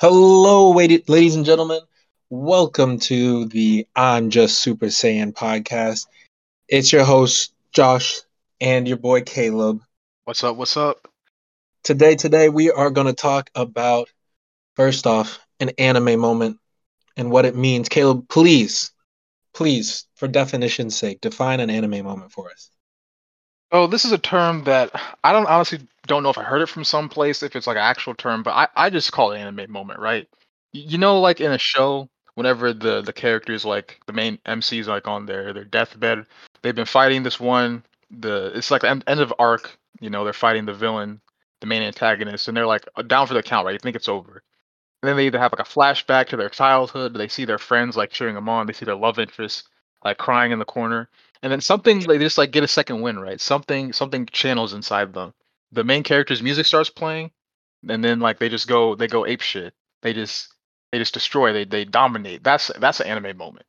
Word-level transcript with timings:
Hello, 0.00 0.70
ladies 0.70 1.34
and 1.34 1.44
gentlemen. 1.44 1.80
Welcome 2.30 3.00
to 3.00 3.46
the 3.46 3.84
I'm 3.96 4.30
Just 4.30 4.60
Super 4.60 4.86
Saiyan 4.86 5.32
podcast. 5.32 6.06
It's 6.68 6.92
your 6.92 7.02
host, 7.02 7.52
Josh, 7.72 8.20
and 8.60 8.86
your 8.86 8.96
boy, 8.96 9.22
Caleb. 9.22 9.80
What's 10.22 10.44
up? 10.44 10.54
What's 10.54 10.76
up? 10.76 11.08
Today, 11.82 12.14
today, 12.14 12.48
we 12.48 12.70
are 12.70 12.90
going 12.90 13.08
to 13.08 13.12
talk 13.12 13.50
about, 13.56 14.08
first 14.76 15.04
off, 15.04 15.40
an 15.58 15.70
anime 15.78 16.20
moment 16.20 16.58
and 17.16 17.32
what 17.32 17.44
it 17.44 17.56
means. 17.56 17.88
Caleb, 17.88 18.28
please, 18.28 18.92
please, 19.52 20.06
for 20.14 20.28
definition's 20.28 20.94
sake, 20.94 21.20
define 21.20 21.58
an 21.58 21.70
anime 21.70 22.04
moment 22.04 22.30
for 22.30 22.48
us. 22.52 22.70
Oh, 23.70 23.86
this 23.86 24.04
is 24.04 24.12
a 24.12 24.18
term 24.18 24.64
that 24.64 24.90
I 25.22 25.32
don't 25.32 25.46
honestly 25.46 25.80
don't 26.06 26.22
know 26.22 26.30
if 26.30 26.38
I 26.38 26.42
heard 26.42 26.62
it 26.62 26.68
from 26.68 26.84
someplace, 26.84 27.42
if 27.42 27.54
it's 27.54 27.66
like 27.66 27.76
an 27.76 27.82
actual 27.82 28.14
term, 28.14 28.42
but 28.42 28.52
I, 28.52 28.68
I 28.74 28.90
just 28.90 29.12
call 29.12 29.32
it 29.32 29.38
anime 29.38 29.70
moment, 29.70 30.00
right? 30.00 30.26
You 30.72 30.98
know, 30.98 31.20
like 31.20 31.40
in 31.40 31.52
a 31.52 31.58
show, 31.58 32.08
whenever 32.34 32.72
the 32.72 33.02
the 33.02 33.12
characters 33.12 33.64
like 33.64 34.00
the 34.06 34.12
main 34.12 34.38
MCs 34.46 34.86
like 34.86 35.06
on 35.06 35.26
their 35.26 35.52
their 35.52 35.64
deathbed, 35.64 36.26
they've 36.62 36.74
been 36.74 36.86
fighting 36.86 37.22
this 37.22 37.38
one. 37.38 37.84
The 38.10 38.52
it's 38.54 38.70
like 38.70 38.82
the 38.82 38.90
end, 38.90 39.04
end 39.06 39.20
of 39.20 39.34
arc. 39.38 39.76
You 40.00 40.08
know, 40.10 40.24
they're 40.24 40.32
fighting 40.32 40.64
the 40.64 40.72
villain, 40.74 41.20
the 41.60 41.66
main 41.66 41.82
antagonist, 41.82 42.48
and 42.48 42.56
they're 42.56 42.66
like 42.66 42.84
uh, 42.96 43.02
down 43.02 43.26
for 43.26 43.34
the 43.34 43.42
count, 43.42 43.66
right? 43.66 43.72
You 43.72 43.78
think 43.80 43.96
it's 43.96 44.08
over. 44.08 44.42
And 45.02 45.08
then 45.08 45.16
they 45.16 45.26
either 45.26 45.38
have 45.38 45.52
like 45.52 45.66
a 45.66 45.70
flashback 45.70 46.28
to 46.28 46.36
their 46.36 46.48
childhood, 46.48 47.14
they 47.14 47.28
see 47.28 47.44
their 47.44 47.58
friends 47.58 47.96
like 47.96 48.10
cheering 48.10 48.34
them 48.34 48.48
on, 48.48 48.66
they 48.66 48.72
see 48.72 48.84
their 48.84 48.96
love 48.96 49.18
interest 49.18 49.68
like 50.04 50.18
crying 50.18 50.52
in 50.52 50.58
the 50.60 50.64
corner, 50.64 51.08
and 51.42 51.52
then 51.52 51.60
something 51.60 52.00
they 52.00 52.18
just 52.18 52.38
like 52.38 52.50
get 52.50 52.64
a 52.64 52.68
second 52.68 53.00
win, 53.00 53.18
right? 53.18 53.40
Something 53.40 53.92
something 53.92 54.26
channels 54.26 54.72
inside 54.72 55.12
them. 55.12 55.32
The 55.72 55.84
main 55.84 56.02
character's 56.02 56.42
music 56.42 56.66
starts 56.66 56.90
playing, 56.90 57.30
and 57.88 58.02
then 58.02 58.20
like 58.20 58.38
they 58.38 58.48
just 58.48 58.68
go 58.68 58.94
they 58.94 59.06
go 59.06 59.26
ape 59.26 59.40
shit. 59.40 59.74
They 60.02 60.12
just 60.12 60.52
they 60.92 60.98
just 60.98 61.14
destroy. 61.14 61.52
They 61.52 61.64
they 61.64 61.84
dominate. 61.84 62.42
That's 62.42 62.70
that's 62.78 63.00
an 63.00 63.06
anime 63.06 63.36
moment, 63.36 63.66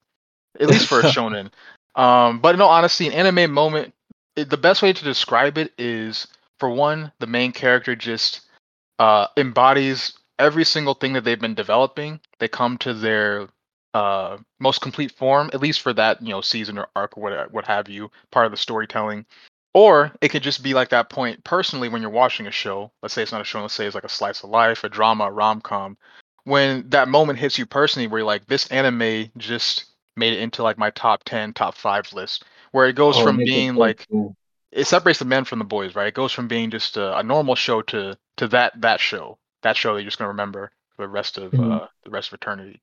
at 0.59 0.67
least 0.67 0.87
for 0.87 0.99
a 0.99 1.03
shonen. 1.11 1.51
Um, 1.95 2.39
but 2.39 2.55
in 2.55 2.61
all 2.61 2.69
honesty, 2.69 3.07
an 3.07 3.13
anime 3.13 3.51
moment. 3.51 3.93
It, 4.35 4.49
the 4.49 4.57
best 4.57 4.81
way 4.81 4.93
to 4.93 5.03
describe 5.03 5.57
it 5.57 5.73
is 5.77 6.27
for 6.59 6.69
one, 6.69 7.11
the 7.19 7.27
main 7.27 7.51
character 7.51 7.95
just 7.95 8.41
uh, 8.99 9.27
embodies 9.37 10.13
every 10.37 10.63
single 10.63 10.93
thing 10.93 11.13
that 11.13 11.23
they've 11.23 11.39
been 11.39 11.55
developing. 11.55 12.19
They 12.39 12.47
come 12.47 12.77
to 12.79 12.93
their 12.93 13.47
uh 13.93 14.37
most 14.59 14.81
complete 14.81 15.11
form 15.11 15.49
at 15.53 15.61
least 15.61 15.81
for 15.81 15.93
that 15.93 16.21
you 16.21 16.29
know 16.29 16.41
season 16.41 16.77
or 16.77 16.87
arc 16.95 17.17
or 17.17 17.23
what 17.23 17.51
what 17.51 17.65
have 17.65 17.89
you 17.89 18.11
part 18.31 18.45
of 18.45 18.51
the 18.51 18.57
storytelling 18.57 19.25
or 19.73 20.11
it 20.21 20.29
could 20.29 20.43
just 20.43 20.63
be 20.63 20.73
like 20.73 20.89
that 20.89 21.09
point 21.09 21.43
personally 21.43 21.89
when 21.89 22.01
you're 22.01 22.11
watching 22.11 22.47
a 22.47 22.51
show 22.51 22.91
let's 23.01 23.13
say 23.13 23.23
it's 23.23 23.31
not 23.31 23.41
a 23.41 23.45
show 23.45 23.61
let's 23.61 23.73
say 23.73 23.85
it's 23.85 23.95
like 23.95 24.03
a 24.03 24.09
slice 24.09 24.43
of 24.43 24.49
life 24.49 24.83
a 24.83 24.89
drama 24.89 25.25
a 25.25 25.31
rom-com 25.31 25.97
when 26.43 26.87
that 26.89 27.07
moment 27.07 27.39
hits 27.39 27.57
you 27.57 27.65
personally 27.65 28.07
where 28.07 28.19
you're 28.19 28.25
like 28.27 28.45
this 28.47 28.67
anime 28.67 29.29
just 29.37 29.85
made 30.15 30.33
it 30.33 30.39
into 30.39 30.63
like 30.63 30.77
my 30.77 30.89
top 30.91 31.23
10 31.23 31.53
top 31.53 31.75
5 31.75 32.13
list 32.13 32.45
where 32.71 32.87
it 32.87 32.95
goes 32.95 33.17
oh, 33.17 33.23
from 33.23 33.37
being 33.37 33.75
like 33.75 34.05
cool. 34.11 34.35
it 34.71 34.85
separates 34.85 35.19
the 35.19 35.25
men 35.25 35.45
from 35.45 35.59
the 35.59 35.65
boys 35.65 35.95
right 35.95 36.07
it 36.07 36.13
goes 36.13 36.31
from 36.31 36.47
being 36.47 36.69
just 36.69 36.97
a, 36.97 37.17
a, 37.17 37.23
normal 37.23 37.55
show 37.55 37.81
to 37.81 38.17
to 38.37 38.47
that 38.47 38.73
that 38.81 38.99
show 38.99 39.37
that 39.63 39.77
show 39.77 39.93
that 39.93 40.01
you're 40.01 40.09
just 40.09 40.17
going 40.17 40.25
to 40.25 40.29
remember 40.29 40.71
for 40.95 41.03
the 41.03 41.07
rest 41.07 41.37
of 41.37 41.51
mm-hmm. 41.51 41.71
uh 41.71 41.87
the 42.03 42.09
rest 42.09 42.29
of 42.29 42.33
eternity 42.33 42.81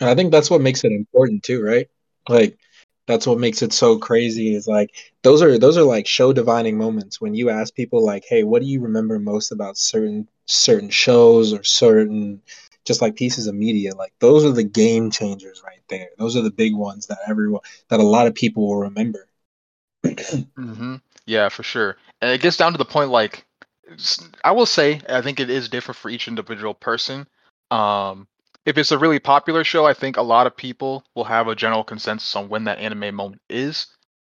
and 0.00 0.08
I 0.10 0.14
think 0.14 0.32
that's 0.32 0.50
what 0.50 0.60
makes 0.60 0.84
it 0.84 0.92
important 0.92 1.42
too, 1.42 1.62
right? 1.62 1.88
Like 2.28 2.58
that's 3.06 3.26
what 3.26 3.38
makes 3.38 3.62
it 3.62 3.72
so 3.72 3.98
crazy 3.98 4.54
is 4.54 4.66
like 4.68 4.90
those 5.22 5.42
are 5.42 5.58
those 5.58 5.76
are 5.78 5.82
like 5.84 6.06
show 6.06 6.32
divining 6.32 6.76
moments 6.78 7.20
when 7.20 7.34
you 7.34 7.50
ask 7.50 7.74
people 7.74 8.04
like, 8.04 8.24
"Hey, 8.28 8.44
what 8.44 8.62
do 8.62 8.68
you 8.68 8.80
remember 8.82 9.18
most 9.18 9.50
about 9.52 9.78
certain 9.78 10.28
certain 10.46 10.90
shows 10.90 11.52
or 11.52 11.64
certain 11.64 12.42
just 12.84 13.02
like 13.02 13.16
pieces 13.16 13.46
of 13.46 13.54
media?" 13.54 13.94
Like 13.94 14.12
those 14.20 14.44
are 14.44 14.52
the 14.52 14.64
game 14.64 15.10
changers 15.10 15.62
right 15.64 15.82
there. 15.88 16.08
Those 16.18 16.36
are 16.36 16.42
the 16.42 16.50
big 16.50 16.74
ones 16.74 17.06
that 17.08 17.18
everyone 17.28 17.62
that 17.88 18.00
a 18.00 18.04
lot 18.04 18.26
of 18.26 18.34
people 18.34 18.66
will 18.68 18.76
remember. 18.82 19.28
mm-hmm. 20.58 20.96
Yeah, 21.26 21.48
for 21.48 21.62
sure. 21.62 21.96
And 22.20 22.30
it 22.30 22.40
gets 22.40 22.56
down 22.56 22.72
to 22.72 22.78
the 22.78 22.84
point 22.84 23.10
like 23.10 23.44
I 24.44 24.52
will 24.52 24.66
say 24.66 25.00
I 25.08 25.22
think 25.22 25.40
it 25.40 25.50
is 25.50 25.68
different 25.68 25.96
for 25.96 26.08
each 26.10 26.28
individual 26.28 26.74
person. 26.74 27.26
Um 27.70 28.26
if 28.68 28.76
it's 28.76 28.92
a 28.92 28.98
really 28.98 29.18
popular 29.18 29.64
show, 29.64 29.86
I 29.86 29.94
think 29.94 30.18
a 30.18 30.22
lot 30.22 30.46
of 30.46 30.54
people 30.54 31.02
will 31.14 31.24
have 31.24 31.48
a 31.48 31.54
general 31.54 31.82
consensus 31.82 32.36
on 32.36 32.50
when 32.50 32.64
that 32.64 32.78
anime 32.78 33.14
moment 33.14 33.40
is. 33.48 33.86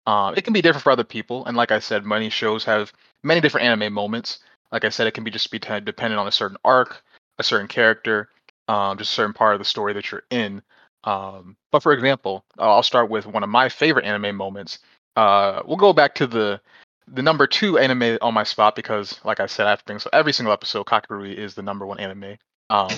Uh, 0.07 0.35
it 0.37 0.45
can 0.45 0.53
be 0.53 0.61
different 0.61 0.83
for 0.83 0.91
other 0.93 1.05
people, 1.05 1.47
and 1.47 1.57
like 1.57 1.73
I 1.73 1.79
said, 1.79 2.05
many 2.05 2.29
shows 2.29 2.63
have 2.65 2.93
many 3.23 3.41
different 3.41 3.67
anime 3.67 3.95
moments. 3.95 4.41
Like 4.71 4.85
I 4.85 4.91
said, 4.91 5.07
it 5.07 5.15
can 5.15 5.25
be 5.25 5.31
just 5.31 5.51
be 5.51 5.59
t- 5.59 5.81
dependent 5.81 6.21
on 6.21 6.29
a 6.29 6.33
certain 6.33 6.59
arc, 6.67 7.03
a 7.39 7.43
certain 7.43 7.67
character, 7.67 8.29
um, 8.69 8.99
just 8.99 9.13
a 9.13 9.15
certain 9.15 9.33
part 9.33 9.55
of 9.55 9.59
the 9.59 9.65
story 9.65 9.95
that 9.95 10.13
you're 10.13 10.25
in. 10.31 10.61
Um, 11.05 11.57
but 11.73 11.83
for 11.83 11.95
example, 11.95 12.45
I'll 12.59 12.83
start 12.83 13.09
with 13.09 13.25
one 13.25 13.43
of 13.43 13.49
my 13.49 13.71
favorite 13.71 14.05
anime 14.05 14.37
moments. 14.37 14.81
Uh, 15.17 15.63
we'll 15.65 15.79
go 15.79 15.95
back 15.95 16.15
to 16.17 16.27
the 16.27 16.61
the 17.09 17.23
number 17.23 17.47
two 17.47 17.79
anime 17.79 18.19
on 18.21 18.35
my 18.35 18.45
spot 18.45 18.77
because, 18.77 19.19
like 19.25 19.41
I 19.41 19.47
said, 19.47 19.79
bring 19.87 19.99
so 19.99 20.11
every 20.13 20.35
single 20.35 20.53
episode, 20.53 20.85
Kakaruri 20.85 21.35
is 21.35 21.55
the 21.55 21.63
number 21.63 21.87
one 21.87 22.01
anime. 22.01 22.37
Um, 22.71 22.91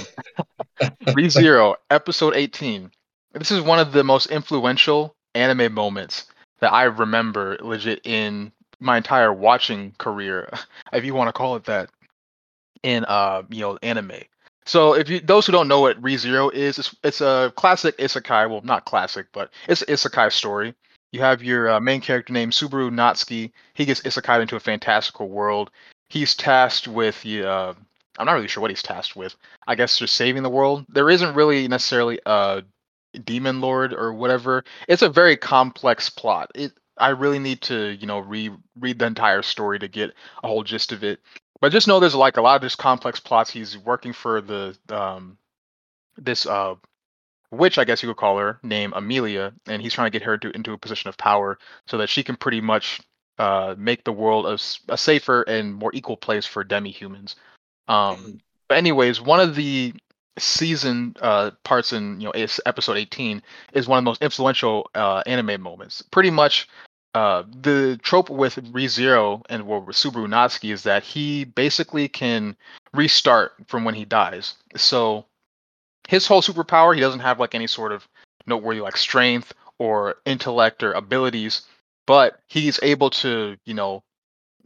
ReZero, 1.09 1.77
episode 1.91 2.35
18. 2.35 2.91
This 3.35 3.51
is 3.51 3.61
one 3.61 3.79
of 3.79 3.93
the 3.93 4.05
most 4.05 4.27
influential 4.27 5.15
anime 5.35 5.73
moments 5.73 6.27
that 6.61 6.73
I 6.73 6.85
remember 6.85 7.59
legit 7.61 8.01
in 8.05 8.53
my 8.81 8.97
entire 8.97 9.33
watching 9.33 9.93
career, 9.99 10.49
if 10.93 11.05
you 11.05 11.15
want 11.15 11.29
to 11.29 11.33
call 11.33 11.57
it 11.57 11.65
that, 11.65 11.91
in 12.83 13.05
uh, 13.05 13.43
you 13.51 13.61
know, 13.61 13.79
anime. 13.83 14.23
So 14.67 14.95
if 14.95 15.09
you 15.09 15.21
those 15.21 15.47
who 15.47 15.53
don't 15.53 15.69
know 15.69 15.81
what 15.81 16.01
ReZero 16.03 16.53
is, 16.53 16.79
it's, 16.79 16.95
it's 17.03 17.21
a 17.21 17.53
classic 17.57 17.97
isekai, 17.97 18.51
well 18.51 18.61
not 18.63 18.85
classic, 18.85 19.27
but 19.33 19.51
it's 19.67 19.83
an 19.83 19.89
isekai 19.89 20.31
story. 20.31 20.75
You 21.13 21.21
have 21.21 21.43
your 21.43 21.71
uh, 21.71 21.81
main 21.81 22.03
character 22.03 22.35
named 22.35 22.53
Subaru 22.53 22.91
Natsuki. 22.91 23.51
He 23.73 23.87
gets 23.87 24.03
isekai 24.03 24.43
into 24.43 24.57
a 24.57 24.61
fantastical 24.61 25.29
world. 25.29 25.71
He's 26.11 26.35
tasked 26.35 26.87
with 26.87 27.25
uh, 27.25 27.73
I'm 28.19 28.27
not 28.27 28.33
really 28.33 28.49
sure 28.49 28.61
what 28.61 28.71
he's 28.71 28.83
tasked 28.83 29.17
with. 29.17 29.37
I 29.67 29.75
guess 29.75 29.99
just 29.99 30.15
saving 30.15 30.43
the 30.43 30.51
world. 30.51 30.85
There 30.89 31.09
isn't 31.09 31.35
really 31.35 31.69
necessarily 31.69 32.21
a 32.27 32.63
demon 33.25 33.61
lord 33.61 33.95
or 33.95 34.13
whatever. 34.13 34.65
It's 34.89 35.03
a 35.03 35.09
very 35.09 35.37
complex 35.37 36.11
plot. 36.11 36.51
It 36.55 36.73
I 36.99 37.11
really 37.11 37.39
need 37.39 37.63
to, 37.63 37.91
you 37.91 38.07
know, 38.07 38.19
re 38.19 38.51
read 38.79 38.99
the 38.99 39.07
entire 39.07 39.43
story 39.43 39.79
to 39.79 39.89
get 39.89 40.15
a 40.43 40.49
whole 40.49 40.65
gist 40.65 40.93
of 40.93 41.05
it. 41.05 41.21
But 41.61 41.73
just 41.73 41.89
know 41.89 42.01
there's 42.01 42.15
like 42.15 42.37
a 42.37 42.43
lot 42.43 42.57
of 42.57 42.63
just 42.63 42.79
complex 42.79 43.21
plots. 43.21 43.51
He's 43.51 43.79
working 43.79 44.13
for 44.13 44.41
the 44.41 44.77
um 44.91 45.39
this 46.17 46.45
uh 46.45 46.75
witch, 47.51 47.79
I 47.79 47.85
guess 47.85 48.03
you 48.03 48.09
could 48.09 48.19
call 48.19 48.39
her, 48.39 48.59
named 48.63 48.93
Emilia, 48.97 49.53
and 49.67 49.81
he's 49.81 49.95
trying 49.95 50.11
to 50.11 50.19
get 50.19 50.27
her 50.27 50.37
to, 50.39 50.51
into 50.51 50.73
a 50.73 50.79
position 50.79 51.09
of 51.09 51.17
power 51.17 51.59
so 51.87 51.99
that 51.99 52.09
she 52.09 52.23
can 52.23 52.37
pretty 52.37 52.61
much 52.61 53.01
uh, 53.39 53.75
make 53.79 54.05
the 54.05 54.13
world 54.13 54.47
a, 54.47 54.59
a 54.93 54.99
safer 54.99 55.43
and 55.43 55.75
more 55.75 55.91
equal 55.95 56.17
place 56.17 56.45
for 56.45 56.65
demi-humans. 56.65 57.37
Um, 57.89 58.41
but 58.69 58.79
anyways, 58.79 59.21
one 59.21 59.41
of 59.41 59.55
the 59.55 59.95
season 60.39 61.17
uh, 61.21 61.51
parts 61.65 61.93
in 61.93 62.21
you 62.21 62.27
know 62.27 62.47
episode 62.67 62.97
18 62.97 63.43
is 63.73 63.89
one 63.89 63.99
of 63.99 64.05
the 64.05 64.11
most 64.11 64.23
influential 64.23 64.91
uh, 64.95 65.23
anime 65.27 65.61
moments. 65.61 66.03
Pretty 66.03 66.31
much, 66.31 66.69
uh, 67.15 67.43
the 67.63 67.99
trope 68.03 68.31
with 68.31 68.57
ReZero 68.73 69.43
and 69.49 69.67
well, 69.67 69.81
with 69.81 69.97
Subaru 69.97 70.29
Natsuki 70.29 70.73
is 70.73 70.83
that 70.85 71.03
he 71.03 71.45
basically 71.45 72.09
can 72.09 72.57
restart 72.95 73.53
from 73.67 73.85
when 73.85 73.95
he 73.95 74.05
dies. 74.05 74.55
So 74.77 75.25
his 76.07 76.27
whole 76.27 76.43
superpower, 76.43 76.95
he 76.95 77.01
doesn't 77.01 77.21
have 77.21 77.41
like 77.41 77.55
any 77.55 77.67
sort 77.67 77.93
of 77.93 78.07
noteworthy 78.47 78.81
like 78.81 78.97
strength 78.97 79.53
or 79.79 80.17
intellect 80.25 80.83
or 80.83 80.93
abilities, 80.93 81.63
but 82.07 82.41
he's 82.47 82.79
able 82.83 83.11
to 83.11 83.57
you 83.65 83.75
know 83.75 84.03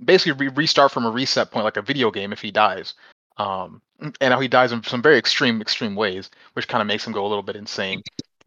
basically 0.04 0.46
re- 0.46 0.54
restart 0.54 0.90
from 0.90 1.06
a 1.06 1.10
reset 1.10 1.50
point 1.50 1.64
like 1.64 1.76
a 1.76 1.82
video 1.82 2.10
game 2.10 2.32
if 2.32 2.40
he 2.40 2.50
dies. 2.50 2.94
Um, 3.38 3.80
and 4.20 4.34
how 4.34 4.40
he 4.40 4.48
dies 4.48 4.72
in 4.72 4.82
some 4.82 5.02
very 5.02 5.16
extreme, 5.16 5.60
extreme 5.60 5.94
ways, 5.94 6.30
which 6.54 6.68
kind 6.68 6.80
of 6.80 6.88
makes 6.88 7.06
him 7.06 7.12
go 7.12 7.24
a 7.24 7.28
little 7.28 7.42
bit 7.42 7.56
insane. 7.56 8.02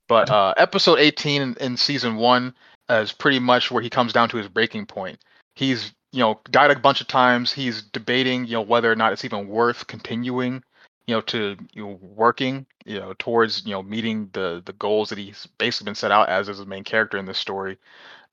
But 0.07 0.29
uh, 0.29 0.53
episode 0.57 0.99
18 0.99 1.41
in, 1.41 1.55
in 1.55 1.77
season 1.77 2.15
one 2.15 2.53
is 2.89 3.11
pretty 3.11 3.39
much 3.39 3.71
where 3.71 3.81
he 3.81 3.89
comes 3.89 4.13
down 4.13 4.29
to 4.29 4.37
his 4.37 4.47
breaking 4.47 4.85
point. 4.85 5.19
He's 5.55 5.93
you 6.11 6.19
know 6.19 6.39
died 6.51 6.71
a 6.71 6.79
bunch 6.79 7.01
of 7.01 7.07
times. 7.07 7.51
He's 7.51 7.81
debating 7.81 8.45
you 8.45 8.53
know 8.53 8.61
whether 8.61 8.91
or 8.91 8.95
not 8.95 9.13
it's 9.13 9.25
even 9.25 9.47
worth 9.47 9.87
continuing 9.87 10.63
you 11.07 11.15
know 11.15 11.21
to 11.21 11.57
you 11.73 11.83
know, 11.83 11.99
working 12.01 12.65
you 12.85 12.99
know 12.99 13.13
towards 13.17 13.65
you 13.65 13.71
know 13.71 13.83
meeting 13.83 14.29
the 14.33 14.61
the 14.65 14.73
goals 14.73 15.09
that 15.09 15.17
he's 15.17 15.47
basically 15.57 15.85
been 15.85 15.95
set 15.95 16.11
out 16.11 16.29
as 16.29 16.49
as 16.49 16.59
the 16.59 16.65
main 16.65 16.83
character 16.83 17.17
in 17.17 17.25
this 17.25 17.37
story. 17.37 17.77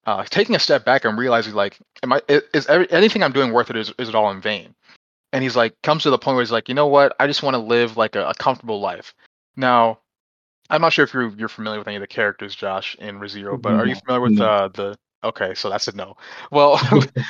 Uh, 0.04 0.24
taking 0.24 0.56
a 0.56 0.58
step 0.58 0.84
back 0.84 1.04
and 1.04 1.16
realizing 1.16 1.54
like, 1.54 1.78
am 2.02 2.12
I 2.12 2.20
is 2.28 2.66
every, 2.66 2.90
anything 2.90 3.22
I'm 3.22 3.32
doing 3.32 3.52
worth 3.52 3.70
it? 3.70 3.76
Is 3.76 3.92
is 3.98 4.08
it 4.08 4.14
all 4.14 4.30
in 4.30 4.40
vain? 4.40 4.74
And 5.32 5.42
he's 5.42 5.56
like 5.56 5.80
comes 5.82 6.02
to 6.02 6.10
the 6.10 6.18
point 6.18 6.36
where 6.36 6.42
he's 6.42 6.52
like 6.52 6.68
you 6.68 6.74
know 6.74 6.86
what? 6.86 7.14
I 7.18 7.26
just 7.26 7.42
want 7.42 7.54
to 7.54 7.58
live 7.58 7.96
like 7.96 8.16
a, 8.16 8.28
a, 8.28 8.34
comfortable 8.34 8.80
life. 8.80 9.14
Now 9.56 9.98
i'm 10.70 10.80
not 10.80 10.92
sure 10.92 11.04
if 11.04 11.12
you're 11.12 11.28
you're 11.36 11.48
familiar 11.48 11.78
with 11.78 11.88
any 11.88 11.96
of 11.96 12.00
the 12.00 12.06
characters 12.06 12.54
josh 12.54 12.96
in 13.00 13.18
rezero 13.18 13.60
but 13.60 13.74
are 13.74 13.86
you 13.86 13.96
familiar 13.96 14.20
with 14.20 14.40
uh, 14.40 14.68
the 14.68 14.96
okay 15.24 15.54
so 15.54 15.68
that's 15.68 15.88
a 15.88 15.94
no. 15.94 16.16
Well 16.50 16.76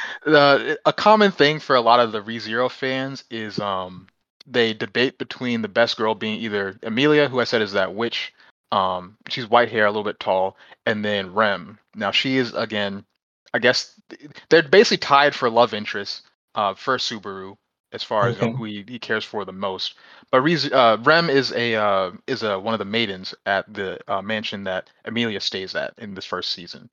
the, 0.25 0.79
a 0.85 0.93
common 0.93 1.33
thing 1.33 1.59
for 1.59 1.77
a 1.77 1.81
lot 1.81 2.01
of 2.01 2.13
the 2.13 2.23
rezero 2.23 2.71
fans 2.71 3.25
is 3.31 3.59
um 3.59 4.07
they 4.47 4.75
debate 4.75 5.19
between 5.19 5.63
the 5.63 5.69
best 5.69 5.97
girl 5.97 6.15
being 6.15 6.41
either 6.41 6.79
Emilia, 6.83 7.29
who 7.29 7.41
I 7.41 7.45
said 7.45 7.63
is 7.63 7.73
that 7.73 7.95
witch. 7.95 8.33
Um, 8.73 9.17
she's 9.29 9.49
white 9.49 9.71
hair, 9.71 9.87
a 9.87 9.91
little 9.91 10.05
bit 10.05 10.19
tall, 10.19 10.57
and 10.87 11.05
then 11.05 11.35
Rem. 11.35 11.79
Now 11.95 12.11
she 12.11 12.39
is 12.39 12.55
again, 12.55 13.05
I 13.53 13.59
guess 13.59 14.01
they're 14.49 14.63
basically 14.63 14.97
tied 14.99 15.35
for 15.35 15.51
love 15.51 15.75
interest 15.75 16.23
uh, 16.55 16.75
for 16.75 16.97
Subaru 16.97 17.57
as 17.93 18.03
far 18.03 18.29
as 18.29 18.37
you 18.37 18.49
know, 18.49 18.53
who 18.57 18.65
he, 18.65 18.85
he, 18.89 18.99
cares 18.99 19.25
for 19.25 19.45
the 19.45 19.53
most. 19.53 19.95
But 20.31 20.43
uh, 20.73 20.97
Rem 21.03 21.31
is 21.31 21.53
a 21.53 21.75
uh, 21.75 22.13
is 22.27 22.43
a 22.43 22.59
one 22.59 22.75
of 22.75 22.79
the 22.79 22.85
maidens 22.85 23.35
at 23.47 23.73
the 23.73 23.99
uh, 24.09 24.23
mansion 24.23 24.65
that 24.65 24.89
Emilia 25.05 25.41
stays 25.41 25.75
at 25.75 25.95
in 25.99 26.15
this 26.15 26.25
first 26.25 26.53
season, 26.53 26.89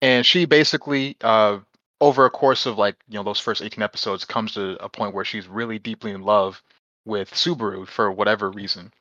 and 0.00 0.24
she 0.24 0.44
basically 0.44 1.16
uh, 1.22 1.58
over 2.00 2.26
a 2.26 2.30
course 2.30 2.66
of 2.66 2.78
like 2.78 2.96
you 3.08 3.14
know 3.14 3.22
those 3.22 3.40
first 3.40 3.62
18 3.62 3.82
episodes 3.82 4.24
comes 4.24 4.54
to 4.54 4.82
a 4.82 4.88
point 4.88 5.14
where 5.14 5.24
she's 5.24 5.48
really 5.48 5.78
deeply 5.78 6.10
in 6.10 6.22
love 6.22 6.62
with 7.04 7.30
Subaru 7.30 7.86
for 7.86 8.10
whatever 8.10 8.50
reason. 8.50 8.92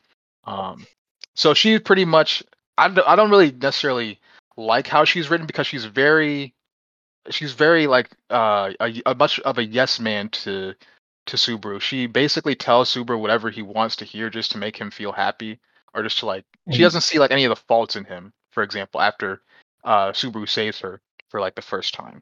Um, 0.46 0.86
so 1.36 1.54
she's 1.54 1.82
pretty 1.82 2.06
much 2.06 2.44
I 2.78 2.88
don't, 2.88 3.08
I 3.08 3.16
don't 3.16 3.30
really 3.30 3.52
necessarily 3.52 4.20
like 4.58 4.88
how 4.88 5.06
she's 5.06 5.30
written 5.30 5.48
because 5.48 5.68
she's 5.68 5.86
very 5.86 6.54
she's 7.30 7.54
very 7.54 7.88
like 7.88 8.10
uh, 8.30 8.72
a, 8.80 9.02
a 9.06 9.16
much 9.16 9.40
of 9.42 9.58
a 9.58 9.64
yes 9.64 10.00
man 10.00 10.30
to 10.30 10.74
to 11.28 11.38
Subaru. 11.38 11.80
She 11.80 12.08
basically 12.08 12.56
tells 12.56 12.94
Subaru 12.94 13.20
whatever 13.20 13.50
he 13.50 13.62
wants 13.62 13.96
to 13.98 14.06
hear 14.06 14.30
just 14.30 14.52
to 14.52 14.58
make 14.58 14.78
him 14.78 14.92
feel 14.92 15.12
happy 15.12 15.60
or 15.94 16.04
just 16.04 16.20
to 16.20 16.26
like 16.26 16.44
mm-hmm. 16.44 16.74
she 16.74 16.82
doesn't 16.82 17.02
see 17.02 17.20
like 17.20 17.32
any 17.32 17.46
of 17.46 17.50
the 17.50 17.56
faults 17.56 17.96
in 17.96 18.06
him. 18.06 18.34
For 18.52 18.64
example, 18.64 19.02
after 19.02 19.42
uh, 19.84 20.12
Subaru 20.12 20.48
saves 20.48 20.80
her 20.80 21.02
for 21.30 21.40
like 21.40 21.56
the 21.56 21.62
first 21.62 21.94
time. 21.94 22.22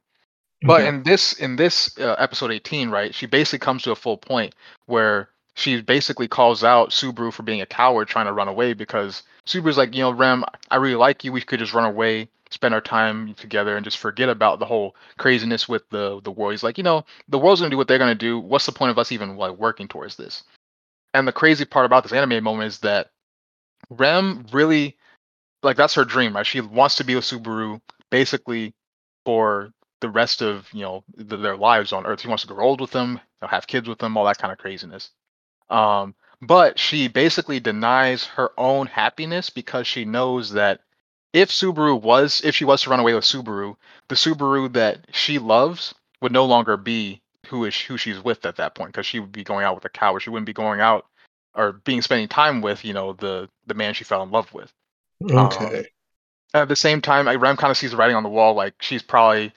But 0.62 0.82
in 0.82 1.04
this 1.04 1.34
in 1.34 1.56
this 1.56 1.98
uh, 1.98 2.16
episode 2.20 2.52
18, 2.52 2.90
right, 2.90 3.16
she 3.16 3.26
basically 3.26 3.60
comes 3.60 3.84
to 3.84 3.92
a 3.92 3.96
full 3.96 4.18
point 4.18 4.54
where 4.88 5.30
she 5.56 5.82
basically 5.82 6.28
calls 6.28 6.64
out 6.64 6.90
Subaru 6.90 7.32
for 7.32 7.44
being 7.44 7.62
a 7.62 7.66
coward 7.66 8.08
trying 8.08 8.26
to 8.26 8.34
run 8.34 8.48
away 8.48 8.74
because 8.74 9.24
Subaru's 9.46 9.78
like, 9.78 9.96
you 9.96 10.02
know, 10.02 10.12
Rem, 10.12 10.44
I 10.70 10.76
really 10.78 10.96
like 10.96 11.24
you. 11.24 11.32
We 11.32 11.42
could 11.42 11.60
just 11.60 11.74
run 11.74 11.86
away, 11.86 12.30
spend 12.52 12.74
our 12.74 12.82
time 12.82 13.34
together, 13.36 13.76
and 13.76 13.84
just 13.84 13.98
forget 13.98 14.30
about 14.30 14.60
the 14.60 14.66
whole 14.66 14.96
craziness 15.18 15.68
with 15.68 15.88
the 15.90 16.20
the 16.22 16.32
world. 16.32 16.54
He's 16.54 16.64
like, 16.64 16.78
you 16.78 16.84
know, 16.84 17.06
the 17.28 17.40
world's 17.40 17.62
gonna 17.62 17.72
do 17.72 17.78
what 17.78 17.88
they're 17.88 17.98
gonna 17.98 18.16
do. 18.16 18.40
What's 18.40 18.66
the 18.66 18.72
point 18.72 18.92
of 18.92 19.00
us 19.00 19.12
even 19.12 19.38
like 19.38 19.58
working 19.58 19.88
towards 19.88 20.16
this? 20.16 20.44
And 21.14 21.28
the 21.28 21.32
crazy 21.32 21.66
part 21.66 21.86
about 21.86 22.04
this 22.04 22.14
anime 22.14 22.44
moment 22.44 22.68
is 22.68 22.80
that 22.80 23.10
Rem 23.90 24.46
really 24.52 24.98
like 25.64 25.78
that's 25.78 25.96
her 25.96 26.06
dream, 26.06 26.36
right? 26.36 26.46
She 26.46 26.62
wants 26.62 26.96
to 26.96 27.04
be 27.04 27.16
with 27.16 27.26
Subaru 27.26 27.82
basically 28.10 28.74
for 29.26 29.72
the 30.02 30.10
rest 30.10 30.42
of 30.42 30.68
you 30.74 30.82
know 30.82 31.04
the, 31.16 31.38
their 31.38 31.58
lives 31.58 31.94
on 31.94 32.06
Earth. 32.06 32.22
She 32.22 32.28
wants 32.28 32.44
to 32.44 32.54
grow 32.54 32.66
old 32.66 32.82
with 32.82 32.92
them, 32.92 33.20
have 33.42 33.68
kids 33.68 33.88
with 33.88 34.00
them, 34.00 34.18
all 34.18 34.26
that 34.26 34.38
kind 34.38 34.52
of 34.52 34.58
craziness. 34.58 35.12
Um, 35.70 36.16
but 36.42 36.80
she 36.80 37.08
basically 37.08 37.60
denies 37.60 38.26
her 38.26 38.52
own 38.58 38.88
happiness 38.88 39.50
because 39.50 39.88
she 39.88 40.06
knows 40.06 40.54
that 40.54 40.82
if 41.34 41.50
Subaru 41.50 42.02
was, 42.02 42.42
if 42.44 42.56
she 42.56 42.66
was 42.66 42.82
to 42.84 42.90
run 42.90 43.00
away 43.00 43.14
with 43.14 43.24
Subaru, 43.24 43.76
the 44.08 44.16
Subaru 44.16 44.72
that 44.74 45.06
she 45.12 45.40
loves 45.40 45.94
would 46.22 46.32
no 46.32 46.46
longer 46.46 46.78
be 46.78 47.22
who 47.48 47.66
is 47.66 47.80
who 47.80 47.98
she's 47.98 48.24
with 48.24 48.46
at 48.46 48.58
that 48.58 48.76
point 48.76 48.92
because 48.92 49.06
she 49.06 49.20
would 49.20 49.32
be 49.32 49.44
going 49.44 49.66
out 49.66 49.76
with 49.76 49.86
a 49.86 49.90
coward. 49.90 50.22
She 50.22 50.30
wouldn't 50.30 50.46
be 50.46 50.54
going 50.54 50.80
out 50.80 51.06
or 51.56 51.74
being 51.74 52.02
spending 52.02 52.28
time 52.28 52.62
with 52.62 52.86
you 52.86 52.94
know 52.94 53.14
the 53.14 53.50
the 53.68 53.74
man 53.74 53.94
she 53.94 54.04
fell 54.04 54.24
in 54.24 54.32
love 54.32 54.54
with. 54.54 54.72
Okay. 55.24 55.80
Um, 55.80 55.86
at 56.54 56.68
the 56.68 56.76
same 56.76 57.02
time, 57.02 57.28
Rem 57.28 57.58
kind 57.58 57.72
of 57.72 57.78
sees 57.78 57.92
the 57.92 57.98
writing 57.98 58.16
on 58.16 58.24
the 58.24 58.30
wall. 58.30 58.54
Like 58.54 58.76
she's 58.82 59.04
probably 59.04 59.54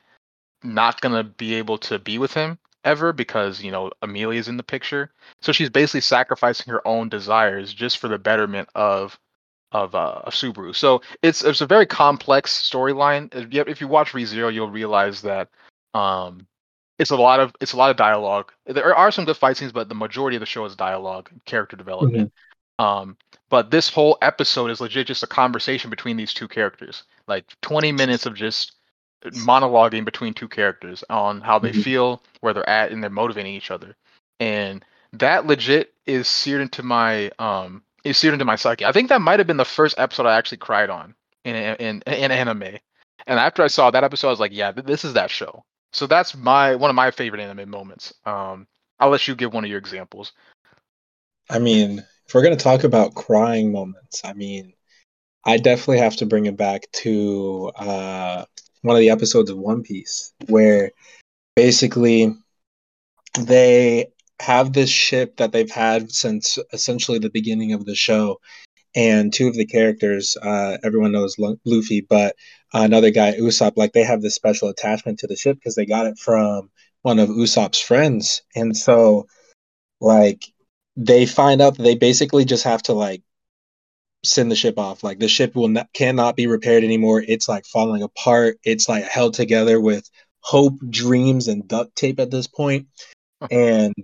not 0.63 1.01
gonna 1.01 1.25
be 1.25 1.55
able 1.55 1.79
to 1.79 1.99
be 1.99 2.19
with 2.19 2.35
him 2.35 2.59
ever 2.85 3.13
because 3.13 3.63
you 3.63 3.71
know 3.71 3.91
Emilia's 4.03 4.49
in 4.49 4.57
the 4.57 4.63
picture. 4.63 5.11
So 5.41 5.53
she's 5.53 5.71
basically 5.71 6.01
sacrificing 6.01 6.73
her 6.73 6.87
own 6.87 7.09
desires 7.09 7.73
just 7.73 7.99
for 7.99 8.09
the 8.09 8.19
betterment 8.19 8.69
of 8.75 9.19
of 9.73 9.95
uh, 9.95 10.21
of 10.25 10.35
Subaru. 10.35 10.75
So 10.75 11.03
it's 11.23 11.43
it's 11.43 11.61
a 11.61 11.67
very 11.67 11.87
complex 11.87 12.71
storyline. 12.71 13.35
If 13.35 13.53
you, 13.53 13.65
if 13.67 13.81
you 13.81 13.89
watch 13.89 14.13
ReZero, 14.13 14.53
you'll 14.53 14.71
realize 14.71 15.23
that 15.23 15.49
um, 15.95 16.47
it's 16.99 17.11
a 17.11 17.17
lot 17.17 17.41
of 17.41 17.55
it's 17.61 17.73
a 17.73 17.77
lot 17.77 17.91
of 17.91 17.97
dialogue. 17.97 18.53
There 18.67 18.95
are 18.95 19.11
some 19.11 19.25
good 19.25 19.37
fight 19.37 19.57
scenes, 19.57 19.73
but 19.73 19.89
the 19.89 19.95
majority 19.95 20.37
of 20.37 20.41
the 20.41 20.47
show 20.47 20.65
is 20.65 20.77
dialogue, 20.77 21.31
character 21.47 21.77
development. 21.77 22.33
Mm-hmm. 22.79 22.85
Um, 22.85 23.17
but 23.49 23.71
this 23.71 23.89
whole 23.89 24.19
episode 24.23 24.71
is 24.71 24.81
legit 24.81 25.07
just 25.07 25.23
a 25.23 25.27
conversation 25.27 25.91
between 25.91 26.17
these 26.17 26.35
two 26.35 26.49
characters, 26.49 27.05
like 27.29 27.45
20 27.61 27.93
minutes 27.93 28.27
of 28.27 28.35
just 28.35 28.73
monologuing 29.25 30.05
between 30.05 30.35
two 30.35 30.49
characters 30.49 31.05
on 31.09 31.41
how 31.41 31.59
they 31.59 31.71
mm-hmm. 31.71 31.83
feel, 31.83 32.23
where 32.41 32.55
they're 32.55 32.69
at, 32.69 32.91
and 32.91 33.03
they're 33.03 33.11
motivating 33.11 33.55
each 33.55 33.71
other. 33.71 33.95
And 34.41 34.85
that 35.13 35.47
legit 35.47 35.93
is 36.07 36.27
seared 36.27 36.63
into 36.63 36.83
my 36.83 37.31
um 37.39 37.83
is 38.05 38.19
seared 38.19 38.35
into 38.35 38.45
my 38.45 38.57
psyche. 38.57 38.85
I 38.85 38.93
think 38.93 39.09
that 39.09 39.21
might 39.21 39.41
have 39.41 39.47
been 39.47 39.57
the 39.57 39.65
first 39.65 39.99
episode 39.99 40.27
I 40.27 40.37
actually 40.37 40.59
cried 40.59 40.91
on 40.91 41.15
in 41.45 41.57
in 41.57 42.03
in 42.07 42.31
anime. 42.31 42.79
And 43.27 43.39
after 43.39 43.63
I 43.63 43.69
saw 43.69 43.91
that 43.91 44.05
episode, 44.05 44.29
I 44.29 44.31
was 44.31 44.41
like, 44.41 44.53
yeah, 44.53 44.73
this 44.73 45.05
is 45.05 45.15
that 45.15 45.31
show. 45.31 45.65
So 45.93 46.07
that's 46.07 46.35
my 46.35 46.75
one 46.75 46.91
of 46.91 46.97
my 46.97 47.11
favorite 47.11 47.41
anime 47.41 47.69
moments. 47.71 48.13
Um, 48.25 48.67
I'll 48.99 49.11
let 49.11 49.27
you 49.29 49.35
give 49.35 49.53
one 49.53 49.65
of 49.65 49.71
your 49.71 49.79
examples. 49.79 50.33
I 51.51 51.59
mean, 51.59 52.05
if 52.27 52.35
we're 52.35 52.43
gonna 52.43 52.57
talk 52.57 52.85
about 52.85 53.15
crying 53.15 53.73
moments, 53.73 54.23
I 54.25 54.33
mean, 54.33 54.73
I 55.45 55.59
definitely 55.59 55.99
have 55.99 56.17
to 56.17 56.27
bring 56.27 56.47
it 56.47 56.57
back 56.57 56.91
to 56.93 57.73
uh, 57.77 58.45
one 58.83 58.97
of 58.97 59.01
the 59.01 59.11
episodes 59.11 59.51
of 59.51 59.59
One 59.59 59.83
Piece 59.83 60.33
where 60.49 60.93
basically 61.57 62.35
they 63.39 64.09
have 64.43 64.73
this 64.73 64.91
ship 64.91 65.37
that 65.37 65.53
they've 65.53 65.71
had 65.71 66.13
since 66.13 66.59
essentially 66.73 67.19
the 67.19 67.31
beginning 67.31 67.73
of 67.73 67.85
the 67.85 67.95
show 67.95 68.39
and 68.95 69.33
two 69.33 69.49
of 69.49 69.55
the 69.55 69.67
characters 69.67 70.37
uh, 70.43 70.77
everyone 70.83 71.13
knows 71.13 71.37
luffy 71.65 72.01
but 72.01 72.37
another 72.75 73.11
guy 73.11 73.33
usopp 73.35 73.73
like 73.77 73.93
they 73.93 74.03
have 74.03 74.21
this 74.21 74.35
special 74.35 74.69
attachment 74.69 75.19
to 75.19 75.27
the 75.27 75.37
ship 75.37 75.57
because 75.57 75.75
they 75.75 75.87
got 75.87 76.07
it 76.07 76.19
from 76.19 76.71
one 77.03 77.19
of 77.19 77.29
usopp's 77.29 77.81
friends 77.81 78.43
and 78.55 78.77
so 78.77 79.27
like 80.01 80.45
they 80.97 81.25
find 81.25 81.63
out 81.63 81.77
that 81.77 81.83
they 81.83 81.95
basically 81.95 82.45
just 82.45 82.65
have 82.65 82.83
to 82.83 82.93
like 82.93 83.23
send 84.25 84.51
the 84.51 84.57
ship 84.57 84.79
off. 84.79 85.03
Like 85.03 85.19
the 85.19 85.29
ship 85.29 85.55
will 85.55 85.69
not, 85.69 85.93
cannot 85.93 86.37
be 86.37 86.47
repaired 86.47 86.85
anymore. 86.85 87.23
It's 87.27 87.49
like 87.49 87.65
falling 87.67 88.03
apart. 88.03 88.59
It's 88.65 88.89
like 88.89 89.05
held 89.05 89.35
together 89.35 89.81
with 89.81 90.09
hope, 90.41 90.75
dreams, 90.89 91.49
and 91.49 91.67
duct 91.67 91.95
tape 91.97 92.21
at 92.21 92.31
this 92.31 92.47
point. 92.47 92.87
And 93.51 93.95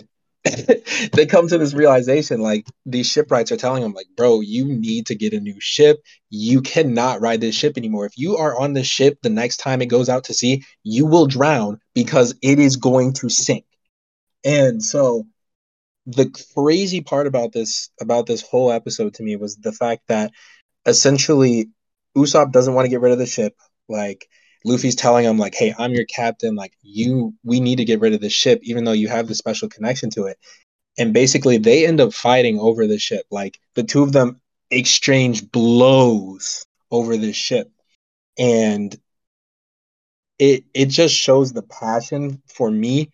they 1.13 1.27
come 1.27 1.49
to 1.49 1.59
this 1.59 1.75
realization 1.75 2.41
like 2.41 2.67
these 2.87 3.09
shipwrights 3.09 3.53
are 3.53 3.57
telling 3.57 3.83
them 3.83 3.93
like 3.93 4.07
bro 4.17 4.41
you 4.41 4.65
need 4.65 5.07
to 5.07 5.15
get 5.15 5.33
a 5.33 5.41
new 5.41 5.57
ship. 5.61 5.99
You 6.31 6.61
cannot 6.63 7.21
ride 7.21 7.41
this 7.41 7.55
ship 7.55 7.77
anymore. 7.77 8.07
If 8.07 8.19
you 8.19 8.37
are 8.37 8.59
on 8.59 8.73
the 8.73 8.85
ship 8.85 9.19
the 9.23 9.31
next 9.31 9.59
time 9.59 9.83
it 9.83 9.87
goes 9.87 10.09
out 10.09 10.25
to 10.25 10.35
sea 10.35 10.65
you 10.83 11.07
will 11.07 11.27
drown 11.27 11.81
because 11.95 12.35
it 12.43 12.59
is 12.59 12.77
going 12.77 13.15
to 13.15 13.29
sink. 13.29 13.65
And 14.45 14.83
so 14.83 15.27
the 16.07 16.31
crazy 16.55 17.03
part 17.03 17.27
about 17.27 17.53
this 17.53 17.91
about 18.01 18.27
this 18.27 18.43
whole 18.43 18.73
episode 18.73 19.15
to 19.15 19.23
me 19.23 19.37
was 19.37 19.57
the 19.57 19.73
fact 19.73 20.03
that 20.09 20.33
essentially 20.87 21.69
Usopp 22.17 22.51
doesn't 22.51 22.75
want 22.75 22.87
to 22.87 22.91
get 22.91 23.01
rid 23.01 23.13
of 23.13 23.19
the 23.19 23.27
ship. 23.27 23.55
Like 23.89 24.29
Luffy's 24.69 24.97
telling 24.97 25.25
him, 25.25 25.39
like, 25.39 25.55
"Hey, 25.55 25.75
I'm 25.79 25.93
your 25.93 26.05
captain. 26.05 26.55
Like, 26.55 26.75
you, 26.83 27.35
we 27.45 27.61
need 27.61 27.77
to 27.77 27.85
get 27.85 28.01
rid 28.01 28.15
of 28.15 28.21
the 28.21 28.31
ship, 28.31 28.61
even 28.63 28.85
though 28.85 28.93
you 28.93 29.09
have 29.09 29.27
the 29.29 29.35
special 29.35 29.69
connection 29.69 30.11
to 30.11 30.27
it." 30.27 30.39
And 30.99 31.13
basically, 31.15 31.59
they 31.59 31.87
end 31.87 32.01
up 32.01 32.13
fighting 32.13 32.59
over 32.61 32.87
the 32.87 32.99
ship. 32.99 33.27
Like 33.31 33.59
the 33.75 33.85
two 33.85 34.03
of 34.03 34.13
them 34.13 34.41
exchange 34.71 35.51
blows 35.51 36.65
over 36.91 37.17
this 37.17 37.37
ship, 37.37 37.71
and 38.39 38.97
it 40.39 40.65
it 40.75 40.87
just 40.87 41.15
shows 41.15 41.53
the 41.53 41.63
passion 41.63 42.43
for 42.47 42.71
me 42.71 43.11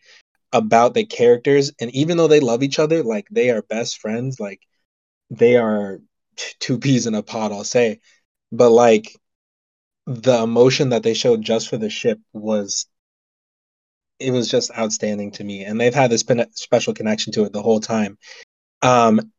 about 0.52 0.94
the 0.94 1.04
characters 1.04 1.72
and 1.80 1.90
even 1.94 2.16
though 2.16 2.28
they 2.28 2.40
love 2.40 2.62
each 2.62 2.78
other 2.78 3.02
like 3.02 3.26
they 3.30 3.50
are 3.50 3.62
best 3.62 3.98
friends 3.98 4.38
like 4.38 4.60
they 5.30 5.56
are 5.56 6.00
two 6.60 6.78
peas 6.78 7.06
in 7.06 7.14
a 7.14 7.22
pod 7.22 7.52
i'll 7.52 7.64
say 7.64 8.00
but 8.52 8.70
like 8.70 9.16
the 10.06 10.42
emotion 10.42 10.90
that 10.90 11.02
they 11.02 11.14
showed 11.14 11.42
just 11.42 11.68
for 11.68 11.76
the 11.76 11.90
ship 11.90 12.18
was 12.32 12.86
it 14.18 14.30
was 14.30 14.48
just 14.48 14.70
outstanding 14.76 15.32
to 15.32 15.44
me. 15.44 15.64
And 15.64 15.80
they've 15.80 15.94
had 15.94 16.10
this 16.10 16.24
special 16.54 16.94
connection 16.94 17.32
to 17.34 17.44
it 17.44 17.52
the 17.52 17.62
whole 17.62 17.80
time. 17.80 18.18
Um 18.82 19.32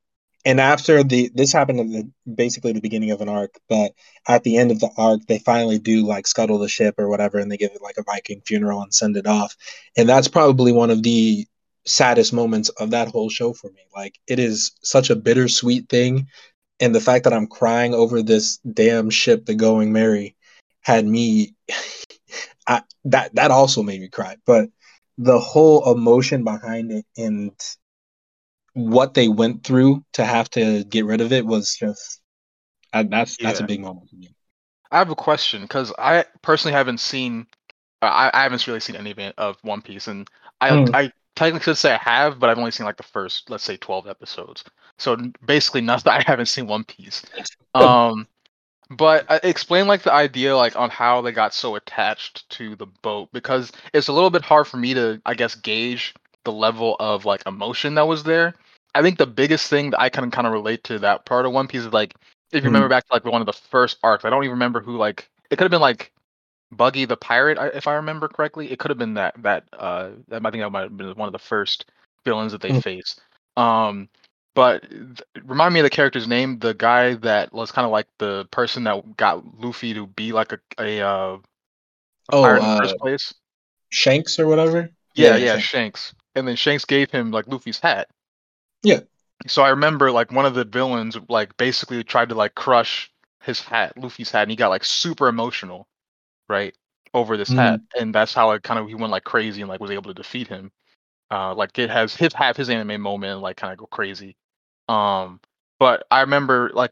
and 0.44 0.60
after 0.60 1.04
the 1.04 1.32
this 1.34 1.52
happened 1.52 1.80
at 1.80 1.88
the 1.88 2.12
basically 2.32 2.72
the 2.72 2.82
beginning 2.82 3.12
of 3.12 3.22
an 3.22 3.30
arc 3.30 3.60
but 3.68 3.94
at 4.28 4.44
the 4.44 4.58
end 4.58 4.72
of 4.72 4.80
the 4.80 4.90
arc 4.98 5.26
they 5.28 5.40
finally 5.40 5.80
do 5.80 6.06
like 6.06 6.28
scuttle 6.28 6.60
the 6.60 6.70
ship 6.70 6.96
or 7.00 7.10
whatever 7.10 7.40
and 7.40 7.52
they 7.52 7.58
give 7.58 7.72
it 7.72 7.82
like 7.82 7.98
a 7.98 8.04
viking 8.04 8.42
funeral 8.46 8.82
and 8.82 8.94
send 8.94 9.18
it 9.18 9.28
off. 9.28 9.56
And 9.98 10.08
that's 10.10 10.28
probably 10.28 10.72
one 10.72 10.92
of 10.92 11.04
the 11.04 11.48
saddest 11.86 12.34
moments 12.34 12.70
of 12.70 12.92
that 12.92 13.10
whole 13.10 13.30
show 13.30 13.54
for 13.54 13.72
me. 13.72 13.82
Like 13.96 14.20
it 14.28 14.40
is 14.40 14.72
such 14.84 15.10
a 15.10 15.16
bittersweet 15.16 15.90
thing. 15.90 16.28
And 16.80 16.94
the 16.94 17.02
fact 17.02 17.24
that 17.24 17.34
i'm 17.34 17.48
crying 17.48 17.94
over 17.94 18.22
this 18.22 18.58
damn 18.58 19.10
ship 19.10 19.46
the 19.46 19.56
going 19.56 19.94
merry 19.94 20.36
had 20.86 21.06
me 21.08 21.56
I, 22.68 22.84
that 23.06 23.36
that 23.36 23.52
also 23.52 23.84
made 23.84 24.02
me 24.02 24.10
cry 24.10 24.38
but 24.46 24.70
the 25.18 25.40
whole 25.40 25.92
emotion 25.94 26.44
behind 26.44 26.92
it 26.92 27.06
and 27.18 27.54
what 28.74 29.14
they 29.16 29.28
went 29.28 29.64
through 29.64 30.04
to 30.14 30.26
have 30.26 30.50
to 30.52 30.84
get 30.86 31.06
rid 31.06 31.22
of 31.22 31.32
it 31.34 31.46
was 31.46 31.76
just 31.76 32.22
uh, 32.94 33.04
that's 33.10 33.38
that's 33.40 33.60
a 33.62 33.66
big 33.66 33.82
moment 33.82 34.10
for 34.10 34.18
me. 34.18 34.36
I 34.92 35.00
have 35.00 35.10
a 35.10 35.16
question 35.16 35.64
because 35.64 35.94
I 35.98 36.26
personally 36.42 36.74
haven't 36.74 37.00
seen, 37.00 37.48
uh, 38.02 38.06
I, 38.08 38.32
I 38.40 38.44
haven't 38.44 38.68
really 38.68 38.80
seen 38.82 38.96
any 38.96 39.14
of, 39.38 39.58
One 39.64 39.82
Piece, 39.82 40.08
and 40.08 40.30
I 40.62 40.78
Hmm. 40.78 40.92
I 40.94 41.12
technically 41.36 41.66
could 41.66 41.78
say 41.78 41.94
I 41.94 41.98
have, 41.98 42.40
but 42.40 42.50
I've 42.50 42.60
only 42.60 42.72
seen 42.72 42.88
like 42.88 42.98
the 42.98 43.04
first, 43.04 43.50
let's 43.52 43.64
say, 43.66 43.78
twelve 43.78 44.08
episodes. 44.08 44.66
So 45.00 45.18
basically, 45.46 45.82
nothing. 45.82 46.12
I 46.14 46.24
haven't 46.28 46.48
seen 46.48 46.68
One 46.68 46.86
Piece. 46.86 47.24
Um, 47.76 48.28
but 48.90 49.26
uh, 49.30 49.40
explain 49.44 49.88
like 49.88 50.04
the 50.04 50.14
idea 50.14 50.56
like 50.56 50.76
on 50.76 50.90
how 50.90 51.22
they 51.22 51.32
got 51.32 51.54
so 51.54 51.76
attached 51.76 52.48
to 52.52 52.76
the 52.76 52.86
boat 52.86 53.30
because 53.34 53.72
it's 53.94 54.08
a 54.08 54.14
little 54.14 54.30
bit 54.30 54.42
hard 54.44 54.68
for 54.68 54.78
me 54.78 54.94
to, 54.94 55.22
I 55.26 55.34
guess, 55.34 55.56
gauge 55.56 56.14
the 56.44 56.52
level 56.52 56.96
of 57.00 57.26
like 57.26 57.44
emotion 57.48 57.96
that 57.96 58.08
was 58.08 58.24
there. 58.24 58.54
I 58.94 59.02
think 59.02 59.18
the 59.18 59.26
biggest 59.28 59.70
thing 59.70 59.92
that 59.92 60.00
I 60.02 60.10
can 60.10 60.30
kind 60.32 60.48
of 60.48 60.54
relate 60.54 60.84
to 60.86 61.00
that 61.00 61.26
part 61.26 61.46
of 61.46 61.52
One 61.54 61.68
Piece 61.68 61.82
is 61.82 61.94
like 61.94 62.16
if 62.52 62.64
you 62.64 62.70
remember 62.70 62.90
back 62.90 63.06
to 63.08 63.14
like 63.14 63.26
one 63.26 63.42
of 63.42 63.48
the 63.48 63.54
first 63.54 63.98
arcs. 64.04 64.26
I 64.26 64.30
don't 64.30 64.44
even 64.44 64.54
remember 64.54 64.80
who 64.82 64.98
like 64.98 65.30
it 65.50 65.58
could 65.58 65.64
have 65.66 65.72
been 65.72 65.82
like 65.82 66.12
Buggy 66.72 67.06
the 67.06 67.18
pirate, 67.18 67.58
if 67.76 67.88
I 67.88 67.94
remember 67.96 68.28
correctly. 68.28 68.72
It 68.72 68.80
could 68.80 68.92
have 68.92 68.98
been 68.98 69.16
that 69.16 69.42
that 69.44 69.66
uh 69.74 70.12
that 70.28 70.46
I 70.46 70.52
think 70.52 70.64
that 70.64 70.70
might 70.72 70.82
have 70.84 70.98
been 70.98 71.14
one 71.16 71.28
of 71.28 71.34
the 71.34 71.40
first 71.40 71.86
villains 72.26 72.52
that 72.52 72.62
they 72.62 72.72
Mm. 72.72 72.82
face. 72.84 73.20
Um, 73.58 74.10
but 74.56 74.90
th- 74.90 75.22
remind 75.44 75.74
me 75.74 75.82
of 75.82 75.84
the 75.84 75.90
character's 75.90 76.28
name. 76.28 76.60
The 76.60 76.74
guy 76.74 77.16
that 77.16 77.54
was 77.54 77.72
kind 77.72 77.86
of 77.86 77.92
like 77.92 78.08
the 78.18 78.46
person 78.52 78.86
that 78.86 79.18
got 79.18 79.60
Luffy 79.60 79.94
to 79.94 80.08
be 80.08 80.32
like 80.32 80.54
a 80.54 80.60
a, 80.80 81.02
uh, 81.02 81.38
Oh, 82.30 82.42
pirate 82.42 82.60
in 82.60 82.64
the 82.64 82.70
uh, 82.72 82.78
first 82.82 82.98
place. 82.98 83.34
Shanks 83.90 84.40
or 84.40 84.48
whatever. 84.48 84.90
Yeah, 85.16 85.36
yeah, 85.38 85.58
Shanks. 85.58 85.68
Shanks. 85.68 86.16
And 86.36 86.48
then 86.48 86.56
Shanks 86.56 86.86
gave 86.86 87.12
him 87.12 87.32
like 87.32 87.48
Luffy's 87.48 87.80
hat. 87.80 88.10
Yeah. 88.84 89.02
So 89.48 89.62
I 89.64 89.70
remember 89.70 90.12
like 90.12 90.32
one 90.32 90.46
of 90.46 90.56
the 90.56 90.66
villains 90.66 91.18
like 91.30 91.56
basically 91.58 92.04
tried 92.04 92.30
to 92.30 92.36
like 92.36 92.56
crush 92.56 93.12
his 93.44 93.62
hat, 93.62 93.98
Luffy's 93.98 94.32
hat, 94.32 94.44
and 94.44 94.52
he 94.52 94.58
got 94.58 94.70
like 94.70 94.84
super 94.84 95.28
emotional, 95.28 95.88
right, 96.50 96.76
over 97.14 97.38
this 97.38 97.52
hat, 97.52 97.82
and 97.98 98.14
that's 98.14 98.34
how 98.34 98.52
it 98.52 98.64
kind 98.64 98.80
of 98.80 98.88
he 98.88 98.96
went 98.96 99.12
like 99.12 99.24
crazy 99.24 99.62
and 99.62 99.70
like 99.70 99.80
was 99.80 99.92
able 99.92 100.14
to 100.14 100.14
defeat 100.14 100.48
him. 100.48 100.72
Uh, 101.32 101.54
like 101.56 101.78
it 101.78 101.90
has 101.90 102.16
his 102.16 102.34
have 102.34 102.58
his 102.58 102.70
anime 102.70 103.02
moment 103.02 103.34
and 103.34 103.42
like 103.42 103.58
kind 103.58 103.72
of 103.74 103.80
go 103.80 103.86
crazy. 103.88 104.36
Um, 104.88 105.40
but 105.80 106.06
I 106.12 106.22
remember 106.22 106.70
like 106.74 106.92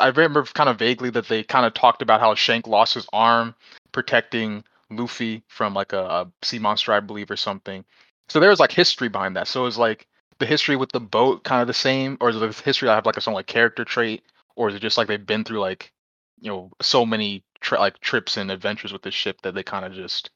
I 0.00 0.08
remember 0.08 0.44
kind 0.44 0.68
of 0.68 0.78
vaguely 0.78 1.10
that 1.10 1.28
they 1.28 1.42
kind 1.42 1.66
of 1.66 1.74
talked 1.74 2.02
about 2.02 2.20
how 2.20 2.34
Shank 2.34 2.66
lost 2.66 2.94
his 2.94 3.06
arm 3.12 3.54
protecting 3.92 4.64
Luffy 4.90 5.42
from 5.48 5.74
like 5.74 5.92
a, 5.92 6.02
a 6.02 6.32
sea 6.42 6.58
monster, 6.58 6.92
I 6.92 7.00
believe, 7.00 7.30
or 7.30 7.36
something. 7.36 7.84
So 8.28 8.40
there 8.40 8.50
was 8.50 8.60
like 8.60 8.72
history 8.72 9.08
behind 9.08 9.36
that. 9.36 9.48
So 9.48 9.62
it 9.62 9.64
was 9.64 9.78
like 9.78 10.06
the 10.38 10.46
history 10.46 10.76
with 10.76 10.92
the 10.92 11.00
boat 11.00 11.44
kind 11.44 11.60
of 11.60 11.66
the 11.66 11.74
same, 11.74 12.16
or 12.20 12.30
is 12.30 12.36
the 12.40 12.48
history 12.64 12.88
I 12.88 12.94
have 12.94 13.06
like 13.06 13.16
a 13.16 13.20
some 13.20 13.34
like 13.34 13.46
character 13.46 13.84
trait, 13.84 14.22
or 14.56 14.68
is 14.68 14.74
it 14.74 14.80
just 14.82 14.96
like 14.98 15.08
they've 15.08 15.24
been 15.26 15.44
through 15.44 15.60
like 15.60 15.92
you 16.40 16.50
know 16.50 16.70
so 16.80 17.04
many 17.06 17.44
tri- 17.60 17.78
like 17.78 18.00
trips 18.00 18.36
and 18.36 18.50
adventures 18.50 18.92
with 18.92 19.02
the 19.02 19.10
ship 19.10 19.40
that 19.42 19.54
they 19.54 19.62
kind 19.62 19.84
of 19.84 19.92
just 19.92 20.30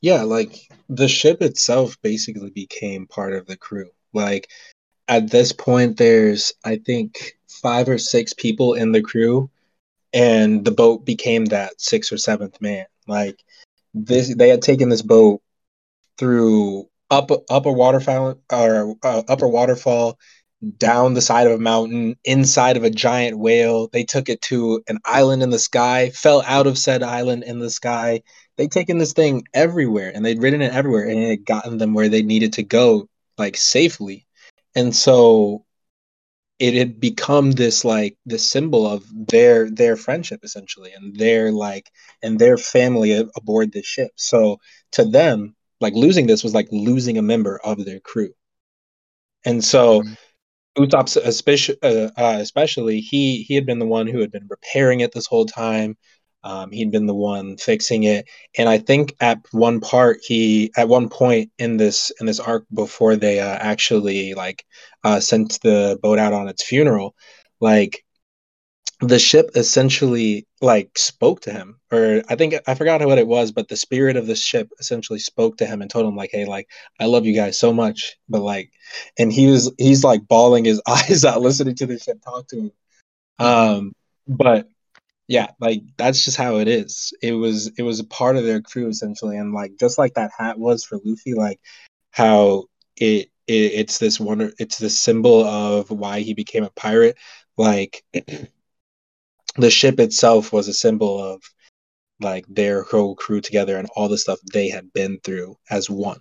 Yeah, 0.00 0.22
like 0.22 0.54
the 0.88 1.08
ship 1.08 1.42
itself 1.42 2.00
basically 2.02 2.50
became 2.50 3.06
part 3.06 3.34
of 3.34 3.46
the 3.46 3.56
crew. 3.56 3.90
Like 4.12 4.48
at 5.08 5.30
this 5.30 5.52
point, 5.52 5.96
there's 5.96 6.52
I 6.64 6.76
think 6.76 7.36
five 7.48 7.88
or 7.88 7.98
six 7.98 8.32
people 8.32 8.74
in 8.74 8.92
the 8.92 9.02
crew, 9.02 9.50
and 10.12 10.64
the 10.64 10.70
boat 10.72 11.04
became 11.04 11.46
that 11.46 11.80
sixth 11.80 12.12
or 12.12 12.18
seventh 12.18 12.60
man. 12.60 12.86
Like 13.06 13.42
this, 13.94 14.34
they 14.34 14.48
had 14.48 14.62
taken 14.62 14.88
this 14.88 15.02
boat 15.02 15.42
through 16.18 16.88
up 17.10 17.30
upper 17.50 17.72
waterfall 17.72 18.40
or 18.52 18.96
uh, 19.02 19.22
upper 19.28 19.48
waterfall, 19.48 20.18
down 20.78 21.14
the 21.14 21.20
side 21.20 21.46
of 21.46 21.52
a 21.52 21.58
mountain, 21.58 22.16
inside 22.24 22.76
of 22.76 22.84
a 22.84 22.90
giant 22.90 23.38
whale. 23.38 23.88
They 23.88 24.04
took 24.04 24.28
it 24.28 24.40
to 24.42 24.82
an 24.88 24.98
island 25.04 25.42
in 25.42 25.50
the 25.50 25.58
sky, 25.58 26.10
fell 26.10 26.42
out 26.46 26.66
of 26.66 26.78
said 26.78 27.02
island 27.02 27.44
in 27.44 27.58
the 27.58 27.70
sky. 27.70 28.22
They'd 28.56 28.72
taken 28.72 28.98
this 28.98 29.12
thing 29.12 29.44
everywhere 29.52 30.12
and 30.14 30.24
they'd 30.24 30.40
ridden 30.40 30.62
it 30.62 30.72
everywhere 30.72 31.04
and 31.04 31.18
it 31.18 31.28
had 31.28 31.44
gotten 31.44 31.78
them 31.78 31.94
where 31.94 32.08
they 32.08 32.22
needed 32.22 32.54
to 32.54 32.62
go, 32.62 33.08
like 33.38 33.56
safely. 33.56 34.25
And 34.76 34.94
so 34.94 35.64
it 36.58 36.74
had 36.74 37.00
become 37.00 37.52
this 37.52 37.84
like 37.84 38.16
this 38.26 38.50
symbol 38.50 38.86
of 38.86 39.04
their 39.28 39.70
their 39.70 39.96
friendship 39.96 40.40
essentially 40.44 40.92
and 40.92 41.16
their 41.16 41.52
like 41.52 41.90
and 42.22 42.38
their 42.38 42.56
family 42.58 43.12
aboard 43.36 43.72
the 43.72 43.82
ship. 43.82 44.12
So 44.16 44.58
to 44.92 45.04
them, 45.04 45.56
like 45.80 45.94
losing 45.94 46.26
this 46.26 46.44
was 46.44 46.54
like 46.54 46.68
losing 46.72 47.18
a 47.18 47.22
member 47.22 47.58
of 47.64 47.84
their 47.84 48.00
crew. 48.00 48.34
And 49.44 49.64
so 49.64 50.04
Mhm. 50.04 50.16
Usopp, 50.78 51.16
especially, 51.16 51.78
uh, 51.82 52.10
uh, 52.16 52.38
especially, 52.40 53.00
he 53.00 53.42
he 53.44 53.54
had 53.54 53.66
been 53.66 53.78
the 53.80 53.86
one 53.86 54.06
who 54.08 54.20
had 54.20 54.30
been 54.32 54.46
repairing 54.48 55.00
it 55.00 55.12
this 55.12 55.26
whole 55.26 55.46
time. 55.46 55.96
Um, 56.46 56.70
he'd 56.70 56.92
been 56.92 57.06
the 57.06 57.14
one 57.14 57.56
fixing 57.56 58.04
it, 58.04 58.28
and 58.56 58.68
I 58.68 58.78
think 58.78 59.16
at 59.20 59.40
one 59.52 59.80
part 59.80 60.20
he, 60.22 60.70
at 60.76 60.88
one 60.88 61.08
point 61.08 61.50
in 61.58 61.76
this 61.76 62.12
in 62.20 62.26
this 62.26 62.38
arc 62.40 62.64
before 62.72 63.16
they 63.16 63.40
uh, 63.40 63.58
actually 63.60 64.34
like 64.34 64.64
uh, 65.04 65.18
sent 65.20 65.60
the 65.62 65.98
boat 66.02 66.20
out 66.20 66.32
on 66.32 66.48
its 66.48 66.62
funeral, 66.62 67.16
like 67.60 68.04
the 69.00 69.18
ship 69.18 69.50
essentially 69.56 70.46
like 70.62 70.96
spoke 70.96 71.40
to 71.42 71.52
him, 71.52 71.80
or 71.92 72.22
I 72.28 72.36
think 72.36 72.54
I 72.68 72.74
forgot 72.76 73.04
what 73.04 73.18
it 73.18 73.26
was, 73.26 73.52
but 73.52 73.68
the 73.68 73.76
spirit 73.76 74.16
of 74.16 74.26
the 74.28 74.36
ship 74.36 74.70
essentially 74.78 75.18
spoke 75.18 75.58
to 75.58 75.66
him 75.66 75.82
and 75.82 75.90
told 75.90 76.06
him 76.06 76.16
like, 76.16 76.30
"Hey, 76.32 76.46
like 76.46 76.68
I 77.00 77.06
love 77.06 77.26
you 77.26 77.34
guys 77.34 77.58
so 77.58 77.72
much," 77.72 78.16
but 78.28 78.40
like 78.42 78.70
and 79.18 79.32
he 79.32 79.48
was 79.50 79.72
he's 79.78 80.04
like 80.04 80.28
bawling 80.28 80.64
his 80.64 80.80
eyes 80.88 81.24
out 81.24 81.42
listening 81.42 81.74
to 81.76 81.86
the 81.86 81.98
ship 81.98 82.22
talk 82.24 82.46
to 82.48 82.56
him. 82.56 82.72
Um 83.38 83.92
but 84.28 84.68
yeah 85.28 85.48
like 85.60 85.82
that's 85.96 86.24
just 86.24 86.36
how 86.36 86.56
it 86.56 86.68
is. 86.68 87.12
It 87.22 87.32
was 87.32 87.68
it 87.78 87.82
was 87.82 88.00
a 88.00 88.04
part 88.04 88.36
of 88.36 88.44
their 88.44 88.60
crew 88.60 88.88
essentially 88.88 89.36
and 89.36 89.52
like 89.52 89.72
just 89.78 89.98
like 89.98 90.14
that 90.14 90.30
hat 90.36 90.58
was 90.58 90.84
for 90.84 90.98
luffy 91.04 91.34
like 91.34 91.60
how 92.10 92.64
it, 92.96 93.30
it 93.46 93.52
it's 93.52 93.98
this 93.98 94.18
wonder 94.20 94.52
it's 94.58 94.78
this 94.78 94.98
symbol 94.98 95.44
of 95.44 95.90
why 95.90 96.20
he 96.20 96.34
became 96.34 96.64
a 96.64 96.70
pirate. 96.70 97.16
Like 97.56 98.04
the 99.56 99.70
ship 99.70 100.00
itself 100.00 100.52
was 100.52 100.68
a 100.68 100.74
symbol 100.74 101.22
of 101.22 101.42
like 102.20 102.46
their 102.48 102.82
whole 102.82 103.14
crew 103.14 103.40
together 103.40 103.76
and 103.76 103.88
all 103.94 104.08
the 104.08 104.18
stuff 104.18 104.38
they 104.52 104.68
had 104.68 104.92
been 104.92 105.18
through 105.22 105.56
as 105.70 105.90
one. 105.90 106.20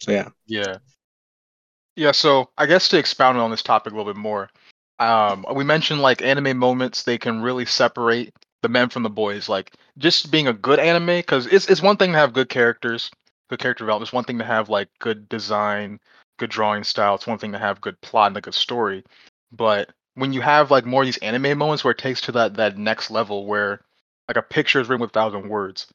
So 0.00 0.12
yeah. 0.12 0.28
Yeah. 0.46 0.76
Yeah, 1.96 2.12
so 2.12 2.50
I 2.56 2.66
guess 2.66 2.88
to 2.88 2.98
expound 2.98 3.38
on 3.38 3.50
this 3.50 3.62
topic 3.62 3.92
a 3.92 3.96
little 3.96 4.12
bit 4.12 4.20
more, 4.20 4.50
um, 4.98 5.44
we 5.54 5.64
mentioned 5.64 6.00
like 6.00 6.22
anime 6.22 6.56
moments, 6.58 7.02
they 7.02 7.18
can 7.18 7.42
really 7.42 7.66
separate 7.66 8.34
the 8.62 8.68
men 8.68 8.88
from 8.88 9.02
the 9.02 9.10
boys. 9.10 9.48
Like 9.48 9.72
just 9.98 10.30
being 10.30 10.48
a 10.48 10.52
good 10.52 10.78
anime, 10.78 11.06
because 11.18 11.46
it's 11.46 11.68
it's 11.68 11.82
one 11.82 11.96
thing 11.96 12.12
to 12.12 12.18
have 12.18 12.32
good 12.32 12.48
characters, 12.48 13.10
good 13.50 13.58
character 13.60 13.84
development. 13.84 14.08
It's 14.08 14.12
one 14.12 14.24
thing 14.24 14.38
to 14.38 14.44
have 14.44 14.68
like 14.68 14.88
good 15.00 15.28
design, 15.28 16.00
good 16.38 16.50
drawing 16.50 16.84
style. 16.84 17.14
It's 17.14 17.26
one 17.26 17.38
thing 17.38 17.52
to 17.52 17.58
have 17.58 17.80
good 17.80 18.00
plot 18.00 18.28
and 18.28 18.36
a 18.36 18.40
good 18.40 18.54
story. 18.54 19.04
But 19.52 19.90
when 20.14 20.32
you 20.32 20.40
have 20.40 20.70
like 20.70 20.84
more 20.86 21.02
of 21.02 21.06
these 21.06 21.18
anime 21.18 21.58
moments 21.58 21.84
where 21.84 21.92
it 21.92 21.98
takes 21.98 22.20
to 22.22 22.32
that 22.32 22.54
that 22.54 22.76
next 22.78 23.10
level 23.10 23.46
where 23.46 23.80
like 24.28 24.36
a 24.36 24.42
picture 24.42 24.80
is 24.80 24.88
written 24.88 25.00
with 25.02 25.10
a 25.10 25.14
thousand 25.14 25.48
words. 25.48 25.86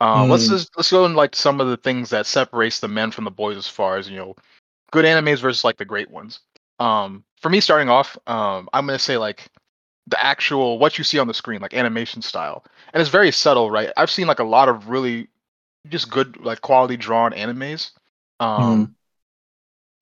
Um, 0.00 0.28
let's 0.28 0.46
Mm. 0.46 0.48
just 0.48 0.70
let's 0.76 0.90
go 0.90 1.04
into 1.04 1.16
like 1.16 1.34
some 1.36 1.60
of 1.60 1.68
the 1.68 1.76
things 1.76 2.10
that 2.10 2.26
separates 2.26 2.80
the 2.80 2.88
men 2.88 3.10
from 3.10 3.24
the 3.24 3.30
boys 3.30 3.56
as 3.56 3.68
far 3.68 3.96
as 3.96 4.08
you 4.08 4.16
know 4.16 4.34
good 4.92 5.04
animes 5.04 5.40
versus 5.40 5.64
like 5.64 5.76
the 5.76 5.84
great 5.84 6.10
ones. 6.10 6.40
Um, 6.78 7.24
for 7.40 7.50
me, 7.50 7.60
starting 7.60 7.88
off, 7.88 8.16
um, 8.26 8.68
I'm 8.72 8.86
gonna 8.86 8.98
say 8.98 9.16
like 9.16 9.50
the 10.06 10.22
actual 10.22 10.78
what 10.78 10.98
you 10.98 11.04
see 11.04 11.18
on 11.18 11.26
the 11.26 11.34
screen, 11.34 11.60
like 11.60 11.74
animation 11.74 12.22
style, 12.22 12.64
and 12.92 13.00
it's 13.00 13.10
very 13.10 13.32
subtle, 13.32 13.70
right? 13.70 13.90
I've 13.96 14.10
seen 14.10 14.26
like 14.26 14.38
a 14.38 14.44
lot 14.44 14.68
of 14.68 14.88
really 14.88 15.28
just 15.88 16.10
good 16.10 16.38
like 16.40 16.60
quality 16.60 16.96
drawn 16.96 17.32
animes. 17.32 17.92
Um, 18.38 18.94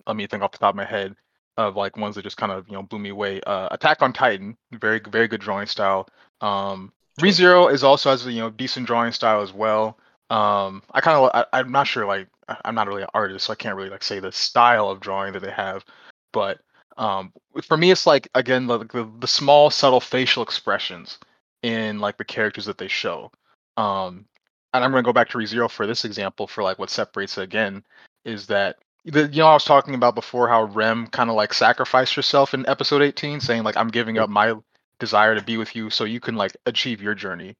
let 0.06 0.16
me 0.16 0.26
think 0.26 0.42
off 0.42 0.52
the 0.52 0.58
top 0.58 0.70
of 0.70 0.76
my 0.76 0.84
head 0.84 1.14
of 1.56 1.76
like 1.76 1.96
ones 1.96 2.14
that 2.14 2.22
just 2.22 2.36
kind 2.36 2.52
of 2.52 2.66
you 2.68 2.74
know 2.74 2.82
blew 2.82 2.98
me 2.98 3.10
away. 3.10 3.40
Uh, 3.46 3.68
Attack 3.70 4.02
on 4.02 4.12
Titan, 4.12 4.56
very 4.72 5.00
very 5.00 5.28
good 5.28 5.40
drawing 5.40 5.66
style. 5.66 6.08
Um, 6.40 6.92
ReZero 7.20 7.72
is 7.72 7.82
also 7.84 8.10
has 8.10 8.26
a 8.26 8.32
you 8.32 8.40
know 8.40 8.50
decent 8.50 8.86
drawing 8.86 9.12
style 9.12 9.42
as 9.42 9.52
well. 9.52 9.98
Um, 10.30 10.82
I 10.92 11.00
kind 11.00 11.16
of 11.16 11.30
I, 11.34 11.58
I'm 11.58 11.72
not 11.72 11.86
sure 11.86 12.06
like 12.06 12.28
I'm 12.64 12.74
not 12.74 12.88
really 12.88 13.02
an 13.02 13.08
artist, 13.14 13.46
so 13.46 13.52
I 13.52 13.56
can't 13.56 13.76
really 13.76 13.90
like 13.90 14.02
say 14.02 14.20
the 14.20 14.32
style 14.32 14.88
of 14.88 15.00
drawing 15.00 15.32
that 15.34 15.42
they 15.42 15.50
have, 15.50 15.84
but 16.32 16.60
um, 16.98 17.32
for 17.62 17.76
me 17.76 17.90
it's 17.90 18.06
like 18.06 18.28
again 18.34 18.66
like 18.66 18.92
the, 18.92 19.08
the 19.20 19.26
small 19.26 19.70
subtle 19.70 20.00
facial 20.00 20.42
expressions 20.42 21.18
in 21.62 21.98
like 21.98 22.18
the 22.18 22.24
characters 22.24 22.66
that 22.66 22.78
they 22.78 22.88
show. 22.88 23.30
Um, 23.76 24.26
and 24.74 24.84
I'm 24.84 24.90
gonna 24.90 25.02
go 25.02 25.12
back 25.12 25.30
to 25.30 25.38
ReZero 25.38 25.70
for 25.70 25.86
this 25.86 26.04
example 26.04 26.46
for 26.46 26.62
like 26.62 26.78
what 26.78 26.90
separates 26.90 27.38
it 27.38 27.42
again 27.42 27.84
is 28.24 28.46
that 28.48 28.76
the, 29.04 29.28
you 29.28 29.38
know 29.38 29.46
I 29.46 29.54
was 29.54 29.64
talking 29.64 29.94
about 29.94 30.14
before 30.14 30.48
how 30.48 30.64
Rem 30.64 31.06
kind 31.06 31.30
of 31.30 31.36
like 31.36 31.54
sacrificed 31.54 32.14
herself 32.14 32.52
in 32.52 32.68
episode 32.68 33.02
18, 33.02 33.40
saying 33.40 33.62
like 33.62 33.76
I'm 33.76 33.88
giving 33.88 34.18
up 34.18 34.28
my 34.28 34.54
desire 34.98 35.34
to 35.34 35.42
be 35.42 35.56
with 35.56 35.74
you 35.76 35.90
so 35.90 36.04
you 36.04 36.20
can 36.20 36.36
like 36.36 36.56
achieve 36.66 37.00
your 37.00 37.14
journey. 37.14 37.54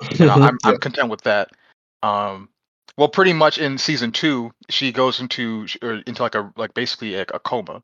I'm. 0.20 0.58
I'm 0.64 0.78
content 0.78 1.08
with 1.08 1.22
that. 1.22 1.50
Um, 2.02 2.48
well, 2.96 3.08
pretty 3.08 3.32
much 3.32 3.58
in 3.58 3.78
season 3.78 4.12
two, 4.12 4.52
she 4.70 4.92
goes 4.92 5.20
into 5.20 5.66
or 5.82 6.02
into 6.06 6.22
like 6.22 6.34
a 6.34 6.52
like 6.56 6.72
basically 6.74 7.16
like 7.16 7.30
a 7.34 7.38
coma, 7.38 7.82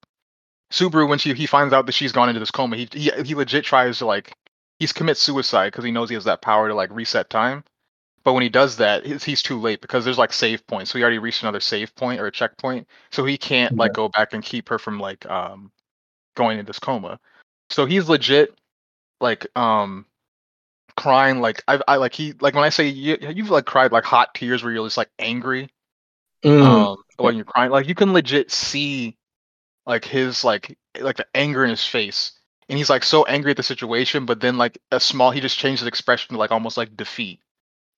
Subaru 0.73 1.09
when 1.09 1.19
she 1.19 1.35
he 1.35 1.47
finds 1.47 1.73
out 1.73 1.87
that 1.87 1.93
she's 1.93 2.13
gone 2.13 2.29
into 2.29 2.41
this 2.41 2.51
coma, 2.51 2.77
he 2.77 2.89
he, 2.93 3.11
he 3.25 3.35
legit 3.35 3.65
tries 3.65 3.99
to 3.99 4.07
like 4.07 4.33
he's 4.79 4.93
commits 4.93 5.21
suicide 5.21 5.69
because 5.69 5.85
he 5.85 5.91
knows 5.93 6.09
he 6.09 6.15
has 6.15 6.25
that 6.25 6.43
power 6.43 6.69
to 6.69 6.75
like 6.75 6.91
reset 6.91 7.31
time. 7.31 7.63
But 8.25 8.35
when 8.35 8.43
he 8.43 8.49
does 8.49 8.77
that, 8.77 9.05
he's, 9.05 9.25
he's 9.25 9.43
too 9.43 9.61
late 9.61 9.81
because 9.81 10.05
there's 10.05 10.19
like 10.19 10.33
save 10.33 10.67
points. 10.67 10.91
So 10.91 10.99
he 10.99 11.03
already 11.03 11.19
reached 11.19 11.43
another 11.43 11.61
save 11.61 11.95
point 11.95 12.21
or 12.21 12.27
a 12.27 12.33
checkpoint. 12.33 12.87
So 13.11 13.25
he 13.25 13.37
can't 13.37 13.77
like 13.77 13.93
go 13.93 14.09
back 14.09 14.33
and 14.33 14.43
keep 14.43 14.69
her 14.71 14.79
from 14.79 14.99
like 14.99 15.27
um 15.27 15.71
going 16.37 16.59
into 16.59 16.69
this 16.69 16.79
coma. 16.79 17.21
So 17.69 17.85
he's 17.85 18.09
legit 18.09 18.55
like 19.21 19.47
um 19.57 20.07
crying 20.97 21.41
like 21.41 21.63
I 21.69 21.81
I 21.87 21.97
like 21.97 22.15
he 22.15 22.33
like 22.41 22.55
when 22.55 22.65
I 22.65 22.69
say 22.71 22.89
you 22.89 23.19
you've 23.21 23.51
like 23.51 23.67
cried 23.67 23.93
like 23.93 24.05
hot 24.05 24.35
tears 24.35 24.63
where 24.63 24.73
you're 24.73 24.87
just 24.87 24.97
like 24.97 25.11
angry 25.19 25.69
Mm. 26.45 26.61
um 26.61 26.97
when 27.19 27.37
you're 27.37 27.45
crying 27.45 27.71
like 27.71 27.87
you 27.87 27.95
can 27.95 28.13
legit 28.13 28.51
see 28.51 29.17
like 29.87 30.05
his 30.05 30.45
like 30.45 30.77
like 31.01 31.17
the 31.17 31.27
anger 31.35 31.65
in 31.65 31.71
his 31.71 31.85
face 31.85 32.33
and 32.69 32.79
he's 32.79 32.91
like 32.91 33.05
so 33.05 33.25
angry 33.25 33.51
at 33.51 33.57
the 33.57 33.63
situation 33.63 34.27
but 34.27 34.41
then 34.41 34.59
like 34.59 34.79
a 34.91 35.01
small 35.01 35.31
he 35.31 35.41
just 35.41 35.59
changed 35.59 35.81
his 35.81 35.89
expression 35.89 36.35
to 36.35 36.39
like 36.39 36.53
almost 36.53 36.77
like 36.77 36.97
defeat 36.97 37.41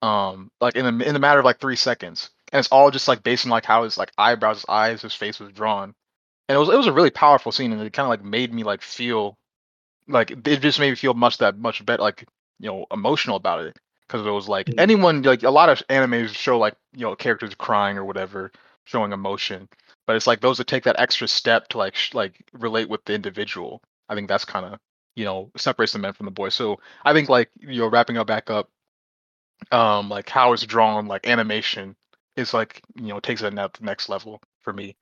um 0.02 0.50
like 0.60 0.76
in 0.76 0.84
the 0.98 1.06
in 1.06 1.14
the 1.14 1.20
matter 1.20 1.38
of 1.38 1.44
like 1.44 1.58
three 1.60 1.76
seconds 1.76 2.30
and 2.52 2.58
it's 2.58 2.68
all 2.68 2.90
just 2.90 3.08
like 3.08 3.22
based 3.22 3.46
on 3.46 3.50
like 3.50 3.64
how 3.64 3.84
his 3.84 3.98
like 3.98 4.12
eyebrows 4.18 4.58
his 4.58 4.66
eyes 4.68 5.02
his 5.02 5.14
face 5.14 5.40
was 5.40 5.52
drawn 5.52 5.94
and 6.48 6.56
it 6.56 6.58
was 6.58 6.68
it 6.68 6.76
was 6.76 6.86
a 6.86 6.92
really 6.92 7.10
powerful 7.10 7.52
scene 7.52 7.72
and 7.72 7.80
it 7.82 7.92
kind 7.92 8.06
of 8.06 8.10
like 8.10 8.24
made 8.24 8.52
me 8.52 8.62
like 8.64 8.82
feel 8.82 9.36
like 10.08 10.30
it 10.30 10.60
just 10.60 10.78
made 10.78 10.90
me 10.90 10.96
feel 10.96 11.14
much 11.14 11.38
that 11.38 11.58
much 11.58 11.84
better 11.84 12.02
like 12.02 12.26
you 12.60 12.68
know 12.68 12.86
emotional 12.90 13.36
about 13.36 13.64
it 13.64 13.76
because 14.06 14.26
it 14.26 14.30
was 14.30 14.48
like 14.48 14.66
Mhm. 14.66 14.78
anyone 14.78 15.22
like 15.22 15.42
a 15.42 15.50
lot 15.50 15.68
of 15.68 15.82
animes 15.88 16.34
show 16.34 16.58
like 16.58 16.76
you 16.94 17.02
know 17.02 17.16
characters 17.16 17.54
crying 17.54 17.96
or 17.96 18.04
whatever 18.04 18.52
showing 18.84 19.12
emotion 19.12 19.68
but 20.06 20.16
it's 20.16 20.26
like 20.26 20.40
those 20.40 20.58
that 20.58 20.66
take 20.66 20.84
that 20.84 20.98
extra 20.98 21.28
step 21.28 21.68
to 21.68 21.78
like 21.78 21.94
sh- 21.94 22.14
like 22.14 22.44
relate 22.52 22.88
with 22.88 23.04
the 23.04 23.14
individual 23.14 23.82
i 24.08 24.14
think 24.14 24.28
that's 24.28 24.44
kind 24.44 24.66
of 24.66 24.78
you 25.16 25.24
know 25.24 25.50
separates 25.56 25.92
the 25.92 25.98
men 25.98 26.12
from 26.12 26.26
the 26.26 26.32
boys. 26.32 26.54
So 26.54 26.80
i 27.04 27.12
think 27.12 27.28
like 27.28 27.50
you 27.58 27.80
know 27.80 27.88
wrapping 27.88 28.16
up 28.18 28.26
back 28.26 28.50
up 28.50 28.70
um 29.70 30.08
like 30.08 30.28
how 30.28 30.52
it's 30.52 30.64
drawn 30.64 31.06
like 31.06 31.26
animation 31.26 31.96
is 32.36 32.52
like 32.52 32.82
you 32.96 33.08
know 33.08 33.20
takes 33.20 33.42
it 33.42 33.50
to 33.50 33.56
the 33.56 33.70
next 33.80 34.08
level 34.08 34.40
for 34.60 34.72
me. 34.72 34.96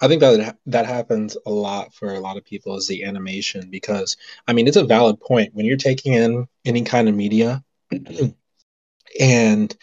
I 0.00 0.08
think 0.08 0.20
that 0.20 0.58
that 0.66 0.86
happens 0.86 1.36
a 1.46 1.50
lot 1.50 1.94
for 1.94 2.12
a 2.12 2.20
lot 2.20 2.36
of 2.36 2.44
people 2.44 2.76
is 2.76 2.86
the 2.86 3.04
animation 3.04 3.70
because 3.70 4.16
I 4.46 4.52
mean 4.52 4.68
it's 4.68 4.76
a 4.76 4.84
valid 4.84 5.20
point. 5.20 5.54
When 5.54 5.64
you're 5.64 5.76
taking 5.76 6.12
in 6.12 6.46
any 6.64 6.82
kind 6.82 7.08
of 7.08 7.14
media 7.14 7.64
and 9.20 9.76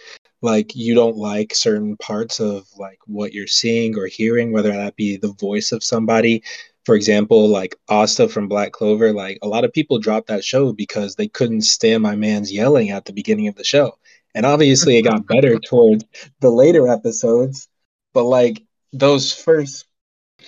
like 0.43 0.75
you 0.75 0.95
don't 0.95 1.17
like 1.17 1.55
certain 1.55 1.97
parts 1.97 2.39
of 2.41 2.67
like 2.77 2.99
what 3.07 3.33
you're 3.33 3.47
seeing 3.47 3.97
or 3.97 4.07
hearing 4.07 4.51
whether 4.53 4.71
that 4.71 4.95
be 4.97 5.17
the 5.17 5.33
voice 5.33 5.71
of 5.71 5.83
somebody. 5.83 6.43
For 6.85 6.95
example 6.95 7.47
like 7.49 7.75
Asta 7.89 8.29
from 8.29 8.47
Black 8.49 8.73
Clover 8.73 9.13
like 9.13 9.39
a 9.41 9.47
lot 9.47 9.63
of 9.65 9.73
people 9.73 9.99
dropped 9.99 10.27
that 10.27 10.43
show 10.45 10.73
because 10.73 11.15
they 11.15 11.27
couldn't 11.29 11.61
stand 11.61 12.03
my 12.03 12.15
man's 12.15 12.51
yelling 12.53 12.91
at 12.91 13.05
the 13.05 13.13
beginning 13.13 13.47
of 13.47 13.55
the 13.55 13.63
show. 13.63 13.97
And 14.35 14.45
obviously 14.45 14.97
it 14.97 15.03
got 15.03 15.27
better 15.27 15.59
towards 15.65 16.05
the 16.41 16.51
later 16.51 16.87
episodes 16.89 17.69
but 18.13 18.25
like 18.25 18.63
those 18.93 19.33
first 19.33 19.85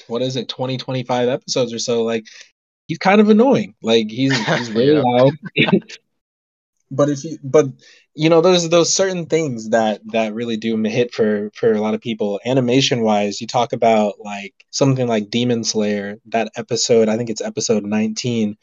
what 0.07 0.21
is 0.21 0.35
it 0.35 0.49
20 0.49 0.77
25 0.77 1.29
episodes 1.29 1.73
or 1.73 1.79
so 1.79 2.03
like 2.03 2.25
he's 2.87 2.99
kind 2.99 3.21
of 3.21 3.29
annoying. 3.29 3.75
Like 3.81 4.09
he's 4.09 4.47
he's 4.49 4.71
really 4.73 4.95
Yeah. 4.95 5.01
loud 5.01 5.33
but 6.95 7.09
if 7.09 7.23
you 7.23 7.37
but 7.43 7.67
you 8.15 8.29
know 8.29 8.41
those 8.41 8.69
those 8.69 8.93
certain 8.93 9.25
things 9.25 9.69
that 9.69 10.01
that 10.11 10.33
really 10.33 10.57
do 10.57 10.81
hit 10.83 11.13
for 11.13 11.51
for 11.55 11.73
a 11.73 11.81
lot 11.81 11.93
of 11.93 12.01
people. 12.01 12.39
Animation 12.45 13.01
wise 13.01 13.41
you 13.41 13.47
talk 13.47 13.73
about 13.73 14.15
like 14.19 14.53
something 14.71 15.07
like 15.07 15.29
demon 15.29 15.63
slayer 15.63 16.17
that 16.27 16.51
episode 16.55 17.09
i 17.09 17.17
think 17.17 17.29
it's 17.29 17.41
episode 17.41 17.83
19 17.83 18.55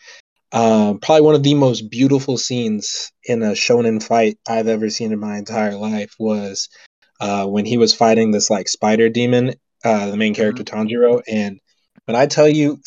um, 0.52 0.98
probably 0.98 1.22
one 1.22 1.34
of 1.34 1.42
the 1.42 1.54
most 1.54 1.90
beautiful 1.90 2.36
scenes 2.36 3.10
in 3.24 3.42
a 3.42 3.52
shonen 3.52 4.02
fight 4.02 4.38
i've 4.48 4.68
ever 4.68 4.90
seen 4.90 5.12
in 5.12 5.18
my 5.18 5.38
entire 5.38 5.74
life 5.76 6.14
was 6.18 6.68
uh, 7.20 7.46
when 7.46 7.64
he 7.64 7.78
was 7.78 7.94
fighting 7.94 8.30
this 8.30 8.50
like 8.50 8.68
spider 8.68 9.08
demon 9.08 9.54
uh, 9.84 10.10
the 10.10 10.16
main 10.16 10.34
character 10.34 10.62
tanjiro 10.62 11.22
and 11.26 11.58
when 12.04 12.16
i 12.16 12.26
tell 12.26 12.48
you 12.48 12.78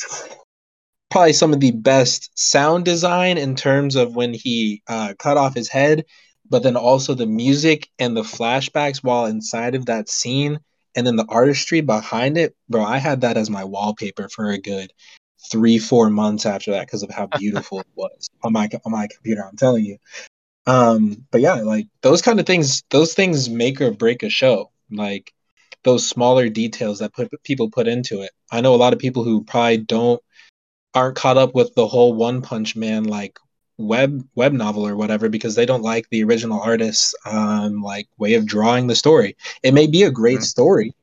probably 1.09 1.33
some 1.33 1.53
of 1.53 1.59
the 1.59 1.71
best 1.71 2.31
sound 2.37 2.85
design 2.85 3.37
in 3.37 3.55
terms 3.55 3.95
of 3.95 4.15
when 4.15 4.33
he 4.33 4.81
uh, 4.87 5.13
cut 5.17 5.37
off 5.37 5.53
his 5.53 5.69
head, 5.69 6.05
but 6.49 6.63
then 6.63 6.75
also 6.75 7.13
the 7.13 7.25
music 7.25 7.89
and 7.99 8.15
the 8.15 8.23
flashbacks 8.23 9.03
while 9.03 9.25
inside 9.25 9.75
of 9.75 9.85
that 9.85 10.09
scene, 10.09 10.59
and 10.95 11.05
then 11.05 11.15
the 11.15 11.25
artistry 11.27 11.81
behind 11.81 12.37
it, 12.37 12.55
bro. 12.69 12.83
I 12.83 12.97
had 12.97 13.21
that 13.21 13.37
as 13.37 13.49
my 13.49 13.63
wallpaper 13.63 14.29
for 14.29 14.49
a 14.49 14.57
good 14.57 14.91
three, 15.51 15.77
four 15.77 16.09
months 16.09 16.45
after 16.45 16.71
that 16.71 16.87
because 16.87 17.03
of 17.03 17.11
how 17.11 17.27
beautiful 17.27 17.79
it 17.79 17.87
was 17.95 18.29
on 18.43 18.53
my 18.53 18.69
on 18.85 18.91
my 18.91 19.07
computer. 19.07 19.45
I'm 19.47 19.57
telling 19.57 19.85
you. 19.85 19.97
Um, 20.67 21.25
but 21.31 21.41
yeah, 21.41 21.55
like 21.55 21.87
those 22.01 22.21
kind 22.21 22.39
of 22.39 22.45
things, 22.45 22.83
those 22.89 23.13
things 23.13 23.49
make 23.49 23.79
or 23.81 23.91
break 23.91 24.23
a 24.23 24.29
show. 24.29 24.71
Like 24.91 25.31
those 25.83 26.07
smaller 26.07 26.49
details 26.49 26.99
that 26.99 27.13
put 27.13 27.31
people 27.43 27.69
put 27.69 27.87
into 27.87 28.21
it. 28.21 28.31
I 28.51 28.61
know 28.61 28.73
a 28.73 28.77
lot 28.77 28.93
of 28.93 28.99
people 28.99 29.23
who 29.23 29.43
probably 29.43 29.77
don't 29.77 30.21
aren't 30.95 31.17
caught 31.17 31.37
up 31.37 31.55
with 31.55 31.75
the 31.75 31.87
whole 31.87 32.13
One 32.15 32.41
Punch 32.41 32.75
Man 32.75 33.05
like 33.05 33.39
web 33.77 34.25
web 34.35 34.53
novel 34.53 34.87
or 34.87 34.95
whatever 34.95 35.29
because 35.29 35.55
they 35.55 35.65
don't 35.65 35.83
like 35.83 36.07
the 36.09 36.23
original 36.23 36.61
artist's 36.61 37.13
um 37.25 37.81
like 37.83 38.07
way 38.17 38.35
of 38.35 38.45
drawing 38.47 38.87
the 38.87 38.95
story. 38.95 39.37
It 39.63 39.73
may 39.73 39.87
be 39.87 40.03
a 40.03 40.11
great 40.11 40.41
Mhm. 40.41 40.43
story. 40.43 40.93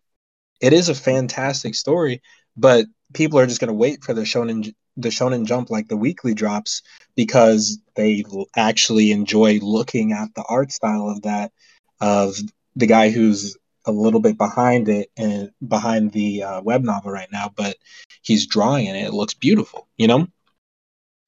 It 0.61 0.73
is 0.73 0.89
a 0.89 0.95
fantastic 0.95 1.75
story, 1.75 2.23
but 2.57 2.87
people 3.13 3.39
are 3.39 3.47
just 3.47 3.61
going 3.61 3.69
to 3.69 3.75
wait 3.75 4.03
for 4.05 4.15
the 4.15 4.23
shonen 4.23 4.75
the 4.97 5.09
shonen 5.11 5.47
jump 5.47 5.71
like 5.71 5.89
the 5.89 5.97
weekly 5.97 6.35
drops 6.35 6.83
because 7.17 7.79
they 7.97 8.25
actually 8.57 9.11
enjoy 9.13 9.59
looking 9.63 10.13
at 10.13 10.35
the 10.35 10.45
art 10.49 10.73
style 10.73 11.09
of 11.09 11.23
that 11.23 11.53
of 12.01 12.37
the 12.77 12.87
guy 12.87 13.11
who's 13.11 13.57
a 13.87 13.93
little 13.93 14.21
bit 14.21 14.37
behind 14.39 14.89
it 14.89 15.11
and 15.17 15.51
behind 15.67 16.13
the 16.13 16.43
uh, 16.43 16.61
web 16.63 16.83
novel 16.83 17.11
right 17.11 17.31
now 17.33 17.51
but 17.57 17.77
he's 18.23 18.47
drawing 18.47 18.87
it 18.87 18.97
it 18.97 19.13
looks 19.13 19.35
beautiful 19.35 19.89
you 19.97 20.07
know 20.07 20.27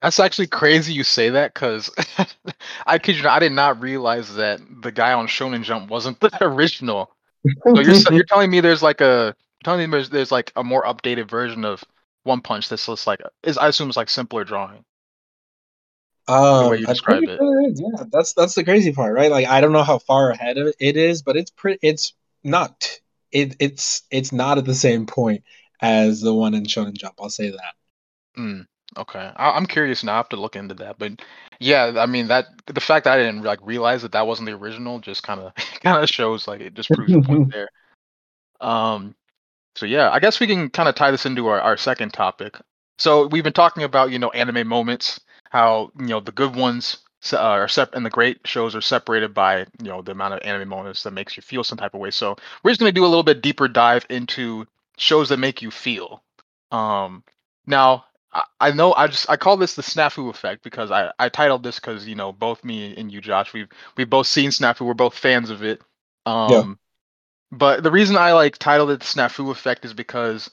That's 0.03 0.21
actually 0.21 0.49
crazy 0.49 0.93
you 0.93 1.03
say 1.05 1.31
that 1.31 1.55
because 1.55 1.91
I 2.87 2.99
kid 2.99 3.17
you 3.17 3.23
not, 3.23 3.33
I 3.37 3.39
did 3.39 3.53
not 3.53 3.81
realize 3.81 4.35
that 4.35 4.61
the 4.83 4.93
guy 4.93 5.13
on 5.15 5.27
Shonen 5.27 5.63
Jump 5.63 5.91
wasn't 5.91 6.21
the 6.21 6.45
original. 6.45 7.11
So 7.75 7.81
you're 7.81 7.95
you're 8.11 8.25
telling 8.25 8.51
me 8.51 8.61
there's 8.61 8.83
like 8.83 9.01
a 9.01 9.35
telling 9.65 9.81
me 9.81 9.97
there's, 9.97 10.11
there's 10.11 10.33
like 10.33 10.53
a 10.57 10.65
more 10.65 10.85
updated 10.85 11.31
version 11.31 11.65
of 11.65 11.83
One 12.25 12.41
Punch 12.43 12.69
that's 12.69 12.87
just 12.87 13.07
like 13.07 13.21
is 13.43 13.57
I 13.57 13.69
assume 13.69 13.89
it's 13.89 13.97
like 13.97 14.11
simpler 14.11 14.45
drawing. 14.45 14.85
um 16.29 16.75
you 16.75 16.87
I 16.87 16.93
describe 16.93 17.23
it. 17.25 17.41
yeah 17.41 18.05
that's 18.11 18.33
that's 18.35 18.55
the 18.55 18.65
crazy 18.65 18.93
part 18.93 19.15
right 19.15 19.31
like 19.31 19.47
i 19.47 19.61
don't 19.61 19.73
know 19.73 19.83
how 19.83 19.99
far 19.99 20.31
ahead 20.31 20.57
of 20.57 20.75
it 20.79 20.97
is 20.97 21.23
but 21.23 21.37
it's 21.37 21.51
pretty 21.51 21.79
it's 21.83 22.15
not 22.45 23.01
it 23.33 23.57
it's 23.61 24.03
it's 24.11 24.33
not 24.33 24.59
at 24.59 24.65
the 24.65 24.75
same 24.75 25.07
point 25.07 25.43
as 25.81 26.21
the 26.21 26.35
one 26.35 26.55
in 26.55 26.65
shonen 26.65 26.95
jump 26.95 27.15
i'll 27.21 27.31
say 27.31 27.51
that 27.51 27.75
Mm, 28.37 28.67
okay, 28.97 29.31
I, 29.37 29.51
I'm 29.51 29.67
curious 29.67 30.03
now. 30.03 30.15
I 30.15 30.17
have 30.17 30.29
to 30.31 30.37
look 30.37 30.57
into 30.57 30.75
that. 30.75 30.99
But 30.99 31.23
yeah, 31.61 31.95
I 31.99 32.07
mean 32.07 32.29
that 32.29 32.47
the 32.67 32.81
fact 32.81 33.05
that 33.05 33.15
I 33.15 33.19
didn't 33.19 33.43
like 33.43 33.61
realize 33.63 34.03
that 34.03 34.13
that 34.13 34.27
wasn't 34.27 34.47
the 34.47 34.55
original 34.55 34.99
just 35.01 35.23
kind 35.23 35.41
of 35.41 35.55
kind 35.81 36.03
of 36.03 36.09
shows 36.09 36.49
like 36.49 36.61
it 36.61 36.75
just 36.75 36.93
proves 36.93 37.13
the 37.13 37.21
point 37.21 37.49
there. 37.53 37.69
Um, 38.61 39.15
so 39.77 39.87
yeah, 39.87 40.11
I 40.11 40.21
guess 40.21 40.41
we 40.41 40.47
can 40.47 40.71
kind 40.71 40.89
of 40.89 40.95
tie 40.95 41.11
this 41.11 41.27
into 41.27 41.49
our, 41.49 41.61
our 41.61 41.77
second 41.77 42.13
topic. 42.13 42.59
So 42.99 43.27
we've 43.27 43.45
been 43.45 43.53
talking 43.53 43.85
about 43.85 44.11
you 44.11 44.19
know 44.19 44.31
anime 44.31 44.69
moments, 44.69 45.21
how 45.51 45.93
you 45.99 46.07
know 46.09 46.21
the 46.21 46.33
good 46.33 46.57
ones 46.57 46.99
se- 47.04 47.04
uh, 47.33 47.39
are 47.39 47.69
sep- 47.69 47.95
and 47.95 48.05
the 48.05 48.11
great 48.11 48.41
shows 48.45 48.75
are 48.75 48.81
separated 48.81 49.33
by 49.33 49.61
you 49.81 49.89
know 49.89 50.03
the 50.03 50.13
amount 50.13 50.35
of 50.35 50.41
anime 50.43 50.69
moments 50.69 51.03
that 51.03 51.13
makes 51.13 51.37
you 51.37 51.43
feel 51.43 51.65
some 51.65 51.79
type 51.79 51.95
of 51.95 52.01
way. 52.01 52.11
So 52.11 52.37
we're 52.63 52.71
just 52.71 52.81
gonna 52.81 52.93
do 52.93 53.05
a 53.05 53.09
little 53.09 53.23
bit 53.23 53.43
deeper 53.43 53.69
dive 53.69 54.07
into 54.11 54.67
shows 54.97 55.29
that 55.31 55.39
make 55.39 55.63
you 55.63 55.71
feel. 55.71 56.23
Um, 56.71 57.25
now 57.67 58.05
I, 58.33 58.45
I 58.61 58.71
know 58.73 58.93
I 58.95 59.07
just 59.07 59.31
I 59.31 59.37
call 59.37 59.57
this 59.57 59.75
the 59.75 59.83
snafu 59.83 60.29
effect 60.29 60.63
because 60.63 60.91
I 60.91 61.13
I 61.19 61.29
titled 61.29 61.63
this 61.63 61.77
because 61.81 62.07
you 62.07 62.15
know 62.15 62.33
both 62.33 62.65
me 62.65 62.95
and 62.97 63.11
you 63.11 63.21
Josh 63.21 63.53
we've 63.53 63.69
we've 63.97 64.11
both 64.11 64.27
seen 64.27 64.51
snafu 64.51 64.83
we're 64.83 64.95
both 64.95 65.17
fans 65.17 65.51
of 65.51 65.63
it. 65.63 65.81
Um, 66.27 66.79
but 67.53 67.83
the 67.83 67.91
reason 67.91 68.17
I 68.17 68.33
like 68.33 68.59
titled 68.59 68.91
it 68.91 69.01
the 69.01 69.07
snafu 69.07 69.51
effect 69.51 69.85
is 69.85 69.95
because 69.95 70.51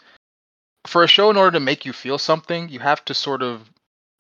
for 0.86 1.04
a 1.04 1.08
show 1.08 1.30
in 1.30 1.38
order 1.38 1.52
to 1.52 1.60
make 1.60 1.86
you 1.86 1.94
feel 1.94 2.18
something, 2.18 2.70
you 2.70 2.80
have 2.80 3.04
to 3.06 3.14
sort 3.14 3.42
of 3.42 3.70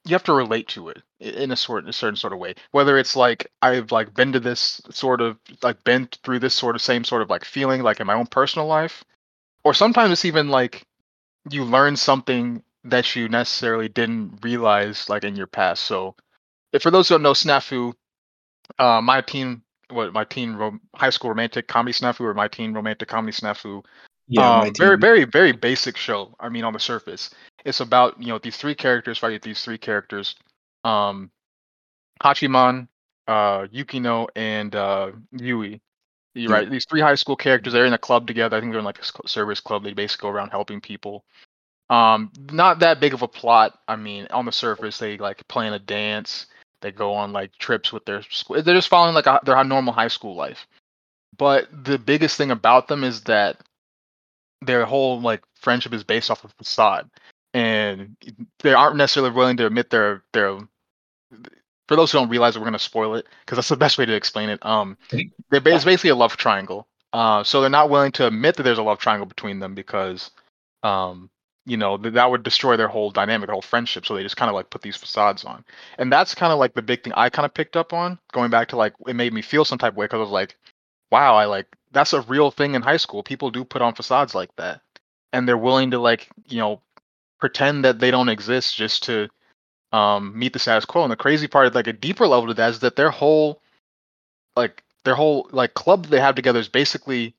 you 0.06 0.14
have 0.14 0.24
to 0.24 0.34
relate 0.34 0.68
to 0.70 0.90
it 0.90 1.02
in 1.20 1.52
a 1.52 1.56
sort 1.56 1.88
a 1.88 1.94
certain 1.94 2.16
sort 2.16 2.34
of 2.34 2.40
way. 2.40 2.56
Whether 2.72 2.98
it's 2.98 3.16
like 3.16 3.52
I've 3.62 3.92
like 3.92 4.14
been 4.14 4.34
to 4.34 4.40
this 4.40 4.82
sort 4.90 5.22
of 5.22 5.38
like 5.62 5.84
been 5.84 6.10
through 6.24 6.40
this 6.40 6.56
sort 6.56 6.76
of 6.76 6.82
same 6.82 7.04
sort 7.04 7.22
of 7.22 7.30
like 7.30 7.46
feeling 7.46 7.84
like 7.84 8.00
in 8.00 8.08
my 8.08 8.16
own 8.16 8.28
personal 8.28 8.68
life, 8.68 9.04
or 9.64 9.74
sometimes 9.74 10.12
it's 10.12 10.26
even 10.26 10.50
like 10.50 10.84
you 11.50 11.64
learn 11.64 11.96
something 11.96 12.64
that 12.84 13.16
you 13.16 13.30
necessarily 13.30 13.90
didn't 13.90 14.40
realize 14.44 15.08
like 15.10 15.24
in 15.24 15.36
your 15.36 15.48
past. 15.48 15.84
So 15.84 16.16
if 16.74 16.82
for 16.82 16.92
those 16.92 17.08
who 17.08 17.16
don't 17.16 17.24
know 17.24 17.34
Snafu, 17.34 17.94
uh, 18.80 19.02
my 19.02 19.22
teen 19.22 19.62
what 19.90 20.14
my 20.14 20.24
teen 20.24 20.54
rom- 20.54 20.82
high 20.96 21.10
school 21.10 21.30
romantic 21.30 21.68
comedy 21.68 21.94
snafu 21.94 22.22
or 22.22 22.34
my 22.34 22.48
teen 22.48 22.74
romantic 22.74 23.08
comedy 23.08 23.36
snafu 23.36 23.84
Yeah, 24.32 24.62
Um, 24.62 24.74
very, 24.74 24.98
very, 24.98 25.26
very 25.26 25.52
basic 25.52 25.98
show. 25.98 26.34
I 26.40 26.48
mean, 26.48 26.64
on 26.64 26.72
the 26.72 26.80
surface, 26.80 27.32
it's 27.66 27.82
about 27.82 28.20
you 28.20 28.28
know 28.28 28.40
these 28.40 28.56
three 28.56 28.76
characters 28.76 29.18
fighting 29.18 29.42
these 29.44 29.62
three 29.62 29.78
characters, 29.78 30.36
um, 30.86 31.32
Hachiman, 32.24 32.88
uh, 33.28 33.68
Yukino, 33.74 34.28
and 34.38 34.74
uh, 34.74 35.12
Yui. 35.34 35.82
You're 36.34 36.50
right. 36.50 36.72
These 36.72 36.86
three 36.90 37.02
high 37.02 37.16
school 37.16 37.36
characters, 37.36 37.74
they're 37.74 37.86
in 37.86 37.92
a 37.92 37.98
club 37.98 38.26
together. 38.26 38.56
I 38.56 38.62
think 38.62 38.72
they're 38.72 38.80
in 38.80 38.86
like 38.86 39.00
a 39.00 39.28
service 39.28 39.60
club. 39.60 39.84
They 39.84 39.92
basically 39.92 40.30
go 40.30 40.34
around 40.34 40.52
helping 40.52 40.80
people. 40.80 41.26
Um, 41.90 42.32
not 42.54 42.80
that 42.80 43.02
big 43.02 43.14
of 43.14 43.22
a 43.22 43.28
plot. 43.28 43.78
I 43.90 43.98
mean, 43.98 44.28
on 44.32 44.46
the 44.46 44.54
surface, 44.54 44.98
they 44.98 45.18
like 45.18 45.46
plan 45.50 45.74
a 45.74 45.80
dance. 45.80 46.46
They 46.82 46.94
go 46.94 47.14
on 47.14 47.34
like 47.34 47.52
trips 47.58 47.92
with 47.92 48.06
their. 48.06 48.22
school. 48.30 48.64
They're 48.64 48.76
just 48.76 48.88
following 48.88 49.14
like 49.14 49.28
a, 49.28 49.42
their 49.44 49.62
normal 49.66 49.92
high 49.94 50.08
school 50.08 50.36
life. 50.36 50.66
But 51.38 51.68
the 51.84 51.98
biggest 52.00 52.38
thing 52.38 52.52
about 52.52 52.88
them 52.88 53.04
is 53.04 53.24
that 53.24 53.58
their 54.62 54.86
whole 54.86 55.20
like 55.22 55.44
friendship 55.56 55.94
is 55.94 56.04
based 56.04 56.32
off 56.32 56.44
of 56.44 56.54
facade, 56.54 57.10
and 57.54 58.16
they 58.60 58.74
aren't 58.74 58.98
necessarily 58.98 59.34
willing 59.34 59.58
to 59.58 59.66
admit 59.66 59.90
their 59.90 60.24
their. 60.34 60.60
For 61.88 61.98
those 61.98 62.12
who 62.12 62.20
don't 62.20 62.30
realize 62.30 62.56
it, 62.56 62.60
we're 62.60 62.66
gonna 62.66 62.80
spoil 62.80 63.16
it 63.16 63.28
because 63.46 63.58
that's 63.58 63.70
the 63.70 63.76
best 63.76 63.98
way 63.98 64.06
to 64.06 64.16
explain 64.16 64.50
it. 64.50 64.66
Um, 64.66 64.98
they're 65.10 65.62
it's 65.66 65.86
basically 65.86 66.12
a 66.12 66.16
love 66.16 66.38
triangle. 66.38 66.88
Uh, 67.14 67.44
so 67.44 67.60
they're 67.60 67.70
not 67.70 67.90
willing 67.90 68.12
to 68.14 68.28
admit 68.28 68.56
that 68.56 68.64
there's 68.64 68.78
a 68.78 68.84
love 68.84 69.00
triangle 69.00 69.26
between 69.26 69.60
them 69.60 69.76
because, 69.76 70.32
um, 70.82 71.30
you 71.66 71.76
know, 71.76 71.98
th- 71.98 72.14
that 72.14 72.32
would 72.32 72.42
destroy 72.42 72.78
their 72.78 72.88
whole 72.88 73.12
dynamic, 73.12 73.48
their 73.48 73.54
whole 73.54 73.62
friendship. 73.62 74.06
So 74.06 74.16
they 74.16 74.24
just 74.24 74.38
kind 74.38 74.48
of 74.48 74.56
like 74.56 74.70
put 74.70 74.82
these 74.82 74.96
facades 74.96 75.44
on, 75.44 75.66
and 75.98 76.12
that's 76.12 76.36
kind 76.36 76.54
of 76.54 76.60
like 76.60 76.74
the 76.74 76.82
big 76.82 77.04
thing 77.04 77.14
I 77.16 77.30
kind 77.30 77.46
of 77.46 77.54
picked 77.54 77.76
up 77.76 77.92
on. 77.92 78.20
Going 78.32 78.50
back 78.50 78.70
to 78.70 78.78
like 78.78 78.94
it 79.08 79.16
made 79.16 79.34
me 79.34 79.42
feel 79.42 79.66
some 79.66 79.78
type 79.78 79.94
of 79.94 79.98
way 79.98 80.06
because 80.06 80.20
I 80.20 80.22
was 80.22 80.30
like, 80.30 80.56
wow, 81.12 81.36
I 81.36 81.46
like 81.46 81.68
that's 81.92 82.14
a 82.14 82.22
real 82.22 82.52
thing 82.52 82.76
in 82.76 82.82
high 82.82 82.98
school. 82.98 83.24
People 83.24 83.52
do 83.52 83.64
put 83.64 83.82
on 83.82 83.96
facades 83.96 84.34
like 84.36 84.56
that, 84.58 84.82
and 85.34 85.48
they're 85.48 85.58
willing 85.58 85.92
to 85.92 86.00
like 86.00 86.30
you 86.48 86.58
know 86.60 86.82
pretend 87.40 87.86
that 87.86 88.00
they 88.00 88.12
don't 88.12 88.30
exist 88.30 88.76
just 88.76 89.04
to 89.04 89.30
um 89.92 90.38
meet 90.38 90.54
the 90.54 90.60
status 90.60 90.86
quo. 90.86 91.04
And 91.04 91.12
the 91.12 91.16
crazy 91.18 91.48
part, 91.48 91.76
like 91.76 91.88
a 91.88 91.94
deeper 91.94 92.28
level 92.28 92.48
to 92.48 92.54
that, 92.56 92.70
is 92.72 92.80
that 92.80 92.96
their 92.96 93.12
whole 93.12 93.62
like 94.56 94.84
their 95.04 95.16
whole 95.16 95.50
like 95.52 95.74
club 95.74 96.06
they 96.06 96.20
have 96.20 96.36
together 96.36 96.60
is 96.60 96.70
basically 96.70 97.36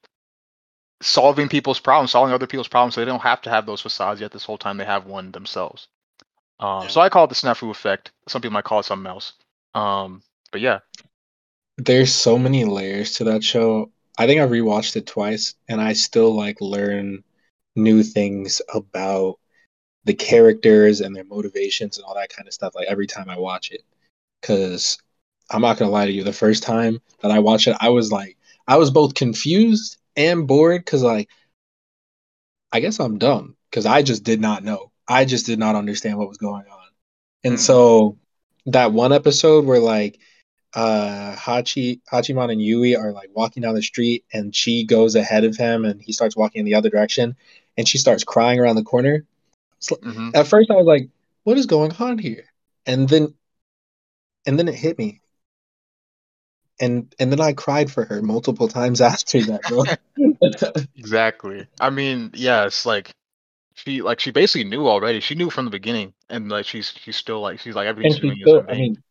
solving 1.00 1.48
people's 1.48 1.80
problems, 1.80 2.10
solving 2.12 2.34
other 2.34 2.46
people's 2.46 2.68
problems. 2.68 2.94
So 2.94 3.00
they 3.00 3.06
don't 3.06 3.22
have 3.22 3.42
to 3.42 3.50
have 3.50 3.66
those 3.66 3.80
facades 3.80 4.20
yet. 4.20 4.32
This 4.32 4.44
whole 4.44 4.58
time 4.58 4.76
they 4.76 4.84
have 4.84 5.06
one 5.06 5.32
themselves. 5.32 5.88
Um, 6.60 6.82
Yeah. 6.82 6.88
so 6.88 7.00
I 7.00 7.08
call 7.08 7.24
it 7.24 7.28
the 7.28 7.34
snafu 7.34 7.70
effect. 7.70 8.12
Some 8.28 8.40
people 8.42 8.52
might 8.52 8.64
call 8.64 8.80
it 8.80 8.84
something 8.84 9.06
else. 9.08 9.32
Um, 9.74 10.22
but 10.50 10.60
yeah, 10.60 10.80
There's 11.78 12.14
so 12.14 12.38
many 12.38 12.64
layers 12.64 13.14
to 13.14 13.24
that 13.24 13.42
show. 13.42 13.90
I 14.18 14.26
think 14.26 14.40
I 14.40 14.46
rewatched 14.46 14.96
it 14.96 15.06
twice 15.06 15.54
and 15.68 15.80
I 15.80 15.94
still 15.94 16.34
like 16.34 16.60
learn 16.60 17.24
new 17.76 18.02
things 18.02 18.60
about 18.72 19.38
the 20.04 20.14
characters 20.14 21.00
and 21.00 21.14
their 21.14 21.24
motivations 21.24 21.98
and 21.98 22.04
all 22.04 22.14
that 22.14 22.30
kind 22.30 22.48
of 22.48 22.54
stuff 22.54 22.74
like 22.74 22.88
every 22.88 23.06
time 23.06 23.30
I 23.30 23.38
watch 23.38 23.70
it. 23.72 23.82
Cause 24.42 24.98
I'm 25.50 25.62
not 25.62 25.78
gonna 25.78 25.90
lie 25.90 26.06
to 26.06 26.12
you, 26.12 26.24
the 26.24 26.32
first 26.32 26.62
time 26.62 27.00
that 27.22 27.30
I 27.30 27.40
watched 27.40 27.68
it, 27.68 27.76
I 27.80 27.90
was 27.90 28.12
like 28.12 28.36
I 28.68 28.76
was 28.78 28.90
both 28.90 29.14
confused 29.14 29.98
and 30.16 30.46
bored 30.46 30.84
because 30.84 31.02
like 31.02 31.28
I 32.72 32.80
guess 32.80 32.98
I'm 33.00 33.18
dumb 33.18 33.56
because 33.70 33.86
I 33.86 34.02
just 34.02 34.24
did 34.24 34.40
not 34.40 34.64
know. 34.64 34.90
I 35.08 35.24
just 35.24 35.46
did 35.46 35.58
not 35.58 35.76
understand 35.76 36.18
what 36.18 36.28
was 36.28 36.38
going 36.38 36.64
on. 36.66 36.88
And 37.44 37.54
Mhm. 37.54 37.60
so 37.60 38.18
that 38.66 38.92
one 38.92 39.12
episode 39.12 39.64
where 39.66 39.80
like 39.80 40.18
uh 40.74 41.34
Hachi 41.36 42.00
Hachiman 42.10 42.50
and 42.50 42.62
Yui 42.62 42.96
are 42.96 43.12
like 43.12 43.30
walking 43.34 43.62
down 43.62 43.74
the 43.74 43.82
street 43.82 44.24
and 44.32 44.54
she 44.54 44.84
goes 44.84 45.14
ahead 45.14 45.44
of 45.44 45.56
him 45.56 45.84
and 45.84 46.00
he 46.00 46.12
starts 46.12 46.36
walking 46.36 46.60
in 46.60 46.64
the 46.64 46.74
other 46.74 46.88
direction 46.90 47.36
and 47.76 47.86
she 47.88 47.98
starts 47.98 48.24
crying 48.24 48.58
around 48.60 48.76
the 48.76 48.82
corner. 48.84 49.24
It's 49.78 49.90
like- 49.90 50.02
hmm 50.02 50.30
At 50.34 50.46
first 50.46 50.70
I 50.70 50.74
was 50.76 50.86
like, 50.86 51.08
what 51.44 51.58
is 51.58 51.66
going 51.66 51.92
on 51.98 52.18
here? 52.18 52.44
And 52.86 53.08
then 53.08 53.34
and 54.46 54.58
then 54.58 54.68
it 54.68 54.74
hit 54.74 54.98
me. 54.98 55.20
And 56.80 57.14
and 57.18 57.30
then 57.30 57.40
I 57.40 57.52
cried 57.52 57.90
for 57.90 58.04
her 58.06 58.22
multiple 58.22 58.68
times 58.68 59.00
after 59.12 59.40
that, 59.42 59.62
bro. 59.62 59.84
exactly. 60.96 61.66
I 61.80 61.90
mean, 61.90 62.30
yeah, 62.34 62.64
it's 62.66 62.84
like 62.86 63.12
she 63.74 64.02
like 64.02 64.20
she 64.20 64.30
basically 64.30 64.68
knew 64.68 64.88
already. 64.88 65.20
She 65.20 65.34
knew 65.34 65.50
from 65.50 65.64
the 65.66 65.70
beginning, 65.70 66.14
and 66.28 66.48
like 66.48 66.66
she's 66.66 66.90
she's 66.90 67.16
still 67.16 67.40
like 67.40 67.60
she's 67.60 67.74
like 67.74 67.86
everything's 67.86 68.20
doing 68.20 68.64
I 68.68 68.74
mean 68.74 69.02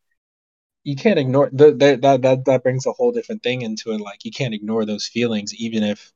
you 0.84 0.96
can't 0.96 1.18
ignore 1.18 1.48
the, 1.52 1.72
the, 1.72 1.98
that 2.02 2.22
that 2.22 2.44
that 2.44 2.62
brings 2.62 2.86
a 2.86 2.92
whole 2.92 3.12
different 3.12 3.42
thing 3.42 3.62
into 3.62 3.92
it 3.92 4.00
like 4.00 4.24
you 4.24 4.30
can't 4.30 4.54
ignore 4.54 4.84
those 4.84 5.06
feelings 5.06 5.54
even 5.54 5.82
if 5.82 6.12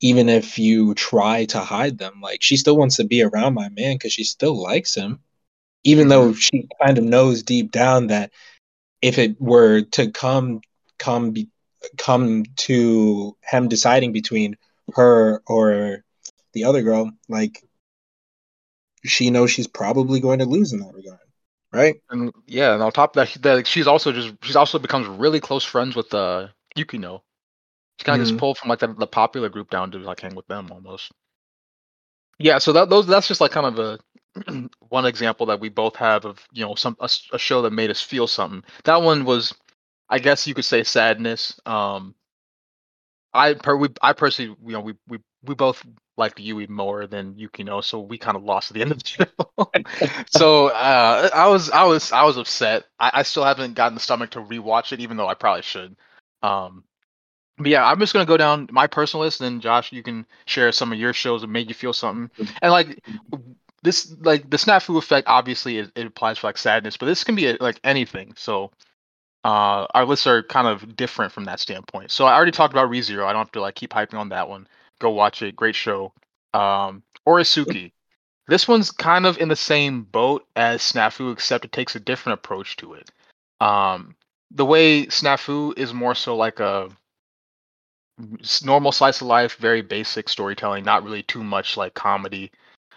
even 0.00 0.28
if 0.28 0.58
you 0.58 0.94
try 0.94 1.44
to 1.46 1.58
hide 1.58 1.98
them. 1.98 2.20
Like 2.22 2.42
she 2.42 2.56
still 2.56 2.76
wants 2.76 2.96
to 2.96 3.04
be 3.04 3.22
around 3.22 3.54
my 3.54 3.68
man 3.70 3.96
because 3.96 4.12
she 4.12 4.24
still 4.24 4.60
likes 4.60 4.94
him 4.94 5.20
even 5.84 6.08
though 6.08 6.30
mm-hmm. 6.30 6.38
she 6.38 6.68
kind 6.82 6.98
of 6.98 7.04
knows 7.04 7.42
deep 7.42 7.70
down 7.70 8.08
that 8.08 8.32
if 9.02 9.18
it 9.18 9.40
were 9.40 9.82
to 9.82 10.10
come 10.10 10.60
come 10.98 11.30
be, 11.30 11.48
come 11.96 12.44
to 12.56 13.36
him 13.42 13.68
deciding 13.68 14.12
between 14.12 14.56
her 14.94 15.42
or 15.46 16.04
the 16.52 16.64
other 16.64 16.82
girl 16.82 17.10
like 17.28 17.62
she 19.04 19.30
knows 19.30 19.50
she's 19.50 19.68
probably 19.68 20.20
going 20.20 20.40
to 20.40 20.44
lose 20.44 20.72
in 20.72 20.80
that 20.80 20.94
regard 20.94 21.20
right 21.72 22.00
And 22.10 22.32
yeah, 22.46 22.74
and 22.74 22.82
on 22.82 22.92
top 22.92 23.16
of 23.16 23.28
that, 23.32 23.42
that 23.42 23.66
she's 23.66 23.86
also 23.86 24.12
just 24.12 24.34
she's 24.42 24.56
also 24.56 24.78
becomes 24.78 25.06
really 25.06 25.40
close 25.40 25.64
friends 25.64 25.94
with 25.96 26.12
uh 26.14 26.48
Yukino. 26.76 27.22
She 27.98 28.04
kind 28.04 28.16
of 28.16 28.20
Mhm. 28.20 28.26
gets 28.26 28.32
pulled 28.32 28.58
from 28.58 28.68
like 28.70 28.80
the, 28.80 28.88
the 28.94 29.06
popular 29.06 29.48
group 29.48 29.70
down 29.70 29.90
to 29.92 29.98
like 29.98 30.20
hang 30.20 30.34
with 30.34 30.46
them 30.48 30.70
almost. 30.72 31.12
Yeah, 32.38 32.58
so 32.58 32.72
that 32.72 32.88
those 32.88 33.06
that's 33.06 33.28
just 33.28 33.40
like 33.40 33.50
kind 33.52 33.66
of 33.66 33.78
a 33.78 34.68
one 34.88 35.06
example 35.06 35.46
that 35.46 35.60
we 35.60 35.68
both 35.68 35.96
have 35.96 36.24
of 36.24 36.46
you 36.52 36.64
know 36.64 36.74
some 36.74 36.96
a 37.00 37.38
show 37.38 37.62
that 37.62 37.70
made 37.72 37.90
us 37.90 38.00
feel 38.00 38.26
something. 38.26 38.62
That 38.84 39.02
one 39.02 39.24
was, 39.24 39.54
I 40.08 40.18
guess 40.18 40.46
you 40.46 40.54
could 40.54 40.64
say 40.64 40.82
sadness. 40.84 41.60
Um, 41.66 42.14
I 43.32 43.54
per 43.54 43.76
we 43.76 43.88
I 44.02 44.12
personally 44.12 44.56
you 44.64 44.72
know 44.72 44.80
we 44.80 44.94
we 45.08 45.18
we 45.42 45.54
both 45.54 45.84
liked 46.18 46.40
Yui 46.40 46.66
more 46.66 47.06
than 47.06 47.34
Yukino, 47.34 47.82
so 47.82 48.00
we 48.00 48.18
kind 48.18 48.36
of 48.36 48.42
lost 48.42 48.70
at 48.70 48.74
the 48.74 48.82
end 48.82 48.92
of 48.92 49.02
the 49.02 49.08
show. 49.08 50.24
so 50.30 50.68
uh, 50.68 51.30
I 51.32 51.48
was 51.48 51.70
I 51.70 51.84
was 51.84 52.12
I 52.12 52.24
was 52.24 52.36
upset. 52.36 52.84
I, 52.98 53.10
I 53.14 53.22
still 53.22 53.44
haven't 53.44 53.74
gotten 53.74 53.94
the 53.94 54.00
stomach 54.00 54.30
to 54.30 54.40
rewatch 54.40 54.92
it, 54.92 55.00
even 55.00 55.16
though 55.16 55.28
I 55.28 55.34
probably 55.34 55.62
should. 55.62 55.96
Um, 56.42 56.84
but 57.56 57.68
yeah, 57.68 57.84
I'm 57.84 57.98
just 57.98 58.12
gonna 58.12 58.26
go 58.26 58.36
down 58.36 58.68
my 58.70 58.86
personal 58.86 59.24
list, 59.24 59.40
and 59.40 59.46
then 59.46 59.60
Josh, 59.60 59.92
you 59.92 60.02
can 60.02 60.26
share 60.46 60.70
some 60.72 60.92
of 60.92 60.98
your 60.98 61.12
shows 61.12 61.40
that 61.40 61.48
made 61.48 61.68
you 61.68 61.74
feel 61.74 61.92
something. 61.92 62.30
And 62.62 62.72
like 62.72 63.02
this, 63.82 64.14
like 64.20 64.50
the 64.50 64.56
snafu 64.56 64.98
effect, 64.98 65.28
obviously 65.28 65.78
it, 65.78 65.92
it 65.94 66.06
applies 66.06 66.38
for 66.38 66.48
like 66.48 66.58
sadness, 66.58 66.96
but 66.96 67.06
this 67.06 67.24
can 67.24 67.34
be 67.34 67.52
like 67.58 67.80
anything. 67.84 68.34
So 68.36 68.70
uh, 69.44 69.86
our 69.94 70.04
lists 70.04 70.26
are 70.26 70.42
kind 70.42 70.66
of 70.66 70.96
different 70.96 71.32
from 71.32 71.44
that 71.44 71.60
standpoint. 71.60 72.10
So 72.10 72.26
I 72.26 72.34
already 72.34 72.50
talked 72.52 72.74
about 72.74 72.90
ReZero. 72.90 73.24
I 73.24 73.32
don't 73.32 73.40
have 73.40 73.52
to 73.52 73.60
like 73.60 73.74
keep 73.76 73.90
hyping 73.90 74.18
on 74.18 74.30
that 74.30 74.48
one. 74.48 74.66
Go 75.00 75.10
watch 75.10 75.42
it. 75.42 75.56
Great 75.56 75.74
show. 75.74 76.12
Um, 76.54 77.02
Oresuki. 77.26 77.92
This 78.48 78.66
one's 78.66 78.90
kind 78.90 79.26
of 79.26 79.38
in 79.38 79.48
the 79.48 79.56
same 79.56 80.02
boat 80.02 80.46
as 80.56 80.80
Snafu, 80.80 81.32
except 81.32 81.66
it 81.66 81.72
takes 81.72 81.94
a 81.94 82.00
different 82.00 82.38
approach 82.38 82.76
to 82.78 82.94
it. 82.94 83.10
Um, 83.60 84.16
the 84.50 84.64
way 84.64 85.06
Snafu 85.06 85.76
is 85.76 85.92
more 85.92 86.14
so 86.14 86.34
like 86.34 86.58
a 86.58 86.88
normal 88.64 88.92
slice 88.92 89.20
of 89.20 89.26
life, 89.26 89.56
very 89.56 89.82
basic 89.82 90.28
storytelling, 90.28 90.84
not 90.84 91.04
really 91.04 91.22
too 91.22 91.44
much 91.44 91.76
like 91.76 91.94
comedy. 91.94 92.50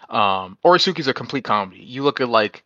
Um, 0.08 0.58
Oresuki's 0.64 1.08
a 1.08 1.14
complete 1.14 1.44
comedy. 1.44 1.82
You 1.82 2.02
look 2.02 2.20
at 2.20 2.28
like 2.28 2.64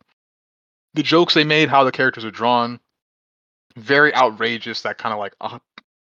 the 0.93 1.03
jokes 1.03 1.33
they 1.33 1.43
made, 1.43 1.69
how 1.69 1.83
the 1.83 1.91
characters 1.91 2.25
are 2.25 2.31
drawn, 2.31 2.79
very 3.75 4.15
outrageous. 4.15 4.81
That 4.81 4.97
kind 4.97 5.13
of 5.13 5.19
like 5.19 5.33
uh, 5.41 5.59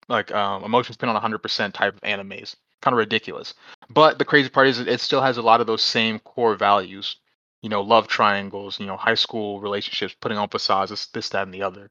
like 0.07 0.31
um, 0.31 0.63
emotion 0.63 0.93
spin 0.93 1.09
on 1.09 1.21
100% 1.21 1.73
type 1.73 1.93
of 1.93 2.01
animes, 2.01 2.55
kind 2.81 2.93
of 2.93 2.97
ridiculous. 2.97 3.53
But 3.89 4.19
the 4.19 4.25
crazy 4.25 4.49
part 4.49 4.67
is 4.67 4.79
it 4.79 4.99
still 4.99 5.21
has 5.21 5.37
a 5.37 5.41
lot 5.41 5.61
of 5.61 5.67
those 5.67 5.83
same 5.83 6.19
core 6.19 6.55
values. 6.55 7.17
You 7.61 7.69
know, 7.69 7.81
love 7.81 8.07
triangles. 8.07 8.79
You 8.79 8.85
know, 8.85 8.97
high 8.97 9.15
school 9.15 9.59
relationships, 9.59 10.15
putting 10.19 10.37
on 10.37 10.49
facades, 10.49 10.91
this, 10.91 11.07
this 11.07 11.29
that, 11.29 11.43
and 11.43 11.53
the 11.53 11.63
other. 11.63 11.89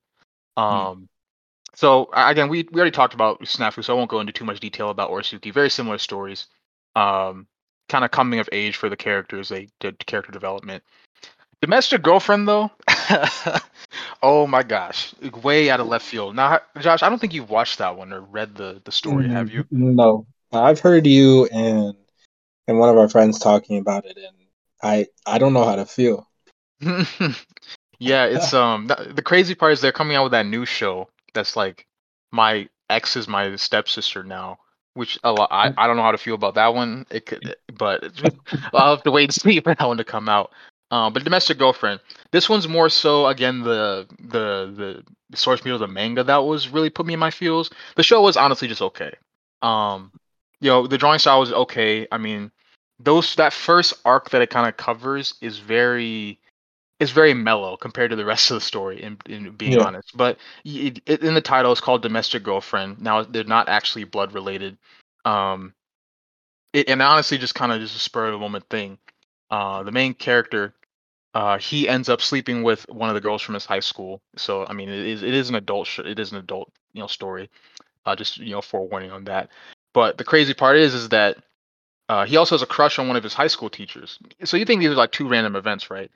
Um, 0.56 1.08
so 1.74 2.08
again, 2.14 2.48
we 2.48 2.66
we 2.72 2.80
already 2.80 2.90
talked 2.90 3.14
about 3.14 3.40
Snafu, 3.40 3.84
so 3.84 3.92
I 3.92 3.96
won't 3.96 4.10
go 4.10 4.20
into 4.20 4.32
too 4.32 4.44
much 4.44 4.60
detail 4.60 4.90
about 4.90 5.10
Oresuki. 5.10 5.52
Very 5.52 5.68
similar 5.68 5.98
stories. 5.98 6.46
Um, 6.94 7.46
kind 7.88 8.04
of 8.04 8.10
coming 8.10 8.40
of 8.40 8.48
age 8.50 8.76
for 8.76 8.88
the 8.88 8.96
characters. 8.96 9.48
They 9.50 9.68
did 9.80 10.04
character 10.06 10.32
development. 10.32 10.82
Domestic 11.60 12.02
girlfriend 12.02 12.48
though. 12.48 12.70
oh 14.22 14.46
my 14.46 14.62
gosh, 14.62 15.14
way 15.42 15.70
out 15.70 15.80
of 15.80 15.86
left 15.86 16.04
field. 16.06 16.34
Now, 16.34 16.60
Josh, 16.80 17.02
I 17.02 17.08
don't 17.08 17.18
think 17.18 17.34
you've 17.34 17.50
watched 17.50 17.78
that 17.78 17.96
one 17.96 18.12
or 18.12 18.20
read 18.20 18.54
the 18.54 18.80
the 18.84 18.92
story, 18.92 19.28
have 19.28 19.50
you? 19.50 19.64
Mm, 19.72 19.94
No, 19.94 20.26
I've 20.52 20.80
heard 20.80 21.06
you 21.06 21.46
and 21.46 21.94
and 22.66 22.78
one 22.78 22.88
of 22.88 22.98
our 22.98 23.08
friends 23.08 23.38
talking 23.38 23.78
about 23.78 24.04
it, 24.06 24.16
and 24.16 24.36
I 24.82 25.06
I 25.26 25.38
don't 25.38 25.52
know 25.52 25.64
how 25.64 25.76
to 25.76 25.86
feel. 25.86 26.28
yeah, 27.98 28.26
it's 28.26 28.52
um 28.54 28.88
th- 28.88 29.14
the 29.14 29.22
crazy 29.22 29.54
part 29.54 29.72
is 29.72 29.80
they're 29.80 29.92
coming 29.92 30.16
out 30.16 30.24
with 30.24 30.32
that 30.32 30.46
new 30.46 30.64
show 30.66 31.08
that's 31.34 31.56
like 31.56 31.86
my 32.32 32.68
ex 32.90 33.16
is 33.16 33.28
my 33.28 33.54
stepsister 33.56 34.22
now. 34.22 34.58
which 34.94 35.18
a 35.24 35.32
lot, 35.32 35.48
I, 35.50 35.70
I 35.76 35.86
don't 35.86 35.96
know 35.96 36.02
how 36.02 36.12
to 36.12 36.18
feel 36.18 36.34
about 36.34 36.54
that 36.54 36.74
one. 36.74 37.06
It 37.10 37.26
could, 37.26 37.56
but 37.76 38.04
I'll 38.74 38.94
have 38.96 39.04
to 39.04 39.10
wait 39.10 39.24
and 39.24 39.34
see 39.34 39.60
for 39.60 39.74
that 39.74 39.86
one 39.86 39.98
to 39.98 40.04
come 40.04 40.28
out. 40.28 40.50
Um, 40.90 41.12
but 41.12 41.24
domestic 41.24 41.58
girlfriend, 41.58 42.00
this 42.30 42.48
one's 42.48 42.68
more 42.68 42.88
so 42.88 43.26
again 43.26 43.62
the 43.62 44.06
the 44.20 45.02
the 45.30 45.36
source 45.36 45.60
material, 45.60 45.78
the 45.78 45.88
manga 45.88 46.22
that 46.22 46.38
was 46.38 46.68
really 46.68 46.90
put 46.90 47.06
me 47.06 47.14
in 47.14 47.20
my 47.20 47.30
feels. 47.30 47.70
The 47.96 48.04
show 48.04 48.22
was 48.22 48.36
honestly 48.36 48.68
just 48.68 48.82
okay. 48.82 49.14
Um, 49.62 50.12
you 50.60 50.70
know, 50.70 50.86
the 50.86 50.98
drawing 50.98 51.18
style 51.18 51.40
was 51.40 51.52
okay. 51.52 52.06
I 52.12 52.18
mean, 52.18 52.52
those 53.00 53.34
that 53.34 53.52
first 53.52 53.94
arc 54.04 54.30
that 54.30 54.42
it 54.42 54.50
kind 54.50 54.68
of 54.68 54.76
covers 54.76 55.34
is 55.40 55.58
very 55.58 56.38
is 56.98 57.10
very 57.10 57.34
mellow 57.34 57.76
compared 57.76 58.10
to 58.10 58.16
the 58.16 58.24
rest 58.24 58.50
of 58.50 58.54
the 58.54 58.60
story. 58.60 59.02
In, 59.02 59.18
in 59.26 59.50
being 59.50 59.72
yeah. 59.72 59.84
honest, 59.84 60.16
but 60.16 60.38
it, 60.64 61.00
it, 61.06 61.22
in 61.22 61.34
the 61.34 61.40
title, 61.40 61.72
it's 61.72 61.80
called 61.80 62.02
domestic 62.02 62.42
girlfriend. 62.42 63.00
Now 63.00 63.22
they're 63.24 63.44
not 63.44 63.68
actually 63.68 64.04
blood 64.04 64.32
related. 64.32 64.78
Um, 65.24 65.74
it, 66.72 66.88
and 66.88 67.02
honestly, 67.02 67.38
just 67.38 67.54
kind 67.54 67.72
of 67.72 67.80
just 67.80 67.96
a 67.96 67.98
spur 67.98 68.26
of 68.26 68.32
the 68.32 68.38
moment 68.38 68.68
thing. 68.70 68.98
Uh, 69.50 69.82
the 69.82 69.92
main 69.92 70.14
character, 70.14 70.74
uh, 71.34 71.58
he 71.58 71.88
ends 71.88 72.08
up 72.08 72.20
sleeping 72.20 72.62
with 72.62 72.88
one 72.88 73.08
of 73.08 73.14
the 73.14 73.20
girls 73.20 73.42
from 73.42 73.54
his 73.54 73.64
high 73.66 73.80
school. 73.80 74.22
So 74.36 74.66
I 74.66 74.72
mean, 74.72 74.88
it 74.88 75.06
is 75.06 75.22
it 75.22 75.34
is 75.34 75.48
an 75.48 75.54
adult 75.54 75.86
sh- 75.86 76.00
it 76.00 76.18
is 76.18 76.32
an 76.32 76.38
adult 76.38 76.72
you 76.92 77.00
know 77.00 77.06
story. 77.06 77.50
Uh, 78.04 78.16
just 78.16 78.38
you 78.38 78.52
know 78.52 78.62
forewarning 78.62 79.10
on 79.10 79.24
that. 79.24 79.50
But 79.92 80.18
the 80.18 80.24
crazy 80.24 80.54
part 80.54 80.76
is 80.76 80.94
is 80.94 81.08
that 81.10 81.38
uh, 82.08 82.24
he 82.24 82.36
also 82.36 82.54
has 82.54 82.62
a 82.62 82.66
crush 82.66 82.98
on 82.98 83.08
one 83.08 83.16
of 83.16 83.22
his 83.22 83.34
high 83.34 83.46
school 83.48 83.70
teachers. 83.70 84.18
So 84.44 84.56
you 84.56 84.64
think 84.64 84.80
these 84.80 84.90
are 84.90 84.94
like 84.94 85.12
two 85.12 85.28
random 85.28 85.56
events, 85.56 85.90
right? 85.90 86.10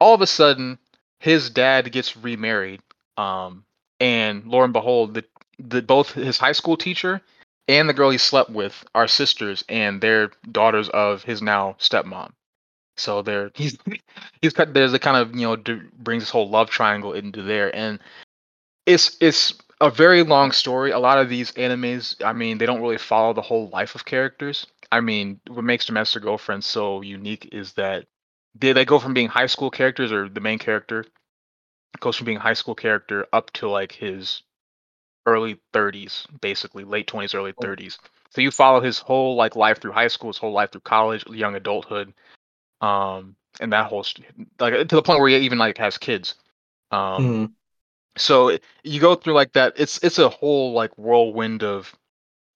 All 0.00 0.14
of 0.14 0.20
a 0.20 0.26
sudden, 0.26 0.78
his 1.20 1.50
dad 1.50 1.92
gets 1.92 2.16
remarried, 2.16 2.80
um, 3.16 3.64
and 4.00 4.46
lo 4.46 4.62
and 4.62 4.72
behold, 4.72 5.14
the, 5.14 5.24
the 5.58 5.82
both 5.82 6.12
his 6.12 6.38
high 6.38 6.52
school 6.52 6.76
teacher 6.76 7.20
and 7.68 7.88
the 7.88 7.94
girl 7.94 8.10
he 8.10 8.18
slept 8.18 8.50
with 8.50 8.84
are 8.94 9.08
sisters, 9.08 9.64
and 9.68 10.00
they're 10.00 10.30
daughters 10.50 10.88
of 10.88 11.22
his 11.22 11.42
now 11.42 11.76
stepmom. 11.78 12.32
So 12.96 13.22
there, 13.22 13.50
he's 13.56 13.76
he's 14.42 14.52
cut. 14.52 14.74
There's 14.74 14.92
a 14.94 14.98
kind 14.98 15.16
of 15.16 15.34
you 15.36 15.46
know 15.46 15.56
d- 15.56 15.80
brings 15.98 16.22
this 16.22 16.30
whole 16.30 16.48
love 16.50 16.70
triangle 16.70 17.12
into 17.12 17.42
there, 17.42 17.74
and 17.74 18.00
it's 18.86 19.16
it's 19.20 19.54
a 19.80 19.90
very 19.90 20.22
long 20.22 20.52
story. 20.52 20.90
A 20.92 20.98
lot 20.98 21.18
of 21.18 21.28
these 21.28 21.52
animes, 21.52 22.22
I 22.24 22.32
mean, 22.32 22.58
they 22.58 22.66
don't 22.66 22.82
really 22.82 22.98
follow 22.98 23.32
the 23.34 23.42
whole 23.42 23.68
life 23.70 23.94
of 23.94 24.04
characters. 24.04 24.66
I 24.92 25.00
mean, 25.00 25.40
what 25.48 25.64
makes 25.64 25.86
Domestic 25.86 26.22
Girlfriend 26.22 26.64
so 26.64 27.02
unique 27.02 27.48
is 27.52 27.74
that 27.74 28.06
they 28.54 28.72
they 28.72 28.84
go 28.84 28.98
from 28.98 29.14
being 29.14 29.28
high 29.28 29.46
school 29.46 29.70
characters 29.70 30.12
or 30.12 30.28
the 30.28 30.40
main 30.40 30.58
character 30.58 31.04
goes 32.00 32.16
from 32.16 32.26
being 32.26 32.38
high 32.38 32.54
school 32.54 32.74
character 32.74 33.26
up 33.32 33.52
to 33.52 33.68
like 33.68 33.92
his 33.92 34.42
early 35.26 35.60
30s, 35.72 36.26
basically 36.40 36.84
late 36.84 37.06
20s, 37.06 37.34
early 37.34 37.52
30s. 37.60 37.98
So 38.30 38.40
you 38.40 38.50
follow 38.50 38.80
his 38.80 38.98
whole 38.98 39.36
like 39.36 39.56
life 39.56 39.80
through 39.80 39.92
high 39.92 40.08
school, 40.08 40.30
his 40.30 40.38
whole 40.38 40.52
life 40.52 40.72
through 40.72 40.82
college, 40.82 41.24
young 41.28 41.54
adulthood, 41.56 42.14
um, 42.80 43.36
and 43.60 43.72
that 43.72 43.86
whole 43.86 44.04
like 44.58 44.88
to 44.88 44.96
the 44.96 45.02
point 45.02 45.20
where 45.20 45.28
he 45.28 45.36
even 45.38 45.58
like 45.58 45.78
has 45.78 45.98
kids. 45.98 46.34
Um, 46.90 47.00
mm-hmm. 47.00 47.44
so 48.16 48.58
you 48.84 49.00
go 49.00 49.14
through 49.14 49.34
like 49.34 49.52
that. 49.52 49.74
It's 49.76 50.02
it's 50.02 50.18
a 50.18 50.28
whole 50.28 50.72
like 50.72 50.96
whirlwind 50.98 51.62
of, 51.62 51.94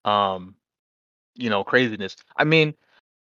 um, 0.04 0.54
you 1.35 1.50
know, 1.50 1.64
craziness. 1.64 2.16
I 2.37 2.44
mean, 2.44 2.74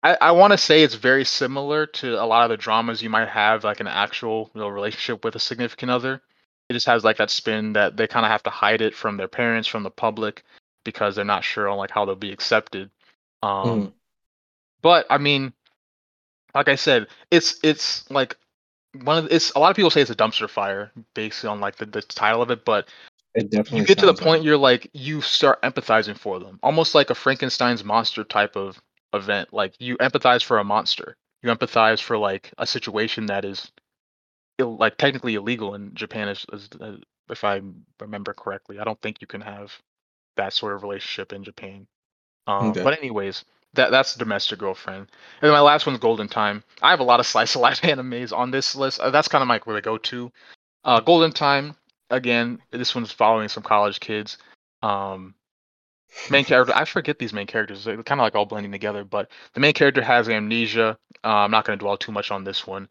I, 0.04 0.18
I 0.22 0.32
want 0.32 0.52
to 0.52 0.58
say 0.58 0.84
it's 0.84 0.96
very 0.96 1.26
similar 1.26 1.88
to 1.88 2.22
a 2.22 2.26
lot 2.26 2.44
of 2.44 2.50
the 2.50 2.62
dramas 2.62 3.02
you 3.02 3.10
might 3.10 3.28
have, 3.28 3.64
like 3.64 3.80
an 3.80 3.88
actual 3.88 4.52
you 4.54 4.62
know, 4.62 4.68
relationship 4.68 5.26
with 5.26 5.36
a 5.36 5.40
significant 5.40 5.92
other. 5.92 6.22
It 6.70 6.74
just 6.74 6.88
has 6.88 7.04
like 7.04 7.18
that 7.18 7.30
spin 7.30 7.74
that 7.74 7.98
they 7.98 8.08
kind 8.08 8.26
of 8.26 8.32
have 8.32 8.44
to 8.44 8.50
hide 8.50 8.82
it 8.82 8.96
from 8.96 9.18
their 9.18 9.28
parents, 9.28 9.68
from 9.68 9.84
the 9.84 9.92
public, 9.92 10.44
because 10.84 11.16
they're 11.16 11.26
not 11.26 11.44
sure 11.44 11.68
on 11.68 11.78
like 11.78 11.92
how 11.92 12.06
they'll 12.06 12.16
be 12.16 12.32
accepted. 12.32 12.90
Um, 13.44 13.68
mm. 13.68 13.94
But 14.82 15.08
I 15.10 15.18
mean, 15.18 15.54
like 16.56 16.70
I 16.70 16.76
said, 16.76 17.08
it's 17.30 17.60
it's 17.64 18.10
like 18.10 18.38
one 19.04 19.18
of 19.18 19.32
it's 19.32 19.52
a 19.52 19.60
lot 19.60 19.70
of 19.70 19.76
people 19.76 19.92
say 19.92 20.02
it's 20.02 20.10
a 20.10 20.16
dumpster 20.16 20.50
fire 20.50 20.92
based 21.14 21.46
on 21.46 21.60
like 21.60 21.76
the, 21.76 21.86
the 21.86 22.02
title 22.02 22.42
of 22.42 22.50
it, 22.50 22.66
but 22.66 22.88
it 23.36 23.52
definitely 23.52 23.80
you 23.80 23.86
get 23.86 24.00
to 24.00 24.06
the 24.06 24.14
point 24.14 24.40
like... 24.40 24.46
you're 24.46 24.58
like 24.58 24.90
you 24.94 25.22
start 25.22 25.62
empathizing 25.62 26.18
for 26.18 26.40
them, 26.40 26.60
almost 26.64 26.96
like 26.96 27.10
a 27.10 27.16
Frankenstein's 27.16 27.84
monster 27.84 28.24
type 28.24 28.56
of 28.56 28.82
event. 29.14 29.54
Like 29.54 29.76
you 29.80 29.98
empathize 29.98 30.44
for 30.44 30.58
a 30.58 30.64
monster. 30.64 31.18
You 31.44 31.54
empathize 31.54 32.02
for 32.02 32.18
like 32.18 32.52
a 32.58 32.66
situation 32.66 33.28
that 33.28 33.46
is 33.46 33.72
Ill, 34.58 34.78
like 34.78 34.98
technically 34.98 35.36
illegal 35.36 35.76
in 35.76 35.94
Japan, 35.94 36.30
as, 36.30 36.46
as, 36.54 36.70
as, 36.82 36.96
if 37.30 37.44
I 37.44 37.62
remember 38.00 38.34
correctly. 38.34 38.80
I 38.80 38.84
don't 38.84 39.00
think 39.02 39.18
you 39.20 39.28
can 39.28 39.42
have 39.42 39.78
that 40.38 40.54
sort 40.54 40.76
of 40.76 40.84
relationship 40.84 41.34
in 41.34 41.44
Japan. 41.44 41.88
Um, 42.48 42.70
okay. 42.70 42.84
But 42.84 42.98
anyways, 42.98 43.44
that 43.76 43.92
that's 43.92 44.16
domestic 44.16 44.60
girlfriend. 44.60 45.08
And 45.42 45.52
my 45.52 45.60
last 45.60 45.86
one's 45.86 46.00
Golden 46.00 46.28
Time. 46.28 46.64
I 46.82 46.90
have 46.90 47.00
a 47.00 47.04
lot 47.04 47.20
of 47.20 47.28
slice 47.28 47.56
of 47.56 47.62
life 47.62 47.82
animes 47.84 48.36
on 48.36 48.52
this 48.52 48.76
list. 48.76 49.00
Uh, 49.00 49.12
that's 49.12 49.28
kind 49.28 49.42
of 49.42 49.48
like 49.48 49.68
where 49.68 49.76
they 49.76 49.82
go 49.82 49.98
to. 49.98 50.32
Uh, 50.84 51.00
Golden 51.00 51.32
Time 51.32 51.76
again. 52.10 52.60
This 52.72 52.96
one's 52.96 53.12
following 53.12 53.50
some 53.50 53.64
college 53.64 54.00
kids. 54.00 54.38
Um, 54.82 55.36
main 56.30 56.46
character 56.46 56.74
i 56.76 56.86
forget 56.86 57.20
these 57.20 57.34
main 57.34 57.48
characters 57.48 57.84
they're 57.84 58.02
kind 58.04 58.22
of 58.22 58.26
like 58.26 58.36
all 58.36 58.46
blending 58.46 58.72
together 58.72 59.04
but 59.04 59.30
the 59.54 59.60
main 59.60 59.74
character 59.74 60.02
has 60.02 60.30
amnesia 60.30 60.98
uh, 61.24 61.28
i'm 61.28 61.52
not 61.52 61.66
going 61.66 61.78
to 61.78 61.84
dwell 61.84 61.98
too 61.98 62.12
much 62.12 62.32
on 62.32 62.44
this 62.44 62.66
one 62.66 62.88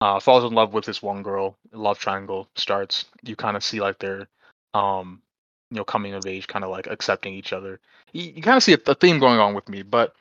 uh, 0.00 0.20
falls 0.20 0.44
in 0.44 0.52
love 0.52 0.74
with 0.74 0.84
this 0.84 1.02
one 1.02 1.22
girl 1.22 1.56
love 1.72 1.98
triangle 1.98 2.48
starts 2.56 3.06
you 3.22 3.36
kind 3.36 3.56
of 3.56 3.64
see 3.64 3.80
like 3.80 3.98
their 3.98 4.28
um 4.74 5.22
you 5.70 5.76
know 5.76 5.84
coming 5.84 6.14
of 6.14 6.26
age 6.26 6.46
kind 6.46 6.64
of 6.64 6.70
like 6.70 6.86
accepting 6.86 7.34
each 7.34 7.52
other 7.52 7.80
you, 8.12 8.32
you 8.36 8.42
kind 8.42 8.56
of 8.56 8.62
see 8.62 8.74
a, 8.74 8.78
a, 8.86 8.94
theme 8.94 9.18
going 9.18 9.38
on 9.38 9.54
with 9.54 9.68
me 9.68 9.82
but 9.82 10.14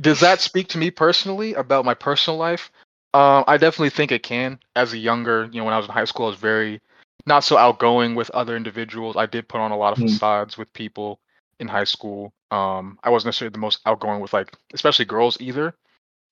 does 0.00 0.20
that 0.20 0.40
speak 0.40 0.68
to 0.68 0.78
me 0.78 0.90
personally 0.90 1.54
about 1.54 1.84
my 1.84 1.94
personal 1.94 2.38
life 2.38 2.70
uh, 3.14 3.44
i 3.46 3.56
definitely 3.56 3.90
think 3.90 4.12
it 4.12 4.22
can 4.22 4.58
as 4.76 4.92
a 4.92 4.98
younger 4.98 5.48
you 5.52 5.58
know 5.58 5.64
when 5.64 5.74
i 5.74 5.76
was 5.76 5.86
in 5.86 5.92
high 5.92 6.04
school 6.04 6.26
i 6.26 6.30
was 6.30 6.38
very 6.38 6.80
not 7.26 7.44
so 7.44 7.56
outgoing 7.56 8.14
with 8.14 8.30
other 8.30 8.56
individuals 8.56 9.16
i 9.16 9.26
did 9.26 9.48
put 9.48 9.60
on 9.60 9.70
a 9.70 9.76
lot 9.76 9.96
of 9.96 9.98
mm. 9.98 10.10
facades 10.10 10.58
with 10.58 10.72
people 10.72 11.18
in 11.60 11.68
high 11.68 11.84
school. 11.84 12.32
Um, 12.50 12.98
I 13.02 13.10
wasn't 13.10 13.28
necessarily 13.28 13.52
the 13.52 13.58
most 13.58 13.80
outgoing 13.86 14.20
with 14.20 14.32
like, 14.32 14.52
especially 14.72 15.04
girls 15.04 15.36
either. 15.40 15.74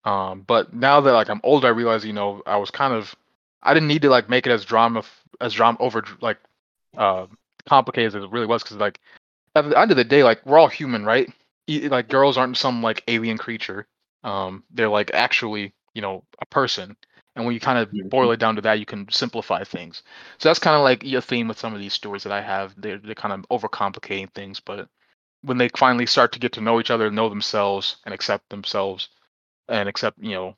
Um, 0.04 0.42
but 0.46 0.74
now 0.74 1.00
that 1.00 1.12
like 1.12 1.30
I'm 1.30 1.40
older, 1.44 1.68
I 1.68 1.70
realize 1.70 2.04
you 2.04 2.12
know 2.12 2.42
I 2.46 2.56
was 2.56 2.70
kind 2.70 2.92
of 2.92 3.14
I 3.62 3.74
didn't 3.74 3.88
need 3.88 4.02
to 4.02 4.10
like 4.10 4.28
make 4.28 4.46
it 4.46 4.50
as 4.50 4.64
drama 4.64 5.04
as 5.40 5.54
drama 5.54 5.78
over 5.80 6.04
like 6.20 6.38
uh, 6.96 7.26
complicated 7.68 8.14
as 8.16 8.24
it 8.24 8.30
really 8.30 8.46
was 8.46 8.62
because 8.62 8.78
like 8.78 8.98
at 9.54 9.68
the 9.68 9.78
end 9.78 9.90
of 9.90 9.96
the 9.96 10.04
day, 10.04 10.24
like 10.24 10.44
we're 10.44 10.58
all 10.58 10.68
human, 10.68 11.04
right? 11.04 11.30
Like 11.68 12.08
girls 12.08 12.36
aren't 12.36 12.56
some 12.56 12.82
like 12.82 13.02
alien 13.08 13.38
creature. 13.38 13.86
Um, 14.24 14.64
they're 14.70 14.88
like 14.88 15.10
actually 15.14 15.74
you 15.94 16.02
know 16.02 16.24
a 16.40 16.46
person. 16.46 16.96
And 17.36 17.44
when 17.46 17.54
you 17.54 17.60
kind 17.60 17.78
of 17.78 17.90
boil 18.10 18.30
it 18.32 18.38
down 18.38 18.56
to 18.56 18.62
that, 18.62 18.78
you 18.78 18.84
can 18.86 19.08
simplify 19.10 19.64
things. 19.64 20.02
So 20.38 20.48
that's 20.48 20.58
kind 20.58 20.76
of 20.76 20.82
like 20.82 21.04
a 21.04 21.20
theme 21.22 21.48
with 21.48 21.58
some 21.58 21.72
of 21.74 21.80
these 21.80 21.92
stories 21.94 22.24
that 22.24 22.32
I 22.32 22.42
have. 22.42 22.74
They're, 22.76 22.98
they're 22.98 23.14
kind 23.14 23.32
of 23.32 23.60
overcomplicating 23.60 24.30
things, 24.34 24.60
but 24.60 24.88
when 25.42 25.58
they 25.58 25.68
finally 25.76 26.06
start 26.06 26.32
to 26.32 26.38
get 26.40 26.52
to 26.52 26.60
know 26.60 26.80
each 26.80 26.90
other, 26.90 27.10
know 27.10 27.28
themselves, 27.28 27.96
and 28.04 28.14
accept 28.14 28.48
themselves, 28.50 29.08
and 29.68 29.88
accept 29.88 30.18
you 30.20 30.32
know, 30.34 30.56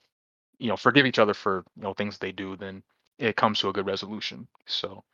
you 0.58 0.68
know, 0.68 0.76
forgive 0.76 1.06
each 1.06 1.18
other 1.18 1.34
for 1.34 1.64
you 1.76 1.82
know 1.82 1.94
things 1.94 2.18
they 2.18 2.32
do, 2.32 2.56
then 2.56 2.82
it 3.18 3.36
comes 3.36 3.58
to 3.60 3.68
a 3.68 3.72
good 3.72 3.86
resolution. 3.86 4.46
So, 4.66 5.04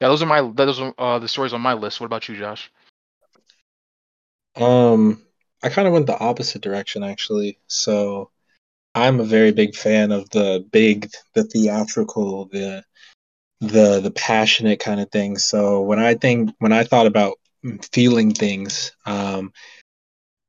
yeah, 0.00 0.08
those 0.08 0.22
are 0.22 0.26
my 0.26 0.42
those 0.54 0.80
are 0.80 0.94
uh, 0.98 1.18
the 1.18 1.28
stories 1.28 1.52
on 1.54 1.60
my 1.60 1.74
list. 1.74 2.00
What 2.00 2.06
about 2.06 2.28
you, 2.28 2.36
Josh? 2.36 2.70
Um, 4.56 5.20
I 5.62 5.68
kind 5.68 5.88
of 5.88 5.94
went 5.94 6.06
the 6.06 6.18
opposite 6.18 6.62
direction 6.62 7.02
actually. 7.02 7.58
So, 7.66 8.30
I'm 8.94 9.20
a 9.20 9.24
very 9.24 9.52
big 9.52 9.74
fan 9.74 10.10
of 10.12 10.28
the 10.30 10.66
big, 10.70 11.10
the 11.34 11.44
theatrical, 11.44 12.46
the 12.46 12.84
the 13.60 14.00
the 14.00 14.10
passionate 14.10 14.80
kind 14.80 15.00
of 15.00 15.10
thing. 15.10 15.38
So 15.38 15.80
when 15.82 15.98
I 15.98 16.14
think 16.14 16.50
when 16.58 16.72
I 16.72 16.84
thought 16.84 17.06
about 17.06 17.38
feeling 17.92 18.32
things. 18.32 18.92
Um, 19.04 19.52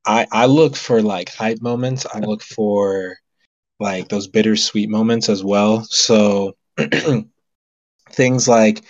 I 0.06 0.26
I 0.32 0.46
look 0.46 0.76
for 0.76 1.02
like 1.02 1.30
hype 1.30 1.60
moments. 1.60 2.06
I 2.12 2.20
look 2.20 2.42
for 2.42 3.16
like 3.80 4.08
those 4.08 4.28
bittersweet 4.28 4.88
moments 4.88 5.28
as 5.28 5.44
well. 5.44 5.84
So 5.84 6.56
things 8.10 8.48
like 8.48 8.84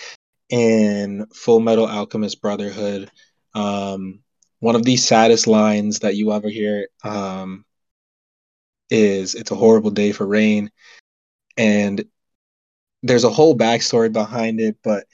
in 0.48 1.26
Full 1.34 1.60
Metal 1.60 1.86
Alchemist 1.86 2.40
Brotherhood, 2.40 3.10
um, 3.54 4.20
one 4.60 4.76
of 4.76 4.84
the 4.84 4.96
saddest 4.96 5.46
lines 5.46 6.00
that 6.00 6.16
you 6.16 6.32
ever 6.32 6.48
hear 6.48 6.88
um, 7.04 7.64
is 8.90 9.34
"It's 9.34 9.50
a 9.50 9.56
horrible 9.56 9.90
day 9.90 10.12
for 10.12 10.26
rain," 10.26 10.70
and 11.56 12.04
there's 13.02 13.24
a 13.24 13.30
whole 13.30 13.56
backstory 13.56 14.12
behind 14.12 14.60
it, 14.60 14.76
but 14.82 15.06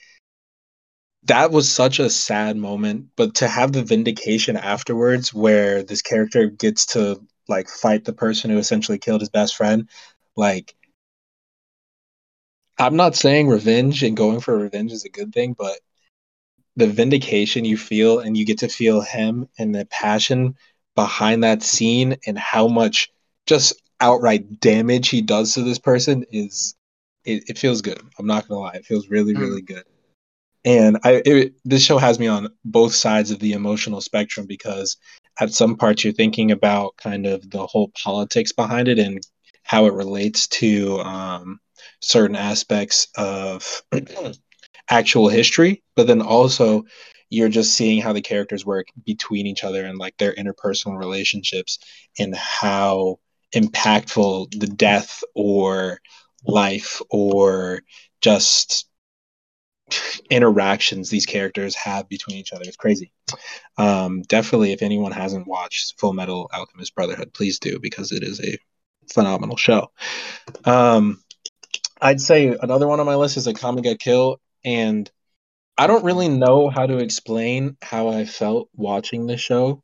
that 1.23 1.51
was 1.51 1.71
such 1.71 1.99
a 1.99 2.09
sad 2.09 2.57
moment. 2.57 3.07
But 3.15 3.35
to 3.35 3.47
have 3.47 3.71
the 3.73 3.83
vindication 3.83 4.57
afterwards 4.57 5.33
where 5.33 5.83
this 5.83 6.01
character 6.01 6.47
gets 6.47 6.85
to 6.87 7.21
like 7.47 7.69
fight 7.69 8.05
the 8.05 8.13
person 8.13 8.49
who 8.49 8.57
essentially 8.57 8.97
killed 8.97 9.21
his 9.21 9.29
best 9.29 9.55
friend 9.55 9.89
like 10.35 10.75
i'm 12.77 12.95
not 12.95 13.15
saying 13.15 13.47
revenge 13.47 14.03
and 14.03 14.17
going 14.17 14.39
for 14.39 14.57
revenge 14.57 14.91
is 14.91 15.05
a 15.05 15.09
good 15.09 15.33
thing 15.33 15.53
but 15.57 15.79
the 16.75 16.87
vindication 16.87 17.65
you 17.65 17.77
feel 17.77 18.19
and 18.19 18.35
you 18.35 18.45
get 18.45 18.59
to 18.59 18.67
feel 18.67 19.01
him 19.01 19.47
and 19.57 19.73
the 19.73 19.85
passion 19.85 20.55
behind 20.95 21.43
that 21.43 21.63
scene 21.63 22.17
and 22.25 22.37
how 22.37 22.67
much 22.67 23.11
just 23.45 23.81
outright 23.99 24.59
damage 24.59 25.09
he 25.09 25.21
does 25.21 25.53
to 25.53 25.61
this 25.61 25.79
person 25.79 26.25
is 26.31 26.75
it, 27.23 27.43
it 27.47 27.57
feels 27.57 27.81
good. 27.81 27.99
I'm 28.19 28.27
not 28.27 28.47
gonna 28.47 28.59
lie, 28.59 28.73
it 28.73 28.85
feels 28.85 29.09
really 29.09 29.33
mm. 29.33 29.39
really 29.39 29.61
good. 29.61 29.83
And 30.63 30.97
I 31.03 31.21
it, 31.25 31.53
this 31.63 31.83
show 31.83 31.97
has 31.97 32.19
me 32.19 32.27
on 32.27 32.49
both 32.65 32.93
sides 32.93 33.31
of 33.31 33.39
the 33.39 33.53
emotional 33.53 34.01
spectrum 34.01 34.47
because 34.47 34.97
at 35.39 35.53
some 35.53 35.75
parts 35.75 36.03
you're 36.03 36.13
thinking 36.13 36.51
about 36.51 36.97
kind 36.97 37.25
of 37.25 37.49
the 37.49 37.65
whole 37.65 37.91
politics 38.01 38.51
behind 38.51 38.87
it 38.87 38.99
and 38.99 39.25
how 39.63 39.85
it 39.85 39.93
relates 39.93 40.47
to 40.47 40.99
um, 40.99 41.59
certain 41.99 42.35
aspects 42.35 43.07
of 43.17 43.83
actual 44.89 45.29
history, 45.29 45.83
but 45.95 46.07
then 46.07 46.21
also 46.21 46.85
you're 47.29 47.49
just 47.49 47.73
seeing 47.73 48.01
how 48.01 48.13
the 48.13 48.21
characters 48.21 48.65
work 48.65 48.87
between 49.05 49.47
each 49.47 49.63
other 49.63 49.85
and 49.85 49.97
like 49.97 50.15
their 50.17 50.33
interpersonal 50.33 50.97
relationships 50.97 51.79
and 52.19 52.35
how 52.35 53.19
impactful 53.53 54.59
the 54.59 54.67
death 54.67 55.23
or 55.33 55.99
life 56.45 57.01
or 57.09 57.81
just 58.21 58.87
interactions 60.29 61.09
these 61.09 61.25
characters 61.25 61.75
have 61.75 62.09
between 62.09 62.37
each 62.37 62.53
other. 62.53 62.63
It's 62.65 62.77
crazy. 62.77 63.11
Um, 63.77 64.21
definitely, 64.23 64.71
if 64.71 64.81
anyone 64.81 65.11
hasn't 65.11 65.47
watched 65.47 65.99
Full 65.99 66.13
Metal 66.13 66.49
Alchemist 66.53 66.95
Brotherhood, 66.95 67.33
please 67.33 67.59
do 67.59 67.79
because 67.79 68.11
it 68.11 68.23
is 68.23 68.41
a 68.41 68.57
phenomenal 69.13 69.57
show. 69.57 69.91
Um, 70.63 71.21
I'd 72.01 72.21
say 72.21 72.55
another 72.61 72.87
one 72.87 72.99
on 72.99 73.05
my 73.05 73.15
list 73.15 73.37
is 73.37 73.47
Akame 73.47 73.83
ga 73.83 73.95
Kill, 73.95 74.39
and 74.65 75.09
I 75.77 75.87
don't 75.87 76.03
really 76.03 76.29
know 76.29 76.69
how 76.69 76.85
to 76.85 76.97
explain 76.97 77.77
how 77.81 78.09
I 78.09 78.25
felt 78.25 78.69
watching 78.73 79.27
the 79.27 79.37
show 79.37 79.83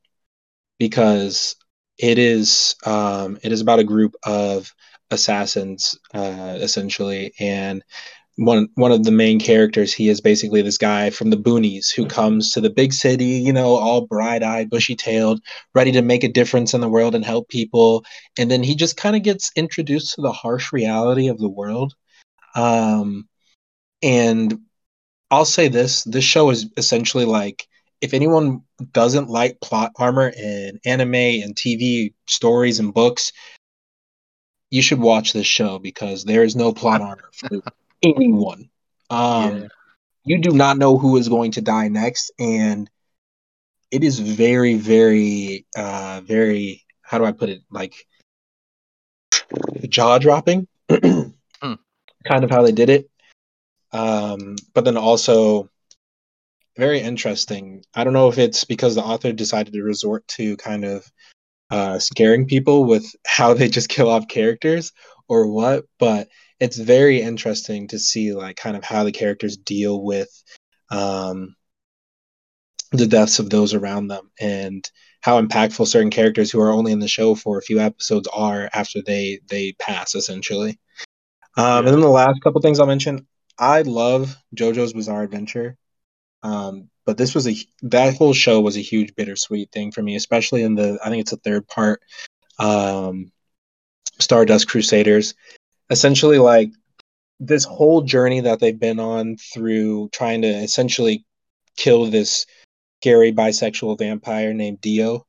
because 0.79 1.55
it 1.97 2.17
is 2.17 2.75
um, 2.85 3.37
it 3.43 3.51
is 3.51 3.61
about 3.61 3.79
a 3.79 3.83
group 3.83 4.15
of 4.25 4.73
assassins 5.11 5.97
uh, 6.13 6.57
essentially, 6.59 7.33
and 7.39 7.83
one 8.37 8.69
one 8.75 8.91
of 8.91 9.03
the 9.03 9.11
main 9.11 9.39
characters 9.39 9.93
he 9.93 10.09
is 10.09 10.21
basically 10.21 10.61
this 10.61 10.77
guy 10.77 11.09
from 11.09 11.29
the 11.29 11.37
boonies 11.37 11.93
who 11.93 12.05
comes 12.05 12.51
to 12.53 12.61
the 12.61 12.69
big 12.69 12.93
city 12.93 13.25
you 13.25 13.51
know 13.51 13.75
all 13.75 14.07
bright-eyed 14.07 14.69
bushy-tailed 14.69 15.41
ready 15.75 15.91
to 15.91 16.01
make 16.01 16.23
a 16.23 16.29
difference 16.29 16.73
in 16.73 16.81
the 16.81 16.89
world 16.89 17.13
and 17.13 17.25
help 17.25 17.49
people 17.49 18.05
and 18.39 18.49
then 18.49 18.63
he 18.63 18.73
just 18.73 18.95
kind 18.95 19.17
of 19.17 19.21
gets 19.21 19.51
introduced 19.57 20.15
to 20.15 20.21
the 20.21 20.31
harsh 20.31 20.71
reality 20.71 21.27
of 21.27 21.37
the 21.39 21.49
world 21.49 21.93
um, 22.55 23.27
and 24.01 24.57
i'll 25.31 25.45
say 25.45 25.67
this 25.67 26.03
this 26.03 26.23
show 26.23 26.49
is 26.49 26.67
essentially 26.77 27.25
like 27.25 27.67
if 28.01 28.13
anyone 28.13 28.61
doesn't 28.93 29.29
like 29.29 29.59
plot 29.61 29.91
armor 29.97 30.29
in 30.29 30.79
anime 30.85 31.15
and 31.15 31.55
tv 31.55 32.13
stories 32.27 32.79
and 32.79 32.93
books 32.93 33.31
you 34.71 34.81
should 34.81 34.99
watch 34.99 35.33
this 35.33 35.45
show 35.45 35.77
because 35.77 36.23
there 36.23 36.43
is 36.43 36.55
no 36.55 36.73
plot 36.73 37.01
armor 37.01 37.29
for 37.33 37.61
anyone. 38.01 38.69
Um, 39.09 39.63
yeah. 39.63 39.67
You 40.23 40.37
do 40.39 40.51
not 40.51 40.77
know 40.77 40.97
who 40.97 41.17
is 41.17 41.29
going 41.29 41.51
to 41.53 41.61
die 41.61 41.87
next, 41.87 42.31
and 42.39 42.89
it 43.91 44.03
is 44.03 44.19
very, 44.19 44.75
very, 44.75 45.65
uh, 45.75 46.21
very. 46.23 46.85
How 47.01 47.17
do 47.17 47.25
I 47.25 47.31
put 47.31 47.49
it? 47.49 47.61
Like 47.69 48.07
jaw 49.89 50.19
dropping, 50.19 50.67
mm. 50.89 51.33
kind 52.27 52.43
of 52.43 52.49
how 52.49 52.61
they 52.61 52.71
did 52.71 52.89
it. 52.89 53.09
Um, 53.93 54.55
but 54.73 54.85
then 54.85 54.97
also 54.97 55.69
very 56.77 56.99
interesting. 56.99 57.83
I 57.93 58.03
don't 58.03 58.13
know 58.13 58.29
if 58.29 58.37
it's 58.37 58.63
because 58.63 58.95
the 58.95 59.03
author 59.03 59.33
decided 59.33 59.73
to 59.73 59.83
resort 59.83 60.27
to 60.29 60.57
kind 60.57 60.85
of 60.85 61.11
uh, 61.69 61.99
scaring 61.99 62.47
people 62.47 62.85
with 62.85 63.05
how 63.25 63.53
they 63.53 63.69
just 63.69 63.89
kill 63.89 64.09
off 64.09 64.27
characters 64.27 64.91
or 65.27 65.47
what, 65.47 65.85
but 65.99 66.27
it's 66.59 66.77
very 66.77 67.21
interesting 67.21 67.87
to 67.87 67.97
see 67.99 68.33
like 68.33 68.55
kind 68.55 68.77
of 68.77 68.83
how 68.83 69.03
the 69.03 69.11
characters 69.11 69.57
deal 69.57 70.01
with 70.03 70.29
um, 70.91 71.55
the 72.91 73.07
deaths 73.07 73.39
of 73.39 73.49
those 73.49 73.73
around 73.73 74.07
them 74.07 74.29
and 74.39 74.89
how 75.21 75.41
impactful 75.41 75.87
certain 75.87 76.09
characters 76.09 76.51
who 76.51 76.59
are 76.59 76.71
only 76.71 76.91
in 76.91 76.99
the 76.99 77.07
show 77.07 77.35
for 77.35 77.57
a 77.57 77.61
few 77.61 77.79
episodes 77.79 78.27
are 78.33 78.69
after 78.73 79.01
they 79.01 79.39
they 79.49 79.73
pass 79.79 80.15
essentially. 80.15 80.79
Um. 81.57 81.85
And 81.85 81.89
then 81.89 81.99
the 82.01 82.07
last 82.09 82.41
couple 82.41 82.61
things 82.61 82.79
I'll 82.79 82.87
mention, 82.87 83.27
I 83.57 83.81
love 83.83 84.35
JoJo's 84.55 84.93
Bizarre 84.93 85.23
Adventure, 85.23 85.77
um, 86.43 86.89
but 87.05 87.17
this 87.17 87.35
was 87.35 87.47
a 87.47 87.55
that 87.83 88.15
whole 88.15 88.33
show 88.33 88.61
was 88.61 88.77
a 88.77 88.81
huge 88.81 89.15
bittersweet 89.15 89.71
thing 89.71 89.91
for 89.91 90.01
me, 90.01 90.15
especially 90.15 90.63
in 90.63 90.75
the 90.75 90.99
I 91.03 91.09
think 91.09 91.21
it's 91.21 91.31
the 91.31 91.37
third 91.37 91.67
part, 91.67 92.01
um, 92.59 93.31
Stardust 94.19 94.67
Crusaders 94.67 95.33
essentially 95.91 96.39
like 96.39 96.71
this 97.39 97.65
whole 97.65 98.01
journey 98.01 98.39
that 98.39 98.59
they've 98.59 98.79
been 98.79 98.99
on 98.99 99.35
through 99.37 100.09
trying 100.09 100.41
to 100.43 100.47
essentially 100.47 101.25
kill 101.75 102.05
this 102.05 102.45
scary 103.01 103.33
bisexual 103.33 103.99
vampire 103.99 104.53
named 104.53 104.79
Dio. 104.81 105.25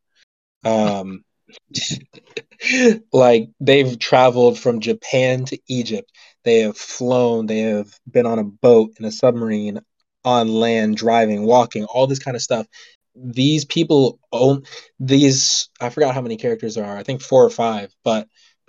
Um, 0.64 1.24
like 3.12 3.48
they've 3.60 3.98
traveled 3.98 4.58
from 4.58 4.80
Japan 4.80 5.44
to 5.46 5.58
Egypt. 5.68 6.10
They 6.44 6.60
have 6.60 6.76
flown. 6.76 7.46
They 7.46 7.60
have 7.60 7.92
been 8.10 8.26
on 8.26 8.38
a 8.38 8.44
boat 8.44 8.92
in 8.98 9.04
a 9.04 9.12
submarine, 9.12 9.80
on 10.24 10.48
land, 10.48 10.96
driving, 10.96 11.44
walking, 11.44 11.84
all 11.84 12.06
this 12.06 12.18
kind 12.18 12.36
of 12.36 12.42
stuff. 12.42 12.66
These 13.14 13.64
people 13.64 14.18
own 14.32 14.64
these. 14.98 15.68
I 15.80 15.90
forgot 15.90 16.14
how 16.14 16.22
many 16.22 16.36
characters 16.36 16.74
there 16.74 16.84
are. 16.84 16.96
I 16.96 17.02
think 17.02 17.22
four 17.22 17.44
or 17.44 17.50
five, 17.50 17.92
but 18.04 18.28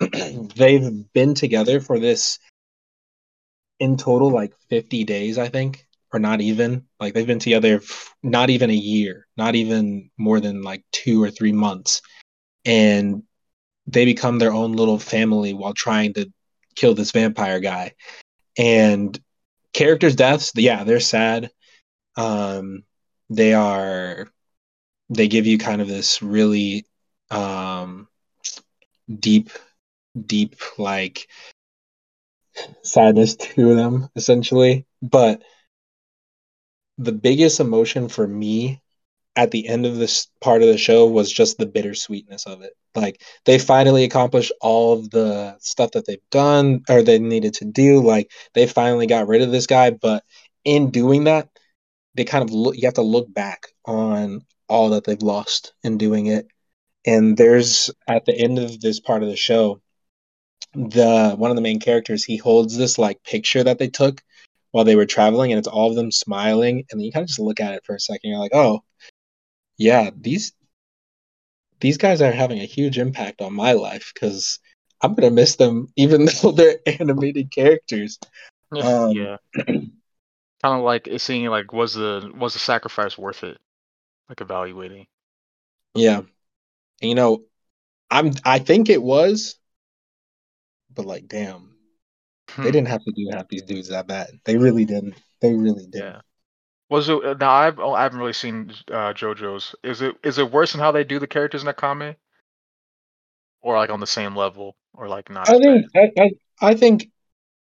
they've 0.56 1.12
been 1.12 1.34
together 1.34 1.80
for 1.80 1.98
this 1.98 2.38
in 3.80 3.96
total 3.96 4.30
like 4.30 4.54
50 4.70 5.04
days, 5.04 5.38
I 5.38 5.48
think, 5.48 5.86
or 6.12 6.18
not 6.20 6.40
even. 6.40 6.86
Like 7.00 7.14
they've 7.14 7.26
been 7.26 7.38
together 7.38 7.80
not 8.22 8.50
even 8.50 8.70
a 8.70 8.74
year, 8.74 9.26
not 9.36 9.54
even 9.54 10.10
more 10.16 10.40
than 10.40 10.62
like 10.62 10.84
two 10.92 11.22
or 11.22 11.30
three 11.30 11.52
months. 11.52 12.02
And 12.64 13.24
they 13.86 14.04
become 14.04 14.38
their 14.38 14.52
own 14.52 14.72
little 14.72 14.98
family 14.98 15.52
while 15.54 15.74
trying 15.74 16.14
to 16.14 16.32
kill 16.74 16.94
this 16.94 17.12
vampire 17.12 17.60
guy. 17.60 17.94
And 18.58 19.18
characters' 19.72 20.16
deaths, 20.16 20.52
yeah, 20.54 20.84
they're 20.84 21.00
sad. 21.00 21.50
Um, 22.16 22.84
they 23.30 23.54
are, 23.54 24.28
they 25.10 25.28
give 25.28 25.46
you 25.46 25.58
kind 25.58 25.80
of 25.80 25.88
this 25.88 26.22
really 26.22 26.86
um, 27.30 28.08
deep 29.08 29.50
deep 30.26 30.56
like 30.78 31.28
sadness 32.82 33.34
to 33.34 33.74
them 33.74 34.08
essentially 34.14 34.86
but 35.02 35.42
the 36.98 37.12
biggest 37.12 37.58
emotion 37.58 38.08
for 38.08 38.26
me 38.26 38.80
at 39.36 39.50
the 39.50 39.66
end 39.66 39.84
of 39.84 39.96
this 39.96 40.28
part 40.40 40.62
of 40.62 40.68
the 40.68 40.78
show 40.78 41.06
was 41.06 41.30
just 41.30 41.58
the 41.58 41.66
bittersweetness 41.66 42.46
of 42.46 42.62
it. 42.62 42.74
Like 42.94 43.20
they 43.44 43.58
finally 43.58 44.04
accomplished 44.04 44.52
all 44.60 44.92
of 44.92 45.10
the 45.10 45.56
stuff 45.58 45.92
that 45.92 46.06
they've 46.06 46.18
done 46.30 46.82
or 46.88 47.02
they 47.02 47.18
needed 47.18 47.54
to 47.54 47.64
do. 47.64 48.00
Like 48.00 48.30
they 48.54 48.66
finally 48.66 49.06
got 49.06 49.26
rid 49.26 49.42
of 49.42 49.50
this 49.50 49.66
guy 49.66 49.90
but 49.90 50.22
in 50.64 50.90
doing 50.90 51.24
that 51.24 51.48
they 52.14 52.24
kind 52.24 52.44
of 52.44 52.50
look 52.50 52.76
you 52.76 52.86
have 52.86 52.94
to 52.94 53.02
look 53.02 53.32
back 53.32 53.66
on 53.84 54.42
all 54.68 54.90
that 54.90 55.04
they've 55.04 55.22
lost 55.22 55.74
in 55.82 55.98
doing 55.98 56.26
it. 56.26 56.46
And 57.06 57.36
there's 57.36 57.90
at 58.08 58.24
the 58.24 58.36
end 58.36 58.58
of 58.58 58.80
this 58.80 59.00
part 59.00 59.22
of 59.22 59.28
the 59.28 59.36
show 59.36 59.80
the 60.74 61.34
one 61.36 61.50
of 61.50 61.56
the 61.56 61.62
main 61.62 61.78
characters 61.78 62.24
he 62.24 62.36
holds 62.36 62.76
this 62.76 62.98
like 62.98 63.22
picture 63.22 63.62
that 63.62 63.78
they 63.78 63.88
took 63.88 64.20
while 64.72 64.84
they 64.84 64.96
were 64.96 65.06
traveling 65.06 65.52
and 65.52 65.58
it's 65.58 65.68
all 65.68 65.88
of 65.90 65.96
them 65.96 66.10
smiling. 66.10 66.84
And 66.90 66.98
then 66.98 67.04
you 67.04 67.12
kind 67.12 67.22
of 67.22 67.28
just 67.28 67.38
look 67.38 67.60
at 67.60 67.74
it 67.74 67.84
for 67.84 67.94
a 67.94 68.00
second. 68.00 68.30
You're 68.30 68.40
like 68.40 68.54
oh 68.54 68.80
yeah 69.76 70.10
these 70.16 70.52
these 71.80 71.98
guys 71.98 72.22
are 72.22 72.32
having 72.32 72.60
a 72.60 72.66
huge 72.66 72.98
impact 72.98 73.40
on 73.40 73.52
my 73.52 73.72
life 73.72 74.12
because 74.14 74.58
i'm 75.02 75.14
gonna 75.14 75.30
miss 75.30 75.56
them 75.56 75.88
even 75.96 76.26
though 76.26 76.52
they're 76.52 76.78
animated 76.86 77.50
characters 77.50 78.18
um, 78.72 79.12
yeah 79.12 79.36
kind 79.56 79.90
of 80.62 80.82
like 80.82 81.08
seeing 81.18 81.46
like 81.46 81.72
was 81.72 81.94
the 81.94 82.30
was 82.36 82.54
the 82.54 82.58
sacrifice 82.58 83.16
worth 83.18 83.44
it 83.44 83.58
like 84.28 84.40
evaluating 84.40 85.06
yeah 85.94 86.18
and, 86.18 86.28
you 87.02 87.14
know 87.14 87.42
i'm 88.10 88.32
i 88.44 88.58
think 88.58 88.88
it 88.88 89.02
was 89.02 89.56
but 90.94 91.06
like, 91.06 91.28
damn, 91.28 91.74
hmm. 92.50 92.62
they 92.62 92.70
didn't 92.70 92.88
have 92.88 93.04
to 93.04 93.12
do 93.12 93.28
half 93.32 93.48
these 93.48 93.62
dudes 93.62 93.88
that 93.88 94.06
bad. 94.06 94.28
They 94.44 94.56
really 94.56 94.84
didn't. 94.84 95.14
They 95.40 95.54
really 95.54 95.86
did. 95.86 96.02
Yeah. 96.02 96.20
Was 96.94 97.08
it 97.08 97.24
uh, 97.24 97.34
now? 97.34 97.50
I've 97.50 97.80
oh, 97.80 97.92
I 97.92 98.04
haven't 98.04 98.20
really 98.20 98.32
seen 98.32 98.70
uh, 98.88 99.12
JoJo's. 99.12 99.74
Is 99.82 100.00
it 100.00 100.14
is 100.22 100.38
it 100.38 100.52
worse 100.52 100.70
than 100.70 100.80
how 100.80 100.92
they 100.92 101.02
do 101.02 101.18
the 101.18 101.26
characters 101.26 101.64
in 101.64 101.68
Akame, 101.68 102.14
or 103.62 103.76
like 103.76 103.90
on 103.90 103.98
the 103.98 104.06
same 104.06 104.36
level, 104.36 104.76
or 104.92 105.08
like 105.08 105.28
not? 105.28 105.48
I 105.48 105.58
think 105.58 105.86
I, 105.96 106.12
I 106.16 106.30
I 106.60 106.74
think 106.76 107.10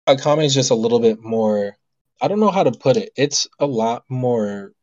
Akame 0.05 0.43
is 0.43 0.53
just 0.53 0.69
a 0.69 0.75
little 0.75 0.99
bit 0.99 1.23
more. 1.23 1.77
I 2.21 2.27
don't 2.27 2.41
know 2.41 2.51
how 2.51 2.63
to 2.63 2.73
put 2.73 2.97
it. 2.97 3.11
It's 3.15 3.47
a 3.57 3.65
lot 3.65 4.03
more 4.09 4.73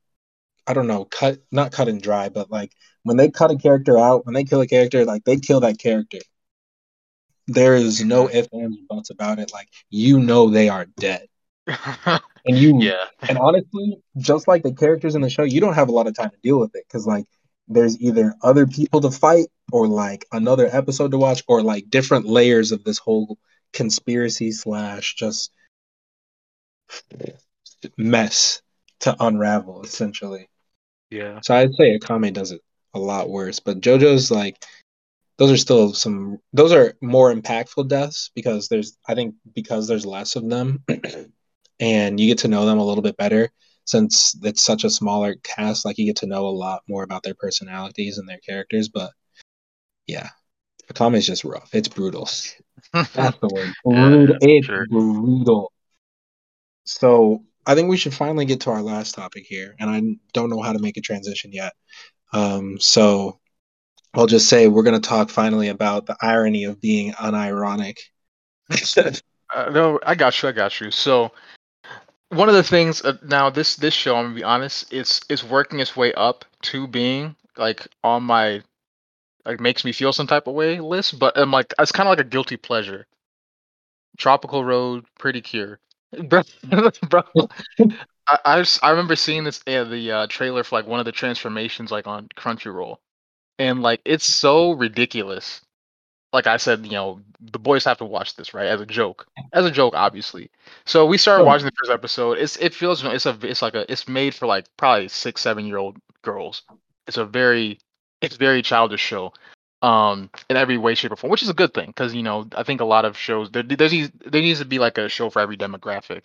I 0.67 0.73
don't 0.73 0.87
know, 0.87 1.05
cut 1.05 1.41
not 1.53 1.73
cut 1.73 1.89
and 1.89 2.01
dry, 2.01 2.31
but 2.31 2.51
like 2.51 2.73
when 3.03 3.19
they 3.19 3.29
cut 3.29 3.51
a 3.51 3.57
character 3.59 3.99
out, 3.99 4.25
when 4.25 4.35
they 4.35 4.45
kill 4.45 4.63
a 4.63 4.67
character, 4.67 5.05
like 5.05 5.25
they 5.25 5.37
kill 5.37 5.61
that 5.61 5.79
character. 5.79 6.21
There 7.49 7.75
is 7.75 8.03
no 8.03 8.31
ifs 8.31 8.49
ands 8.55 8.79
buts 8.89 9.11
about 9.11 9.41
it. 9.41 9.53
Like 9.53 9.69
you 9.91 10.19
know 10.21 10.49
they 10.49 10.71
are 10.71 10.87
dead. 10.87 11.29
and 12.07 12.57
you 12.57 12.81
yeah. 12.81 13.05
and 13.29 13.39
honestly, 13.39 14.01
just 14.17 14.49
like 14.49 14.63
the 14.63 14.73
characters 14.73 15.15
in 15.15 15.21
the 15.21 15.31
show, 15.31 15.43
you 15.43 15.61
don't 15.61 15.75
have 15.75 15.89
a 15.89 15.93
lot 15.93 16.07
of 16.07 16.15
time 16.15 16.31
to 16.31 16.37
deal 16.43 16.59
with 16.59 16.75
it 16.75 16.85
because 16.87 17.07
like 17.07 17.27
there's 17.69 18.01
either 18.01 18.35
other 18.43 18.67
people 18.67 19.01
to 19.01 19.11
fight 19.11 19.49
or 19.73 19.87
like 19.87 20.27
another 20.33 20.69
episode 20.73 21.11
to 21.11 21.19
watch 21.19 21.43
or 21.47 21.63
like 21.63 21.91
different 21.91 22.27
layers 22.27 22.73
of 22.73 22.85
this 22.85 22.99
whole 22.99 23.39
conspiracy 23.73 24.51
slash 24.51 25.15
just 25.15 25.53
mess 27.97 28.63
to 29.01 29.15
unravel 29.21 29.83
essentially. 29.83 30.49
Yeah. 31.11 31.41
So 31.43 31.55
I'd 31.55 31.75
say 31.75 31.99
Akame 31.99 32.33
does 32.33 32.53
it 32.53 32.63
a 32.95 32.99
lot 32.99 33.29
worse, 33.29 33.61
but 33.61 33.81
JoJo's 33.81 34.31
like 34.31 34.57
those 35.37 35.53
are 35.53 35.57
still 35.57 35.95
some 35.95 36.39
those 36.53 36.73
are 36.73 36.95
more 37.01 37.33
impactful 37.33 37.89
deaths 37.89 38.31
because 38.35 38.69
there's 38.69 38.97
I 39.07 39.15
think 39.15 39.35
because 39.55 39.87
there's 39.87 40.07
less 40.07 40.37
of 40.37 40.49
them 40.49 40.83
and 41.81 42.19
you 42.19 42.27
get 42.27 42.39
to 42.39 42.49
know 42.49 42.67
them 42.67 42.79
a 42.79 42.85
little 42.85 43.03
bit 43.03 43.17
better 43.17 43.51
since 43.85 44.37
it's 44.43 44.63
such 44.63 44.85
a 44.85 44.91
smaller 44.91 45.35
cast 45.43 45.85
like 45.85 45.99
you 45.99 46.07
get 46.07 46.17
to 46.17 46.27
know 46.27 46.47
a 46.47 46.51
lot 46.51 46.83
more 46.89 47.03
about 47.03 47.23
their 47.23 47.35
personalities 47.35 48.19
and 48.19 48.29
their 48.29 48.39
characters 48.39 48.89
but 48.89 49.11
yeah 50.07 50.29
Akame 50.93 51.17
is 51.17 51.27
just 51.27 51.45
rough. 51.45 51.75
It's 51.75 51.89
brutal. 51.89 52.29
That's 52.93 53.39
the 53.39 53.51
word. 53.53 53.73
Brutal. 53.85 54.29
yeah, 54.29 54.37
it's 54.41 54.67
sure. 54.67 54.87
brutal. 54.89 55.73
So 56.85 57.45
I 57.67 57.75
think 57.75 57.91
we 57.91 57.99
should 57.99 58.15
finally 58.15 58.47
get 58.47 58.61
to 58.63 58.71
our 58.71 58.83
last 58.83 59.15
topic 59.15 59.45
here 59.47 59.75
and 59.79 59.91
I 59.91 60.03
don't 60.33 60.51
know 60.51 60.63
how 60.63 60.73
to 60.73 60.79
make 60.79 60.97
a 60.97 61.03
transition 61.03 61.53
yet. 61.53 61.75
Um 62.33 62.79
so 62.81 63.41
I'll 64.15 64.27
just 64.27 64.49
say 64.49 64.69
we're 64.69 64.85
going 64.85 65.01
to 65.01 65.07
talk 65.07 65.29
finally 65.29 65.69
about 65.69 66.07
the 66.07 66.17
irony 66.23 66.65
of 66.65 66.81
being 66.81 67.13
unironic. 67.13 67.99
Uh, 69.51 69.71
no 69.71 69.99
I 70.05 70.15
got 70.15 70.43
you 70.43 70.51
I 70.51 70.53
got 70.53 70.79
you. 70.79 70.91
So 70.91 71.33
one 72.31 72.49
of 72.49 72.55
the 72.55 72.63
things 72.63 73.03
uh, 73.05 73.17
now 73.23 73.51
this 73.51 73.77
this 73.77 73.95
show 73.95 74.17
i'm 74.17 74.27
gonna 74.27 74.35
be 74.35 74.45
honest 74.45 74.93
it's 74.93 75.21
it's 75.29 75.45
working 75.45 75.81
its 75.81 75.97
way 75.97 76.13
up 76.15 76.45
to 76.63 76.87
being 76.87 77.35
like 77.57 77.87
on 78.05 78.23
my 78.23 78.63
like 79.47 79.61
makes 79.61 79.85
me 79.85 79.93
feel 79.93 80.13
some 80.13 80.27
type 80.27 80.47
of 80.47 80.55
way 80.55 80.81
list 80.81 81.19
but 81.19 81.37
i'm 81.39 81.51
like 81.53 81.73
it's 81.79 81.93
kind 81.93 82.09
of 82.09 82.13
like 82.13 82.27
a 82.27 82.29
guilty 82.29 82.57
pleasure. 82.57 83.07
Tropical 84.19 84.65
road 84.65 85.07
pretty 85.19 85.41
cure. 85.41 85.81
Bro, 86.29 86.43
bro 87.09 87.23
I, 88.27 88.39
I, 88.45 88.59
just, 88.61 88.83
I 88.83 88.91
remember 88.91 89.17
seeing 89.17 89.45
this 89.45 89.61
uh, 89.67 89.85
the 89.85 90.13
uh, 90.13 90.27
trailer 90.29 90.65
for 90.65 90.77
like 90.77 90.87
one 90.87 91.01
of 91.01 91.07
the 91.07 91.13
transformations 91.13 91.91
like 91.91 92.07
on 92.07 92.29
crunchyroll. 92.37 92.99
And 93.59 93.83
like 93.83 94.01
it's 94.05 94.27
so 94.27 94.73
ridiculous 94.73 95.61
like 96.33 96.47
I 96.47 96.59
said, 96.59 96.85
you 96.85 96.93
know, 96.93 97.21
the 97.41 97.59
boys 97.59 97.85
have 97.85 97.99
to 97.99 98.05
watch 98.05 98.37
this, 98.37 98.53
right? 98.53 98.67
As 98.67 98.81
a 98.81 98.87
joke, 98.87 99.27
as 99.53 99.65
a 99.65 99.71
joke, 99.71 99.95
obviously. 99.95 100.51
So 100.85 101.07
we 101.07 101.19
started 101.19 101.45
watching 101.45 101.67
the 101.67 101.73
first 101.79 101.91
episode. 101.91 102.39
It's 102.39 102.57
it 102.57 102.75
feels 102.75 103.03
you 103.03 103.09
know, 103.09 103.15
it's 103.15 103.27
a 103.27 103.39
it's 103.43 103.63
like 103.63 103.75
a 103.75 103.91
it's 103.91 104.09
made 104.09 104.35
for 104.35 104.47
like 104.47 104.67
probably 104.77 105.09
six 105.09 105.41
seven 105.41 105.67
year 105.67 105.79
old 105.79 105.97
girls. 106.23 106.63
It's 107.07 107.17
a 107.17 107.25
very 107.25 107.79
it's 108.21 108.37
very 108.37 108.63
childish 108.63 109.01
show, 109.01 109.33
um, 109.83 110.31
in 110.51 110.57
every 110.57 110.77
way, 110.77 110.95
shape, 110.95 111.13
or 111.13 111.17
form, 111.17 111.31
which 111.31 111.43
is 111.43 111.49
a 111.49 111.55
good 111.55 111.73
thing 111.73 111.87
because 111.87 112.15
you 112.15 112.23
know 112.23 112.47
I 112.55 112.63
think 112.63 112.81
a 112.81 112.87
lot 112.87 113.05
of 113.05 113.17
shows 113.17 113.51
there 113.51 113.63
there 113.63 113.89
needs 113.89 114.11
there 114.27 114.43
needs 114.43 114.59
to 114.59 114.65
be 114.65 114.79
like 114.79 114.99
a 114.99 115.09
show 115.09 115.31
for 115.31 115.41
every 115.41 115.57
demographic. 115.57 116.25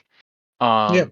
Um, 0.59 0.95
yeah. 0.95 1.05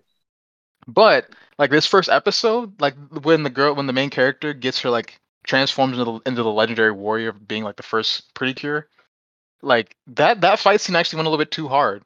But 0.87 1.29
like 1.57 1.69
this 1.69 1.85
first 1.85 2.09
episode, 2.09 2.81
like 2.81 2.95
when 3.23 3.43
the 3.43 3.49
girl 3.49 3.75
when 3.75 3.87
the 3.87 3.93
main 3.93 4.09
character 4.09 4.53
gets 4.53 4.81
her 4.81 4.89
like 4.89 5.19
transforms 5.43 5.97
into 5.97 6.05
the, 6.05 6.19
into 6.25 6.43
the 6.43 6.51
legendary 6.51 6.91
warrior 6.91 7.31
being 7.31 7.63
like 7.63 7.75
the 7.75 7.83
first 7.83 8.33
pretty 8.33 8.53
cure. 8.53 8.87
Like 9.61 9.95
that 10.07 10.41
that 10.41 10.59
fight 10.59 10.81
scene 10.81 10.95
actually 10.95 11.17
went 11.17 11.27
a 11.27 11.29
little 11.29 11.43
bit 11.43 11.51
too 11.51 11.67
hard. 11.67 12.03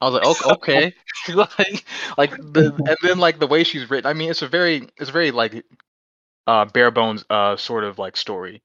I 0.00 0.08
was 0.08 0.14
like 0.14 0.46
okay, 0.46 0.94
okay. 1.28 1.34
like 1.58 1.84
like 2.16 2.30
the 2.36 2.72
and 2.86 2.96
then 3.02 3.18
like 3.18 3.38
the 3.38 3.46
way 3.46 3.64
she's 3.64 3.88
written 3.90 4.08
i 4.08 4.14
mean 4.14 4.30
it's 4.30 4.42
a 4.42 4.48
very 4.48 4.88
it's 4.98 5.10
a 5.10 5.12
very 5.12 5.30
like 5.30 5.64
uh 6.46 6.64
bare 6.66 6.90
bones 6.90 7.24
uh 7.30 7.56
sort 7.56 7.84
of 7.84 7.98
like 7.98 8.16
story. 8.16 8.62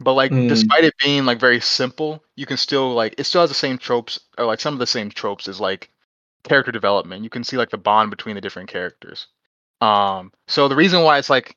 But 0.00 0.14
like 0.14 0.30
mm. 0.30 0.48
despite 0.48 0.84
it 0.84 0.94
being 1.02 1.24
like 1.24 1.40
very 1.40 1.60
simple 1.60 2.22
you 2.36 2.46
can 2.46 2.56
still 2.56 2.94
like 2.94 3.14
it 3.18 3.24
still 3.24 3.40
has 3.40 3.50
the 3.50 3.54
same 3.54 3.78
tropes 3.78 4.20
or 4.38 4.44
like 4.44 4.60
some 4.60 4.74
of 4.74 4.80
the 4.80 4.86
same 4.86 5.10
tropes 5.10 5.48
as 5.48 5.60
like 5.60 5.90
character 6.44 6.72
development. 6.72 7.24
You 7.24 7.30
can 7.30 7.44
see 7.44 7.56
like 7.56 7.70
the 7.70 7.78
bond 7.78 8.10
between 8.10 8.34
the 8.34 8.40
different 8.40 8.68
characters. 8.68 9.26
Um 9.80 10.32
so 10.46 10.68
the 10.68 10.76
reason 10.76 11.02
why 11.02 11.18
it's 11.18 11.30
like 11.30 11.56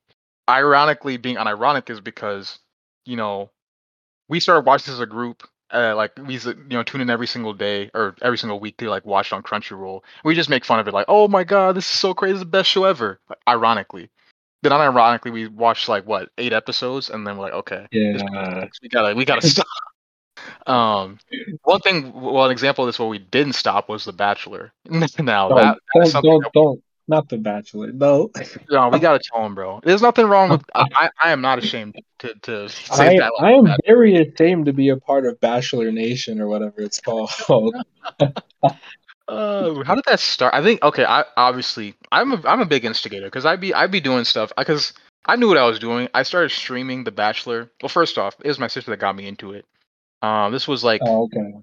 ironically 0.49 1.17
being 1.17 1.37
unironic 1.37 1.89
is 1.89 2.01
because 2.01 2.59
you 3.05 3.15
know 3.15 3.49
we 4.29 4.39
started 4.39 4.65
watching 4.65 4.85
this 4.85 4.95
as 4.95 4.99
a 4.99 5.05
group 5.05 5.43
uh, 5.73 5.95
like 5.95 6.11
we 6.25 6.37
you 6.37 6.55
know 6.69 6.83
tune 6.83 7.01
in 7.01 7.09
every 7.09 7.27
single 7.27 7.53
day 7.53 7.89
or 7.93 8.15
every 8.21 8.37
single 8.37 8.59
week 8.59 8.77
to 8.77 8.89
like 8.89 9.05
watch 9.05 9.31
it 9.31 9.35
on 9.35 9.43
Crunchyroll. 9.43 10.01
We 10.23 10.35
just 10.35 10.49
make 10.49 10.65
fun 10.65 10.79
of 10.79 10.87
it 10.87 10.93
like, 10.93 11.05
oh 11.07 11.27
my 11.27 11.43
god, 11.43 11.75
this 11.75 11.85
is 11.85 11.97
so 11.97 12.13
crazy, 12.13 12.39
the 12.39 12.45
best 12.45 12.69
show 12.69 12.83
ever. 12.83 13.19
Like, 13.29 13.39
ironically, 13.47 14.09
then 14.63 14.71
unironically 14.71 15.31
we 15.31 15.47
watched 15.47 15.87
like 15.87 16.05
what 16.05 16.29
eight 16.37 16.53
episodes 16.53 17.09
and 17.09 17.25
then 17.25 17.37
we're 17.37 17.45
like, 17.45 17.53
okay, 17.53 17.87
yeah, 17.91 18.67
we 18.81 18.89
gotta 18.89 19.15
we 19.15 19.25
gotta 19.25 19.47
stop. 19.47 19.67
Um, 20.65 21.19
one 21.63 21.79
thing, 21.81 22.13
well, 22.13 22.45
an 22.45 22.51
example 22.51 22.83
of 22.83 22.87
this 22.87 22.99
where 22.99 23.07
we 23.07 23.19
didn't 23.19 23.53
stop 23.53 23.89
was 23.89 24.05
The 24.05 24.13
Bachelor. 24.13 24.73
now 24.89 25.49
don't, 25.49 25.57
that, 25.57 25.77
don't, 25.93 26.23
don't, 26.23 26.53
don't, 26.53 26.83
not 27.11 27.29
The 27.29 27.37
Bachelor. 27.37 27.91
No. 27.91 28.31
no, 28.71 28.89
we 28.89 28.97
gotta 28.97 29.19
tell 29.19 29.45
him, 29.45 29.53
bro. 29.53 29.79
There's 29.83 30.01
nothing 30.01 30.25
wrong 30.25 30.49
with. 30.49 30.63
I, 30.73 31.09
I 31.21 31.31
am 31.31 31.41
not 31.41 31.59
ashamed 31.59 31.95
to 32.19 32.33
to 32.41 32.69
say 32.69 33.17
I, 33.17 33.17
that. 33.17 33.31
I 33.39 33.51
am 33.51 33.65
that. 33.65 33.79
very 33.85 34.15
ashamed 34.15 34.65
to 34.65 34.73
be 34.73 34.89
a 34.89 34.97
part 34.97 35.27
of 35.27 35.39
Bachelor 35.39 35.91
Nation 35.91 36.41
or 36.41 36.47
whatever 36.47 36.81
it's 36.81 36.99
called. 36.99 37.29
uh, 38.19 38.29
how 39.83 39.95
did 39.95 40.05
that 40.07 40.19
start? 40.19 40.55
I 40.55 40.63
think 40.63 40.81
okay. 40.81 41.05
I 41.05 41.25
obviously 41.37 41.93
I'm 42.11 42.31
a 42.31 42.41
I'm 42.47 42.61
a 42.61 42.65
big 42.65 42.85
instigator 42.85 43.27
because 43.27 43.45
I'd 43.45 43.61
be 43.61 43.73
I'd 43.73 43.91
be 43.91 44.01
doing 44.01 44.23
stuff 44.23 44.51
because 44.57 44.93
I 45.25 45.35
knew 45.35 45.47
what 45.47 45.57
I 45.57 45.67
was 45.67 45.77
doing. 45.77 46.09
I 46.15 46.23
started 46.23 46.49
streaming 46.49 47.03
The 47.03 47.11
Bachelor. 47.11 47.69
Well, 47.83 47.89
first 47.89 48.17
off, 48.17 48.35
it 48.43 48.47
was 48.47 48.57
my 48.57 48.67
sister 48.67 48.89
that 48.89 48.97
got 48.97 49.15
me 49.15 49.27
into 49.27 49.51
it. 49.51 49.65
Um, 50.23 50.51
this 50.51 50.67
was 50.67 50.83
like 50.83 51.01
oh, 51.05 51.23
okay. 51.23 51.53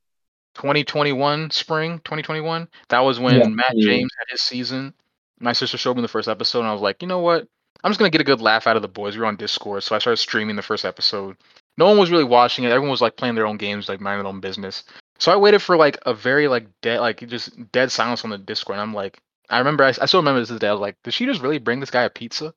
2021 0.54 1.50
spring 1.52 1.98
2021 1.98 2.66
that 2.88 2.98
was 2.98 3.20
when 3.20 3.38
yeah, 3.38 3.46
matt 3.46 3.74
yeah. 3.74 3.92
james 3.92 4.10
had 4.18 4.24
his 4.28 4.42
season 4.42 4.92
my 5.40 5.52
sister 5.52 5.78
showed 5.78 5.96
me 5.96 6.02
the 6.02 6.08
first 6.08 6.28
episode, 6.28 6.60
and 6.60 6.68
I 6.68 6.72
was 6.72 6.82
like, 6.82 7.02
you 7.02 7.08
know 7.08 7.20
what? 7.20 7.46
I'm 7.84 7.90
just 7.90 7.98
gonna 7.98 8.10
get 8.10 8.20
a 8.20 8.24
good 8.24 8.40
laugh 8.40 8.66
out 8.66 8.76
of 8.76 8.82
the 8.82 8.88
boys. 8.88 9.14
We 9.14 9.20
were 9.20 9.26
on 9.26 9.36
Discord, 9.36 9.82
so 9.82 9.94
I 9.94 9.98
started 9.98 10.16
streaming 10.16 10.56
the 10.56 10.62
first 10.62 10.84
episode. 10.84 11.36
No 11.76 11.86
one 11.86 11.98
was 11.98 12.10
really 12.10 12.24
watching 12.24 12.64
it. 12.64 12.70
Everyone 12.70 12.90
was 12.90 13.00
like 13.00 13.16
playing 13.16 13.36
their 13.36 13.46
own 13.46 13.56
games, 13.56 13.88
like 13.88 14.00
minding 14.00 14.24
their 14.24 14.32
own 14.32 14.40
business. 14.40 14.84
So 15.18 15.32
I 15.32 15.36
waited 15.36 15.60
for 15.60 15.76
like 15.76 15.98
a 16.06 16.14
very 16.14 16.48
like 16.48 16.66
dead, 16.82 17.00
like 17.00 17.26
just 17.28 17.70
dead 17.72 17.92
silence 17.92 18.24
on 18.24 18.30
the 18.30 18.38
Discord. 18.38 18.78
And 18.78 18.82
I'm 18.82 18.94
like, 18.94 19.18
I 19.50 19.58
remember, 19.58 19.84
I, 19.84 19.88
I 19.88 20.06
still 20.06 20.20
remember 20.20 20.44
this 20.44 20.58
day. 20.58 20.68
I 20.68 20.72
was 20.72 20.80
like, 20.80 20.96
did 21.04 21.14
she 21.14 21.26
just 21.26 21.40
really 21.40 21.58
bring 21.58 21.80
this 21.80 21.90
guy 21.90 22.02
a 22.02 22.10
pizza? 22.10 22.52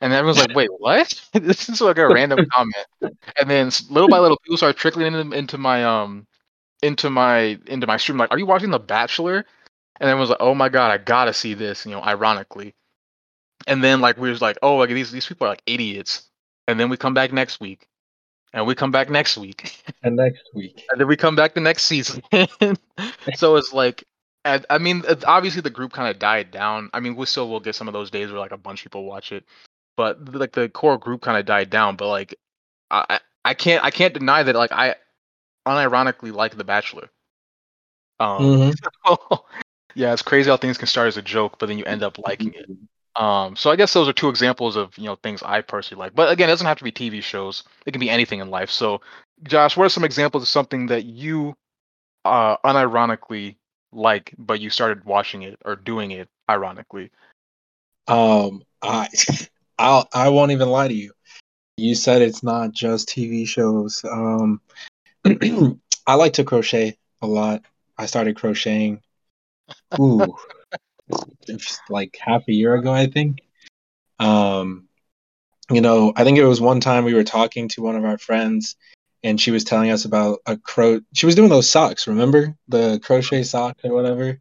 And 0.00 0.12
then 0.12 0.18
everyone's 0.18 0.38
like, 0.38 0.54
wait, 0.56 0.70
what? 0.78 1.12
this 1.32 1.68
is 1.68 1.80
like 1.80 1.98
a 1.98 2.08
random 2.08 2.46
comment. 2.52 2.86
And 3.38 3.50
then 3.50 3.70
little 3.90 4.08
by 4.08 4.18
little, 4.18 4.38
people 4.38 4.56
started 4.56 4.78
trickling 4.78 5.14
into, 5.14 5.36
into 5.36 5.58
my 5.58 5.84
um 5.84 6.26
into 6.82 7.10
my 7.10 7.58
into 7.66 7.86
my 7.86 7.96
stream. 7.96 8.18
Like, 8.18 8.30
are 8.30 8.38
you 8.38 8.46
watching 8.46 8.70
The 8.70 8.78
Bachelor? 8.78 9.44
And 10.00 10.08
then 10.08 10.18
was 10.18 10.30
like, 10.30 10.38
"Oh 10.40 10.54
my 10.54 10.68
god, 10.68 10.90
I 10.90 10.98
gotta 10.98 11.32
see 11.32 11.54
this," 11.54 11.84
you 11.86 11.92
know, 11.92 12.02
ironically. 12.02 12.74
And 13.66 13.82
then 13.82 14.00
like 14.00 14.18
we 14.18 14.30
was 14.30 14.42
like, 14.42 14.58
"Oh, 14.62 14.76
like 14.76 14.90
these 14.90 15.12
these 15.12 15.26
people 15.26 15.46
are 15.46 15.50
like 15.50 15.62
idiots," 15.66 16.28
and 16.68 16.78
then 16.78 16.88
we 16.88 16.96
come 16.96 17.14
back 17.14 17.32
next 17.32 17.60
week, 17.60 17.86
and 18.52 18.66
we 18.66 18.74
come 18.74 18.90
back 18.90 19.08
next 19.10 19.36
week, 19.36 19.82
and 20.02 20.16
next 20.16 20.42
week, 20.54 20.84
and 20.90 21.00
then 21.00 21.08
we 21.08 21.16
come 21.16 21.36
back 21.36 21.54
the 21.54 21.60
next 21.60 21.84
season. 21.84 22.22
so 23.34 23.56
it's 23.56 23.72
like, 23.72 24.04
and, 24.44 24.66
I 24.68 24.78
mean, 24.78 25.04
obviously 25.26 25.62
the 25.62 25.70
group 25.70 25.92
kind 25.92 26.10
of 26.10 26.18
died 26.18 26.50
down. 26.50 26.90
I 26.92 27.00
mean, 27.00 27.16
we 27.16 27.26
still 27.26 27.48
will 27.48 27.60
get 27.60 27.74
some 27.74 27.88
of 27.88 27.94
those 27.94 28.10
days 28.10 28.30
where 28.30 28.40
like 28.40 28.52
a 28.52 28.58
bunch 28.58 28.80
of 28.80 28.84
people 28.84 29.04
watch 29.04 29.32
it, 29.32 29.44
but 29.96 30.34
like 30.34 30.52
the 30.52 30.68
core 30.68 30.98
group 30.98 31.22
kind 31.22 31.38
of 31.38 31.46
died 31.46 31.70
down. 31.70 31.96
But 31.96 32.08
like, 32.08 32.34
I 32.90 33.20
I 33.44 33.54
can't 33.54 33.84
I 33.84 33.90
can't 33.90 34.14
deny 34.14 34.42
that 34.42 34.54
like 34.54 34.72
I 34.72 34.96
unironically 35.66 36.32
like 36.32 36.56
The 36.56 36.64
Bachelor. 36.64 37.08
Um, 38.20 38.72
mm-hmm. 39.06 39.34
Yeah, 39.94 40.12
it's 40.12 40.22
crazy 40.22 40.50
how 40.50 40.56
things 40.56 40.78
can 40.78 40.86
start 40.86 41.08
as 41.08 41.16
a 41.16 41.22
joke, 41.22 41.58
but 41.58 41.66
then 41.66 41.78
you 41.78 41.84
end 41.84 42.02
up 42.02 42.18
liking 42.18 42.54
it. 42.54 42.68
Um, 43.16 43.54
so 43.54 43.70
I 43.70 43.76
guess 43.76 43.92
those 43.92 44.08
are 44.08 44.12
two 44.12 44.28
examples 44.28 44.74
of 44.74 44.96
you 44.98 45.04
know 45.04 45.16
things 45.16 45.42
I 45.42 45.60
personally 45.60 46.00
like. 46.00 46.14
But 46.14 46.32
again, 46.32 46.48
it 46.48 46.52
doesn't 46.52 46.66
have 46.66 46.78
to 46.78 46.84
be 46.84 46.90
TV 46.92 47.22
shows; 47.22 47.62
it 47.86 47.92
can 47.92 48.00
be 48.00 48.10
anything 48.10 48.40
in 48.40 48.50
life. 48.50 48.70
So, 48.70 49.00
Josh, 49.44 49.76
what 49.76 49.84
are 49.84 49.90
some 49.90 50.04
examples 50.04 50.42
of 50.42 50.48
something 50.48 50.86
that 50.86 51.04
you 51.04 51.54
uh, 52.24 52.56
unironically 52.58 53.56
like, 53.92 54.34
but 54.36 54.60
you 54.60 54.70
started 54.70 55.04
watching 55.04 55.42
it 55.42 55.58
or 55.64 55.76
doing 55.76 56.10
it 56.10 56.28
ironically? 56.50 57.10
Um, 58.08 58.64
I, 58.82 59.08
I'll, 59.78 60.08
I 60.12 60.28
won't 60.30 60.52
even 60.52 60.68
lie 60.68 60.88
to 60.88 60.94
you. 60.94 61.12
You 61.76 61.94
said 61.94 62.22
it's 62.22 62.42
not 62.42 62.72
just 62.72 63.08
TV 63.08 63.46
shows. 63.46 64.04
Um, 64.04 64.60
I 66.06 66.14
like 66.14 66.34
to 66.34 66.44
crochet 66.44 66.98
a 67.22 67.26
lot. 67.26 67.62
I 67.96 68.06
started 68.06 68.36
crocheting 68.36 69.00
Ooh, 70.00 70.36
like 71.88 72.16
half 72.20 72.42
a 72.48 72.52
year 72.52 72.74
ago, 72.74 72.92
I 72.92 73.06
think. 73.06 73.38
Um, 74.18 74.88
you 75.70 75.80
know, 75.80 76.12
I 76.14 76.24
think 76.24 76.38
it 76.38 76.44
was 76.44 76.60
one 76.60 76.80
time 76.80 77.04
we 77.04 77.14
were 77.14 77.24
talking 77.24 77.68
to 77.70 77.82
one 77.82 77.96
of 77.96 78.04
our 78.04 78.18
friends 78.18 78.76
and 79.22 79.40
she 79.40 79.50
was 79.50 79.64
telling 79.64 79.90
us 79.90 80.04
about 80.04 80.40
a 80.46 80.56
cro 80.56 81.00
she 81.14 81.26
was 81.26 81.34
doing 81.34 81.48
those 81.48 81.70
socks, 81.70 82.06
remember? 82.06 82.56
The 82.68 83.00
crochet 83.02 83.42
socks 83.42 83.82
or 83.84 83.94
whatever. 83.94 84.40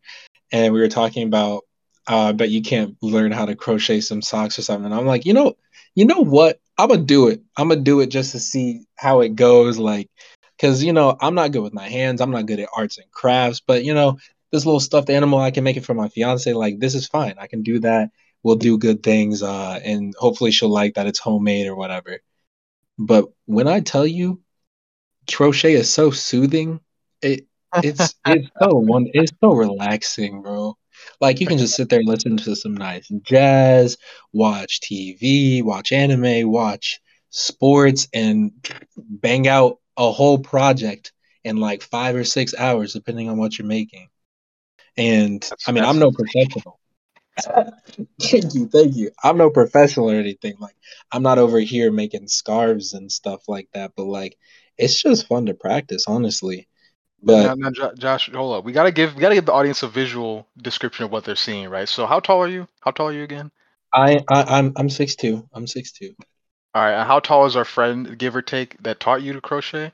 And 0.52 0.74
we 0.74 0.80
were 0.80 0.90
talking 0.90 1.26
about 1.28 1.64
uh 2.06 2.34
but 2.34 2.50
you 2.50 2.62
can't 2.62 2.98
learn 3.02 3.32
how 3.32 3.46
to 3.46 3.56
crochet 3.56 4.02
some 4.02 4.22
socks 4.22 4.60
or 4.60 4.62
something. 4.62 4.86
And 4.86 4.94
I'm 4.94 5.06
like, 5.06 5.26
you 5.26 5.34
know, 5.34 5.56
you 5.96 6.06
know 6.06 6.20
what? 6.20 6.60
I'm 6.78 6.90
gonna 6.90 7.04
do 7.04 7.30
it. 7.30 7.42
I'm 7.56 7.70
gonna 7.70 7.82
do 7.82 8.02
it 8.02 8.08
just 8.08 8.34
to 8.34 8.40
see 8.40 8.82
how 8.96 9.22
it 9.22 9.36
goes. 9.36 9.78
Like, 9.78 10.10
cause 10.60 10.84
you 10.84 10.92
know, 10.92 11.16
I'm 11.22 11.36
not 11.36 11.52
good 11.52 11.64
with 11.64 11.74
my 11.74 11.88
hands. 11.88 12.20
I'm 12.20 12.32
not 12.32 12.46
good 12.46 12.60
at 12.60 12.70
arts 12.76 12.98
and 12.98 13.10
crafts, 13.12 13.62
but 13.66 13.86
you 13.86 13.94
know, 13.94 14.18
this 14.54 14.66
little 14.66 14.80
stuffed 14.80 15.10
animal, 15.10 15.40
I 15.40 15.52
can 15.52 15.66
make 15.66 15.76
it 15.76 15.84
for 15.86 15.94
my 15.94 16.08
fiance. 16.08 16.54
Like, 16.54 16.80
this 16.80 16.96
is 16.96 17.08
fine. 17.08 17.36
I 17.38 17.48
can 17.48 17.64
do 17.64 17.80
that. 17.80 18.12
We'll 18.44 18.56
do 18.56 18.78
good 18.78 19.04
things. 19.04 19.44
Uh, 19.44 19.82
and 19.84 20.14
hopefully 20.18 20.52
she'll 20.52 20.70
like 20.70 20.94
that 20.94 21.08
it's 21.08 21.20
homemade 21.20 21.68
or 21.68 21.76
whatever. 21.76 22.20
But 22.98 23.26
when 23.46 23.68
I 23.68 23.82
tell 23.82 24.08
you 24.08 24.44
crochet 25.32 25.74
is 25.74 25.94
so 25.94 26.12
soothing. 26.12 26.80
It 27.22 27.48
it's 27.76 28.16
it's 28.26 28.50
so 28.62 28.76
one 28.76 29.08
it's 29.14 29.32
so 29.42 29.54
relaxing, 29.54 30.42
bro. 30.42 30.78
Like 31.20 31.40
you 31.42 31.48
can 31.48 31.58
just 31.58 31.76
sit 31.76 31.90
there 31.90 32.00
and 32.00 32.08
listen 32.08 32.38
to 32.38 32.56
some 32.56 32.76
nice 32.76 33.10
jazz, 33.24 33.98
watch 34.32 34.80
TV, 34.82 35.64
watch 35.64 35.92
anime, 35.92 36.50
watch 36.50 37.02
sports, 37.30 38.08
and 38.14 38.52
bang 38.98 39.48
out 39.48 39.80
a 39.98 40.12
whole 40.12 40.40
project 40.40 41.12
in 41.44 41.58
like 41.58 41.82
five 41.82 42.16
or 42.16 42.24
six 42.24 42.54
hours, 42.56 42.94
depending 42.94 43.30
on 43.30 43.38
what 43.38 43.58
you're 43.58 43.68
making. 43.68 44.08
And 44.98 45.42
that's, 45.42 45.68
I 45.68 45.72
mean, 45.72 45.84
I'm 45.84 46.00
no 46.00 46.12
professional. 46.12 46.80
thank 48.22 48.54
you, 48.54 48.68
thank 48.68 48.96
you. 48.96 49.12
I'm 49.24 49.38
no 49.38 49.50
professional 49.50 50.12
or 50.12 50.16
anything. 50.16 50.56
Like, 50.60 50.76
I'm 51.12 51.24
not 51.24 51.40
over 51.40 51.60
here 51.60 51.92
making 51.92 52.28
scarves 52.28 52.94
and 52.94 53.12
stuff 53.12 53.44
like 53.48 53.70
that. 53.74 53.94
But 53.96 54.06
like, 54.06 54.38
it's 54.78 55.02
just 55.02 55.28
fun 55.28 55.48
to 55.48 55.54
practice, 55.54 56.06
honestly. 56.08 56.68
But 57.22 57.58
now, 57.58 57.70
now, 57.70 57.92
Josh, 57.94 58.30
hold 58.32 58.58
up. 58.58 58.66
We 58.66 58.74
gotta 58.74 58.92
give 58.92 59.16
we 59.16 59.22
gotta 59.22 59.36
give 59.36 59.46
the 59.46 59.54
audience 59.54 59.82
a 59.82 59.88
visual 59.88 60.46
description 60.62 61.06
of 61.06 61.12
what 61.12 61.24
they're 61.24 61.36
seeing, 61.36 61.70
right? 61.70 61.88
So, 61.88 62.06
how 62.06 62.20
tall 62.20 62.44
are 62.44 62.50
you? 62.50 62.68
How 62.82 62.92
tall 62.92 63.08
are 63.08 63.14
you 63.14 63.24
again? 63.24 63.50
I, 63.94 64.24
I 64.30 64.58
I'm 64.58 64.74
I'm 64.76 64.90
six 64.90 65.16
two. 65.16 65.48
I'm 65.54 65.66
six 65.66 65.92
two. 65.92 66.14
All 66.76 66.84
right. 66.84 67.06
How 67.06 67.20
tall 67.20 67.46
is 67.46 67.56
our 67.56 67.66
friend, 67.66 68.18
give 68.18 68.36
or 68.36 68.42
take, 68.42 68.82
that 68.84 69.00
taught 69.00 69.22
you 69.22 69.34
to 69.34 69.42
crochet? 69.42 69.92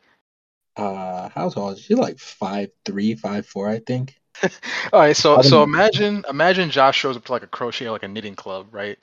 Uh, 0.77 1.29
how 1.29 1.49
tall 1.49 1.71
is 1.71 1.81
she? 1.81 1.93
Like 1.93 2.19
five 2.19 2.69
three, 2.85 3.15
five 3.15 3.45
four, 3.45 3.67
I 3.67 3.79
think. 3.79 4.18
all 4.93 4.99
right. 4.99 5.15
So 5.15 5.41
so 5.41 5.63
imagine 5.63 6.23
imagine 6.29 6.69
Josh 6.69 6.97
shows 6.97 7.17
up 7.17 7.25
to 7.25 7.31
like 7.31 7.43
a 7.43 7.47
crochet 7.47 7.89
like 7.89 8.03
a 8.03 8.07
knitting 8.07 8.35
club, 8.35 8.67
right? 8.71 8.97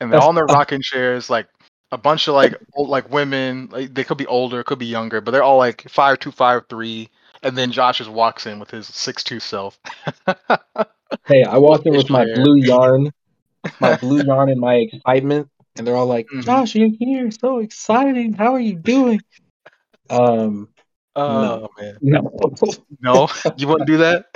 And 0.00 0.12
they're 0.12 0.20
all 0.20 0.30
in 0.30 0.36
their 0.36 0.44
rocking 0.46 0.80
chairs, 0.82 1.28
like 1.28 1.48
a 1.90 1.98
bunch 1.98 2.28
of 2.28 2.34
like 2.34 2.54
old, 2.74 2.88
like 2.88 3.10
women. 3.10 3.68
Like 3.70 3.94
they 3.94 4.04
could 4.04 4.18
be 4.18 4.26
older, 4.26 4.62
could 4.62 4.78
be 4.78 4.86
younger, 4.86 5.20
but 5.20 5.30
they're 5.30 5.42
all 5.42 5.58
like 5.58 5.88
five 5.88 6.18
two, 6.18 6.30
five 6.30 6.62
three. 6.68 7.08
And 7.42 7.56
then 7.56 7.70
Josh 7.70 7.98
just 7.98 8.10
walks 8.10 8.46
in 8.46 8.58
with 8.58 8.70
his 8.70 8.86
six 8.86 9.22
two 9.22 9.40
self. 9.40 9.78
hey, 11.26 11.44
I 11.44 11.58
walked 11.58 11.86
in 11.86 11.96
with 11.96 12.10
my 12.10 12.24
blue 12.34 12.56
yarn, 12.56 13.12
my 13.80 13.96
blue 13.96 14.22
yarn, 14.24 14.50
and 14.50 14.60
my 14.60 14.74
excitement, 14.74 15.48
and 15.76 15.86
they're 15.86 15.96
all 15.96 16.06
like, 16.06 16.26
mm-hmm. 16.26 16.40
"Josh, 16.40 16.74
you're 16.74 16.90
here, 16.98 17.30
so 17.30 17.58
exciting! 17.58 18.32
How 18.32 18.54
are 18.54 18.60
you 18.60 18.74
doing?" 18.74 19.20
Um, 20.10 20.68
oh 21.18 21.42
no. 21.42 21.68
man, 21.78 21.98
no, 22.02 22.54
no, 23.00 23.28
you 23.56 23.68
wouldn't 23.68 23.86
do 23.86 23.98
that. 23.98 24.26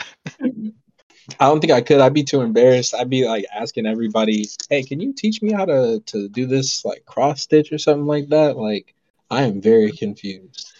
I 1.38 1.46
don't 1.46 1.60
think 1.60 1.72
I 1.72 1.80
could. 1.80 2.00
I'd 2.00 2.14
be 2.14 2.24
too 2.24 2.40
embarrassed. 2.40 2.94
I'd 2.94 3.10
be 3.10 3.26
like 3.26 3.46
asking 3.54 3.86
everybody, 3.86 4.48
"Hey, 4.68 4.82
can 4.82 5.00
you 5.00 5.12
teach 5.12 5.42
me 5.42 5.52
how 5.52 5.64
to 5.64 6.00
to 6.06 6.28
do 6.28 6.46
this 6.46 6.84
like 6.84 7.04
cross 7.06 7.42
stitch 7.42 7.72
or 7.72 7.78
something 7.78 8.06
like 8.06 8.28
that?" 8.28 8.56
Like, 8.56 8.94
I 9.30 9.42
am 9.42 9.60
very 9.60 9.92
confused. 9.92 10.72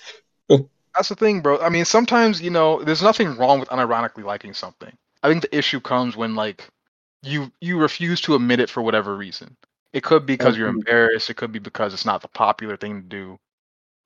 That's 0.49 1.09
the 1.09 1.15
thing, 1.15 1.41
bro. 1.41 1.59
I 1.59 1.71
mean, 1.71 1.85
sometimes 1.85 2.41
you 2.41 2.51
know, 2.51 2.83
there's 2.83 3.03
nothing 3.03 3.37
wrong 3.37 3.61
with 3.61 3.69
unironically 3.71 4.25
liking 4.25 4.53
something. 4.53 4.93
I 5.23 5.29
think 5.29 5.43
the 5.43 5.57
issue 5.57 5.81
comes 5.81 6.17
when 6.17 6.35
like 6.35 6.69
you 7.23 7.51
you 7.61 7.79
refuse 7.79 8.21
to 8.23 8.35
admit 8.35 8.61
it 8.61 8.69
for 8.69 8.83
whatever 8.83 9.17
reason. 9.17 9.57
It 9.93 10.03
could 10.03 10.27
be 10.27 10.35
because 10.35 10.57
you're 10.57 10.69
embarrassed. 10.69 11.31
It 11.31 11.37
could 11.37 11.53
be 11.53 11.59
because 11.59 11.93
it's 11.95 12.05
not 12.05 12.23
the 12.23 12.29
popular 12.29 12.77
thing 12.77 13.03
to 13.03 13.09
do 13.09 13.39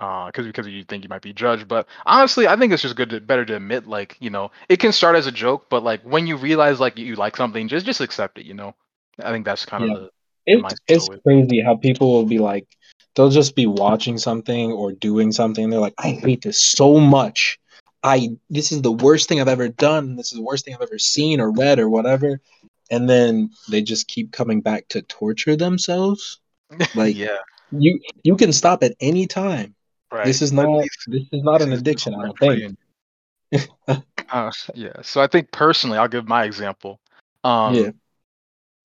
uh 0.01 0.27
because 0.27 0.47
because 0.47 0.67
you 0.67 0.85
think 0.85 1.03
you 1.03 1.09
might 1.09 1.23
be 1.23 1.33
judged 1.33 1.67
but 1.69 1.87
honestly 2.05 2.47
i 2.47 2.57
think 2.57 2.73
it's 2.73 2.83
just 2.83 2.97
good 2.97 3.11
to 3.11 3.21
better 3.21 3.45
to 3.45 3.57
admit 3.57 3.87
like 3.87 4.17
you 4.21 4.29
know 4.29 4.51
it 4.69 4.79
can 4.79 4.93
start 4.93 5.17
as 5.17 5.27
a 5.27 5.33
joke 5.33 5.67
but 5.71 5.83
like 5.83 6.03
when 6.03 6.27
you 6.27 6.37
realize 6.37 6.79
like 6.79 6.99
you 6.99 7.15
like 7.17 7.37
something 7.37 7.67
just 7.69 7.87
just 7.87 8.01
accept 8.01 8.39
it 8.39 8.47
you 8.47 8.55
know? 8.55 8.75
I 9.23 9.31
think 9.33 9.47
that's 9.47 9.65
kind 9.65 9.87
yeah. 9.87 9.95
of 9.95 10.01
the 10.01 10.11
it's, 10.47 10.75
it's 10.87 11.09
crazy 11.25 11.61
how 11.61 11.77
people 11.77 12.13
will 12.13 12.27
be 12.27 12.39
like 12.39 12.69
they'll 13.15 13.31
just 13.31 13.57
be 13.57 13.67
watching 13.67 14.19
something 14.19 14.71
or 14.73 14.93
doing 14.93 15.33
something 15.33 15.71
they're 15.71 15.81
like 15.81 15.95
i 15.99 16.11
hate 16.11 16.43
this 16.43 16.61
so 16.61 16.99
much. 16.99 17.59
I 18.03 18.29
this 18.51 18.71
is 18.71 18.83
the 18.83 18.93
worst 18.93 19.29
thing 19.29 19.41
i've 19.41 19.49
ever 19.49 19.69
done. 19.69 20.15
This 20.17 20.31
is 20.31 20.39
the 20.39 20.45
worst 20.45 20.65
thing 20.65 20.75
i've 20.75 20.83
ever 20.83 20.99
seen 20.99 21.41
or 21.41 21.51
read 21.51 21.81
or 21.81 21.89
whatever. 21.89 22.41
And 22.91 23.09
then 23.09 23.51
they 23.69 23.83
just 23.83 24.07
keep 24.07 24.31
coming 24.31 24.61
back 24.61 24.87
to 24.89 25.03
torture 25.03 25.57
themselves. 25.57 26.39
Like 26.95 27.17
yeah. 27.17 27.39
you 27.73 28.01
you 28.23 28.37
can 28.37 28.53
stop 28.53 28.83
at 28.83 28.95
any 29.01 29.27
time 29.27 29.76
Right. 30.13 30.25
This 30.25 30.43
is 30.43 30.53
not 30.53 30.85
this 31.07 31.25
is 31.33 31.43
not 31.43 31.63
an 31.63 31.73
addiction. 31.73 32.15
I 32.15 32.23
don't 32.23 32.39
think. 32.39 32.77
uh, 34.31 34.53
yeah. 34.75 35.03
So 35.03 35.21
I 35.21 35.27
think 35.27 35.51
personally, 35.53 35.99
I'll 35.99 36.09
give 36.09 36.29
my 36.29 36.45
example. 36.45 37.01
Um, 37.45 37.75
yeah. 37.75 37.91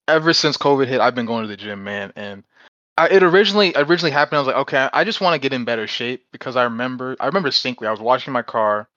Ever 0.08 0.32
since 0.32 0.56
COVID 0.56 0.88
hit, 0.88 1.00
I've 1.00 1.14
been 1.14 1.26
going 1.26 1.42
to 1.42 1.48
the 1.48 1.56
gym, 1.56 1.84
man, 1.84 2.12
and 2.16 2.42
I, 2.98 3.08
it 3.08 3.22
originally 3.22 3.72
originally 3.74 4.10
happened. 4.10 4.36
I 4.36 4.40
was 4.40 4.46
like, 4.48 4.56
okay, 4.56 4.88
I 4.92 5.04
just 5.04 5.20
want 5.20 5.34
to 5.34 5.38
get 5.38 5.52
in 5.52 5.64
better 5.64 5.86
shape 5.86 6.26
because 6.32 6.56
I 6.56 6.64
remember 6.64 7.16
I 7.20 7.26
remember 7.26 7.48
distinctly. 7.48 7.86
I 7.86 7.90
was 7.90 8.00
washing 8.00 8.32
my 8.32 8.42
car, 8.42 8.88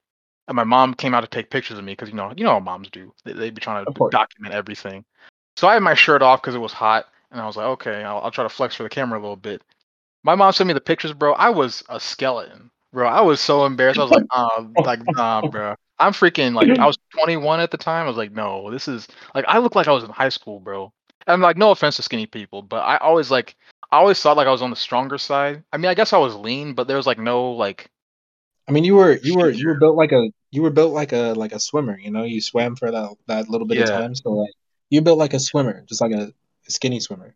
and 0.48 0.56
my 0.56 0.64
mom 0.64 0.94
came 0.94 1.14
out 1.14 1.22
to 1.22 1.28
take 1.28 1.50
pictures 1.50 1.78
of 1.78 1.84
me 1.84 1.94
because 1.94 2.10
you 2.10 2.16
know 2.16 2.34
you 2.36 2.44
know 2.44 2.52
how 2.52 2.60
moms 2.60 2.90
do. 2.90 3.14
They 3.24 3.34
they 3.34 3.50
be 3.52 3.62
trying 3.62 3.86
to 3.86 4.10
document 4.12 4.54
everything. 4.54 5.06
So 5.56 5.68
I 5.68 5.74
had 5.76 5.84
my 5.84 5.94
shirt 5.94 6.22
off 6.22 6.42
because 6.42 6.56
it 6.56 6.60
was 6.60 6.74
hot, 6.74 7.06
and 7.32 7.40
I 7.40 7.46
was 7.46 7.56
like, 7.56 7.68
okay, 7.68 8.04
I'll, 8.04 8.20
I'll 8.20 8.32
try 8.32 8.44
to 8.44 8.50
flex 8.50 8.76
for 8.76 8.84
the 8.84 8.90
camera 8.90 9.18
a 9.18 9.22
little 9.22 9.38
bit. 9.38 9.62
My 10.26 10.34
mom 10.34 10.52
sent 10.54 10.68
me 10.68 10.74
the 10.74 10.82
pictures, 10.82 11.14
bro. 11.14 11.34
I 11.34 11.52
was 11.52 11.84
a 11.88 12.00
skeleton, 12.00 12.72
bro. 12.92 13.08
I 13.08 13.22
was 13.22 13.40
so 13.40 13.64
embarrassed. 13.68 14.00
I 14.00 14.04
was 14.04 14.12
like, 14.12 14.26
um, 14.36 14.74
like, 14.84 15.00
nah, 15.16 15.48
bro. 15.48 15.76
I'm 16.00 16.14
freaking 16.14 16.56
like 16.56 16.68
I 16.80 16.88
was 16.88 16.98
21 17.12 17.60
at 17.60 17.70
the 17.70 17.78
time. 17.78 18.06
I 18.06 18.08
was 18.08 18.18
like, 18.18 18.32
no, 18.32 18.72
this 18.72 18.88
is 18.88 19.08
like 19.36 19.46
I 19.48 19.60
look 19.60 19.76
like 19.76 19.88
I 19.88 19.92
was 19.92 20.04
in 20.04 20.10
high 20.10 20.30
school, 20.30 20.60
bro. 20.60 20.92
And 21.28 21.44
like, 21.44 21.58
no 21.58 21.70
offense 21.70 21.98
to 21.98 22.02
skinny 22.02 22.26
people, 22.26 22.64
but 22.64 22.78
I 22.78 22.98
always 22.98 23.30
like 23.30 23.56
I 23.92 23.98
always 23.98 24.20
thought 24.20 24.36
like 24.36 24.48
I 24.48 24.52
was 24.52 24.64
on 24.64 24.72
the 24.72 24.76
stronger 24.76 25.20
side. 25.20 25.64
I 25.72 25.78
mean, 25.78 25.92
I 25.92 25.94
guess 25.94 26.12
I 26.12 26.18
was 26.18 26.34
lean, 26.36 26.74
but 26.74 26.88
there 26.88 26.98
was 26.98 27.06
like 27.06 27.20
no 27.20 27.52
like. 27.52 27.88
I 28.68 28.72
mean, 28.72 28.84
you 28.84 28.96
were 28.96 29.20
you 29.22 29.36
were 29.36 29.52
you 29.52 29.68
were 29.68 29.80
built 29.80 29.96
like 29.96 30.12
a 30.12 30.32
you 30.50 30.64
were 30.64 30.72
built 30.72 30.92
like 30.92 31.14
a 31.14 31.34
like 31.34 31.52
a 31.52 31.60
swimmer. 31.60 32.00
You 32.00 32.10
know, 32.10 32.24
you 32.24 32.42
swam 32.42 32.76
for 32.76 32.90
that 32.90 33.16
that 33.28 33.48
little 33.48 33.68
bit 33.68 33.78
yeah. 33.78 33.84
of 33.84 33.90
time, 33.90 34.16
so 34.16 34.32
like 34.32 34.54
you 34.90 35.02
built 35.02 35.20
like 35.20 35.36
a 35.36 35.40
swimmer, 35.40 35.84
just 35.88 36.02
like 36.02 36.14
a 36.14 36.34
skinny 36.68 37.00
swimmer 37.00 37.36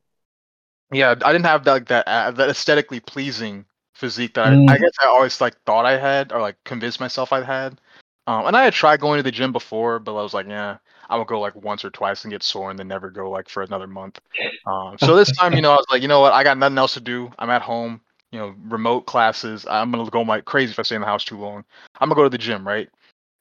yeah, 0.92 1.12
I 1.24 1.32
didn't 1.32 1.46
have 1.46 1.64
that, 1.66 1.72
like 1.72 1.88
that 1.88 2.08
uh, 2.08 2.32
that 2.32 2.50
aesthetically 2.50 3.00
pleasing 3.00 3.66
physique 3.94 4.34
that 4.36 4.48
mm. 4.48 4.70
I, 4.70 4.76
I, 4.76 4.78
guess 4.78 4.94
I 5.02 5.08
always 5.08 5.40
like 5.42 5.56
thought 5.66 5.86
I 5.86 5.98
had 5.98 6.32
or 6.32 6.42
like 6.42 6.56
convinced 6.64 7.00
myself 7.00 7.34
I 7.34 7.44
had. 7.44 7.80
Um, 8.28 8.46
and 8.46 8.56
I 8.56 8.64
had 8.64 8.74
tried 8.74 9.00
going 9.00 9.18
to 9.18 9.24
the 9.24 9.32
gym 9.32 9.52
before, 9.52 10.00
but 10.00 10.16
I 10.16 10.22
was 10.22 10.34
like, 10.34 10.48
yeah, 10.48 10.78
I 11.10 11.18
would 11.18 11.28
go 11.28 11.40
like 11.40 11.56
once 11.56 11.84
or 11.84 11.90
twice 11.90 12.24
and 12.24 12.32
get 12.32 12.44
sore 12.44 12.70
and 12.70 12.78
then 12.78 12.88
never 12.88 13.10
go 13.10 13.30
like 13.30 13.50
for 13.50 13.64
another 13.64 13.88
month. 13.88 14.20
Um, 14.68 14.98
so 15.00 15.16
this 15.16 15.36
time, 15.36 15.54
you 15.54 15.62
know, 15.62 15.72
I 15.72 15.76
was 15.76 15.88
like, 15.92 16.02
you 16.02 16.08
know 16.08 16.20
what, 16.20 16.34
I 16.34 16.44
got 16.44 16.58
nothing 16.58 16.78
else 16.78 16.94
to 16.94 17.00
do. 17.00 17.32
I'm 17.40 17.50
at 17.50 17.64
home, 17.64 18.02
you 18.32 18.40
know, 18.40 18.54
remote 18.68 19.08
classes. 19.08 19.66
I'm 19.70 19.92
gonna 19.92 20.10
go 20.10 20.22
like 20.22 20.46
crazy 20.46 20.72
if 20.72 20.80
I 20.80 20.84
stay 20.84 20.96
in 20.96 21.02
the 21.02 21.08
house 21.08 21.26
too 21.26 21.40
long. 21.40 21.66
I'm 22.00 22.10
gonna 22.10 22.20
go 22.20 22.24
to 22.24 22.30
the 22.30 22.38
gym, 22.38 22.68
right? 22.68 22.90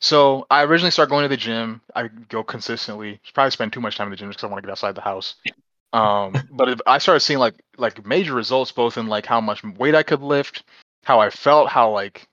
So 0.01 0.46
I 0.51 0.62
originally 0.62 0.90
started 0.90 1.11
going 1.11 1.24
to 1.24 1.28
the 1.28 1.36
gym. 1.36 1.80
I 1.94 2.09
go 2.28 2.42
consistently. 2.42 3.20
Probably 3.34 3.51
spend 3.51 3.72
too 3.72 3.80
much 3.80 3.96
time 3.96 4.07
in 4.07 4.12
the 4.12 4.16
gym 4.16 4.28
because 4.28 4.44
I 4.44 4.46
want 4.46 4.62
to 4.62 4.66
get 4.66 4.70
outside 4.70 4.94
the 4.94 5.01
house. 5.01 5.34
Um, 5.93 6.34
but 6.53 6.68
if 6.68 6.80
I 6.86 6.99
started 6.99 7.20
seeing 7.20 7.39
like 7.39 7.55
like 7.76 8.07
major 8.07 8.34
results 8.34 8.72
both 8.72 8.99
in 8.99 9.07
like 9.07 9.26
how 9.26 9.41
much 9.41 9.62
weight 9.64 9.95
I 9.95 10.03
could 10.03 10.22
lift, 10.22 10.64
how 11.05 11.20
I 11.20 11.30
felt, 11.30 11.68
how 11.68 11.91
like 11.93 12.28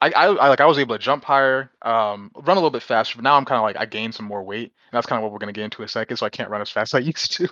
I, 0.00 0.10
I, 0.10 0.24
I 0.26 0.48
like 0.48 0.60
I 0.60 0.66
was 0.66 0.78
able 0.78 0.94
to 0.94 1.02
jump 1.02 1.24
higher, 1.24 1.70
um, 1.82 2.30
run 2.34 2.56
a 2.56 2.60
little 2.60 2.70
bit 2.70 2.82
faster. 2.82 3.16
But 3.16 3.24
now 3.24 3.36
I'm 3.36 3.44
kind 3.44 3.58
of 3.58 3.62
like 3.62 3.78
I 3.78 3.86
gained 3.86 4.14
some 4.14 4.26
more 4.26 4.42
weight, 4.42 4.72
and 4.90 4.92
that's 4.92 5.06
kind 5.06 5.18
of 5.18 5.22
what 5.22 5.32
we're 5.32 5.38
gonna 5.38 5.52
get 5.52 5.64
into 5.64 5.82
a 5.82 5.88
second. 5.88 6.16
So 6.16 6.26
I 6.26 6.30
can't 6.30 6.50
run 6.50 6.60
as 6.60 6.70
fast 6.70 6.94
as 6.94 6.98
I 6.98 7.04
used 7.04 7.32
to. 7.32 7.48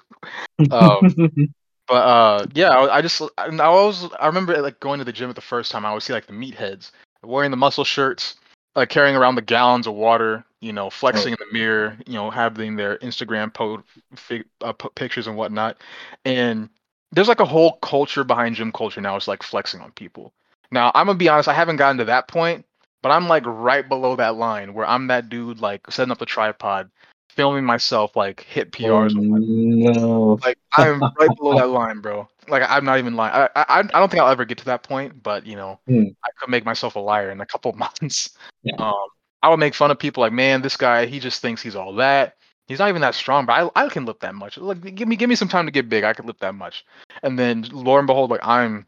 um, 0.70 1.52
but 1.88 1.94
uh, 1.94 2.46
yeah, 2.54 2.70
I, 2.70 2.98
I 2.98 3.02
just 3.02 3.22
I, 3.38 3.46
I 3.46 3.68
was 3.70 4.08
I 4.20 4.26
remember 4.26 4.60
like 4.60 4.80
going 4.80 4.98
to 4.98 5.04
the 5.04 5.12
gym 5.12 5.30
at 5.30 5.36
the 5.36 5.42
first 5.42 5.70
time. 5.70 5.86
I 5.86 5.92
would 5.92 6.02
see 6.02 6.12
like 6.12 6.26
the 6.26 6.32
meatheads 6.32 6.90
wearing 7.22 7.50
the 7.50 7.56
muscle 7.56 7.84
shirts, 7.84 8.36
like 8.74 8.88
carrying 8.88 9.16
around 9.16 9.34
the 9.34 9.42
gallons 9.42 9.86
of 9.86 9.94
water, 9.94 10.44
you 10.60 10.72
know, 10.72 10.90
flexing 10.90 11.32
in 11.32 11.38
the 11.38 11.52
mirror, 11.52 11.96
you 12.06 12.14
know, 12.14 12.30
having 12.30 12.76
their 12.76 12.98
Instagram 12.98 13.52
po- 13.52 13.82
fi- 14.14 14.44
uh, 14.60 14.72
pictures 14.72 15.26
and 15.26 15.36
whatnot. 15.36 15.76
And 16.24 16.68
there's 17.10 17.28
like 17.28 17.40
a 17.40 17.44
whole 17.44 17.72
culture 17.82 18.24
behind 18.24 18.56
gym 18.56 18.72
culture 18.72 19.00
now. 19.00 19.16
It's 19.16 19.28
like 19.28 19.42
flexing 19.42 19.80
on 19.80 19.92
people. 19.92 20.32
Now, 20.70 20.90
I'm 20.94 21.06
gonna 21.06 21.18
be 21.18 21.28
honest, 21.28 21.48
I 21.48 21.52
haven't 21.54 21.76
gotten 21.76 21.98
to 21.98 22.04
that 22.06 22.28
point, 22.28 22.64
but 23.02 23.10
I'm 23.10 23.28
like 23.28 23.44
right 23.46 23.86
below 23.86 24.16
that 24.16 24.36
line 24.36 24.72
where 24.72 24.86
I'm 24.86 25.08
that 25.08 25.28
dude 25.28 25.60
like 25.60 25.82
setting 25.90 26.12
up 26.12 26.18
the 26.18 26.26
tripod, 26.26 26.90
filming 27.28 27.64
myself 27.64 28.16
like 28.16 28.40
hit 28.42 28.72
PRs. 28.72 29.14
Oh, 29.14 29.20
no. 29.20 30.38
Like 30.42 30.58
I'm 30.74 31.00
right 31.18 31.36
below 31.36 31.56
that 31.58 31.68
line, 31.68 32.00
bro. 32.00 32.28
Like 32.48 32.62
I'm 32.68 32.84
not 32.84 32.98
even 32.98 33.14
lying. 33.14 33.34
I, 33.34 33.48
I 33.56 33.78
I 33.80 33.82
don't 33.82 34.10
think 34.10 34.22
I'll 34.22 34.30
ever 34.30 34.44
get 34.44 34.58
to 34.58 34.64
that 34.66 34.82
point, 34.82 35.22
but 35.22 35.46
you 35.46 35.56
know, 35.56 35.78
Hmm. 35.86 36.04
I 36.24 36.28
could 36.38 36.50
make 36.50 36.64
myself 36.64 36.96
a 36.96 37.00
liar 37.00 37.30
in 37.30 37.40
a 37.40 37.46
couple 37.46 37.72
months. 37.76 38.30
Yeah. 38.62 38.74
Um, 38.76 39.06
I 39.42 39.48
would 39.48 39.58
make 39.58 39.74
fun 39.74 39.90
of 39.90 39.98
people 39.98 40.20
like, 40.20 40.32
man, 40.32 40.62
this 40.62 40.76
guy, 40.76 41.06
he 41.06 41.18
just 41.18 41.42
thinks 41.42 41.62
he's 41.62 41.74
all 41.74 41.94
that. 41.94 42.36
He's 42.68 42.78
not 42.78 42.88
even 42.88 43.02
that 43.02 43.14
strong, 43.16 43.44
but 43.44 43.70
I, 43.76 43.84
I 43.84 43.88
can 43.88 44.04
lift 44.04 44.20
that 44.20 44.34
much. 44.36 44.56
Like, 44.56 44.94
give 44.94 45.08
me 45.08 45.16
give 45.16 45.28
me 45.28 45.34
some 45.34 45.48
time 45.48 45.66
to 45.66 45.72
get 45.72 45.88
big. 45.88 46.04
I 46.04 46.12
can 46.12 46.26
lift 46.26 46.40
that 46.40 46.54
much. 46.54 46.84
And 47.22 47.38
then, 47.38 47.66
lo 47.72 47.98
and 47.98 48.06
behold, 48.06 48.30
like 48.30 48.40
I'm, 48.44 48.86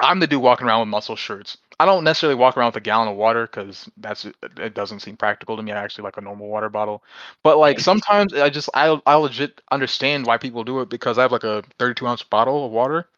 I'm 0.00 0.18
the 0.20 0.26
dude 0.26 0.42
walking 0.42 0.66
around 0.66 0.80
with 0.80 0.88
muscle 0.88 1.16
shirts. 1.16 1.58
I 1.80 1.86
don't 1.86 2.04
necessarily 2.04 2.34
walk 2.38 2.56
around 2.56 2.68
with 2.68 2.76
a 2.76 2.80
gallon 2.80 3.08
of 3.08 3.16
water 3.16 3.46
because 3.46 3.88
that's 3.98 4.24
it 4.24 4.74
doesn't 4.74 5.00
seem 5.00 5.16
practical 5.16 5.56
to 5.56 5.62
me. 5.62 5.72
I 5.72 5.82
actually 5.82 6.04
like 6.04 6.16
a 6.16 6.20
normal 6.20 6.48
water 6.48 6.68
bottle. 6.68 7.02
But 7.44 7.58
like 7.58 7.80
sometimes 7.80 8.34
I 8.34 8.50
just 8.50 8.68
I 8.74 9.00
I 9.06 9.14
legit 9.16 9.60
understand 9.70 10.26
why 10.26 10.38
people 10.38 10.64
do 10.64 10.80
it 10.80 10.88
because 10.90 11.18
I 11.18 11.22
have 11.22 11.32
like 11.32 11.44
a 11.44 11.62
32 11.78 12.06
ounce 12.06 12.22
bottle 12.22 12.66
of 12.66 12.72
water, 12.72 13.08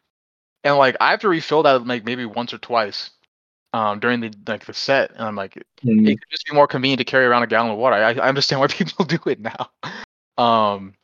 and 0.65 0.77
like 0.77 0.97
I 1.01 1.11
have 1.11 1.21
to 1.21 1.29
refill 1.29 1.63
that 1.65 1.87
like 1.87 2.05
maybe 2.05 2.25
once 2.27 2.53
or 2.55 2.59
twice, 2.59 3.11
um 3.75 4.01
during 4.01 4.21
the 4.21 4.33
like 4.49 4.65
the 4.67 4.75
set, 4.75 5.11
and 5.13 5.23
I'm 5.23 5.37
like 5.37 5.57
Mm. 5.85 6.05
it 6.05 6.19
could 6.21 6.31
just 6.31 6.47
be 6.47 6.55
more 6.55 6.67
convenient 6.69 6.99
to 7.01 7.05
carry 7.05 7.27
around 7.27 7.43
a 7.45 7.47
gallon 7.49 7.73
of 7.73 7.79
water. 7.79 7.97
I, 7.97 8.13
I 8.15 8.29
understand 8.29 8.61
why 8.63 8.69
people 8.69 9.05
do 9.07 9.19
it 9.27 9.41
now. 9.41 9.71
Um, 10.39 10.95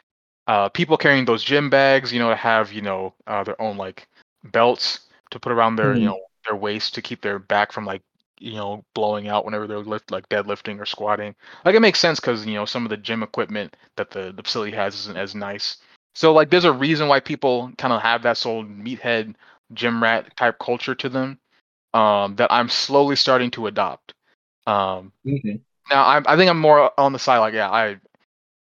uh, 0.46 0.68
people 0.70 0.96
carrying 0.96 1.24
those 1.26 1.44
gym 1.44 1.70
bags, 1.70 2.12
you 2.12 2.18
know, 2.20 2.30
to 2.30 2.36
have 2.36 2.72
you 2.72 2.82
know 2.82 3.14
uh, 3.26 3.44
their 3.44 3.61
own 3.61 3.76
like 3.76 4.09
belts 4.44 5.00
to 5.30 5.40
put 5.40 5.52
around 5.52 5.76
their 5.76 5.96
you 5.96 6.04
Mhm. 6.04 6.07
know 6.07 6.18
their 6.47 6.57
waist 6.57 6.94
to 6.94 7.03
keep 7.03 7.20
their 7.22 7.38
back 7.38 7.72
from 7.72 7.84
like 7.84 8.03
you 8.38 8.53
know 8.55 8.84
blowing 8.94 9.28
out 9.28 9.44
whenever 9.44 9.66
they're 9.66 9.78
lift 9.78 10.11
like 10.11 10.28
deadlifting 10.28 10.80
or 10.80 10.86
squatting. 10.86 11.34
Like 11.64 11.74
it 11.74 11.80
makes 11.80 11.99
sense 11.99 12.20
because 12.20 12.47
you 12.47 12.55
know 12.55 12.64
some 12.64 12.84
of 12.84 12.90
the 12.90 12.97
gym 12.97 13.22
equipment 13.22 13.76
that 13.97 14.11
the 14.11 14.32
the 14.32 14.42
facility 14.42 14.76
has 14.76 14.94
isn't 14.94 15.16
as 15.16 15.34
nice. 15.34 15.78
So 16.14 16.32
like 16.32 16.51
there's 16.51 16.64
a 16.64 16.72
reason 16.72 17.09
why 17.09 17.20
people 17.20 17.72
kind 17.78 17.92
of 17.92 18.03
have 18.03 18.22
that 18.22 18.38
of 18.44 18.66
meathead 18.66 19.34
gym 19.74 20.03
rat 20.03 20.36
type 20.36 20.59
culture 20.59 20.94
to 20.94 21.09
them 21.09 21.38
um, 21.94 22.36
that 22.36 22.53
I'm 22.53 22.68
slowly 22.68 23.16
starting 23.16 23.51
to 23.53 23.66
adopt. 23.66 24.14
Um, 24.66 25.12
Okay. 25.26 25.61
now 25.90 26.07
I'm, 26.07 26.24
I 26.26 26.36
think 26.36 26.51
I'm 26.51 26.59
more 26.61 26.92
on 26.99 27.12
the 27.12 27.18
side 27.18 27.38
like 27.38 27.55
yeah 27.55 27.70
I 27.70 27.99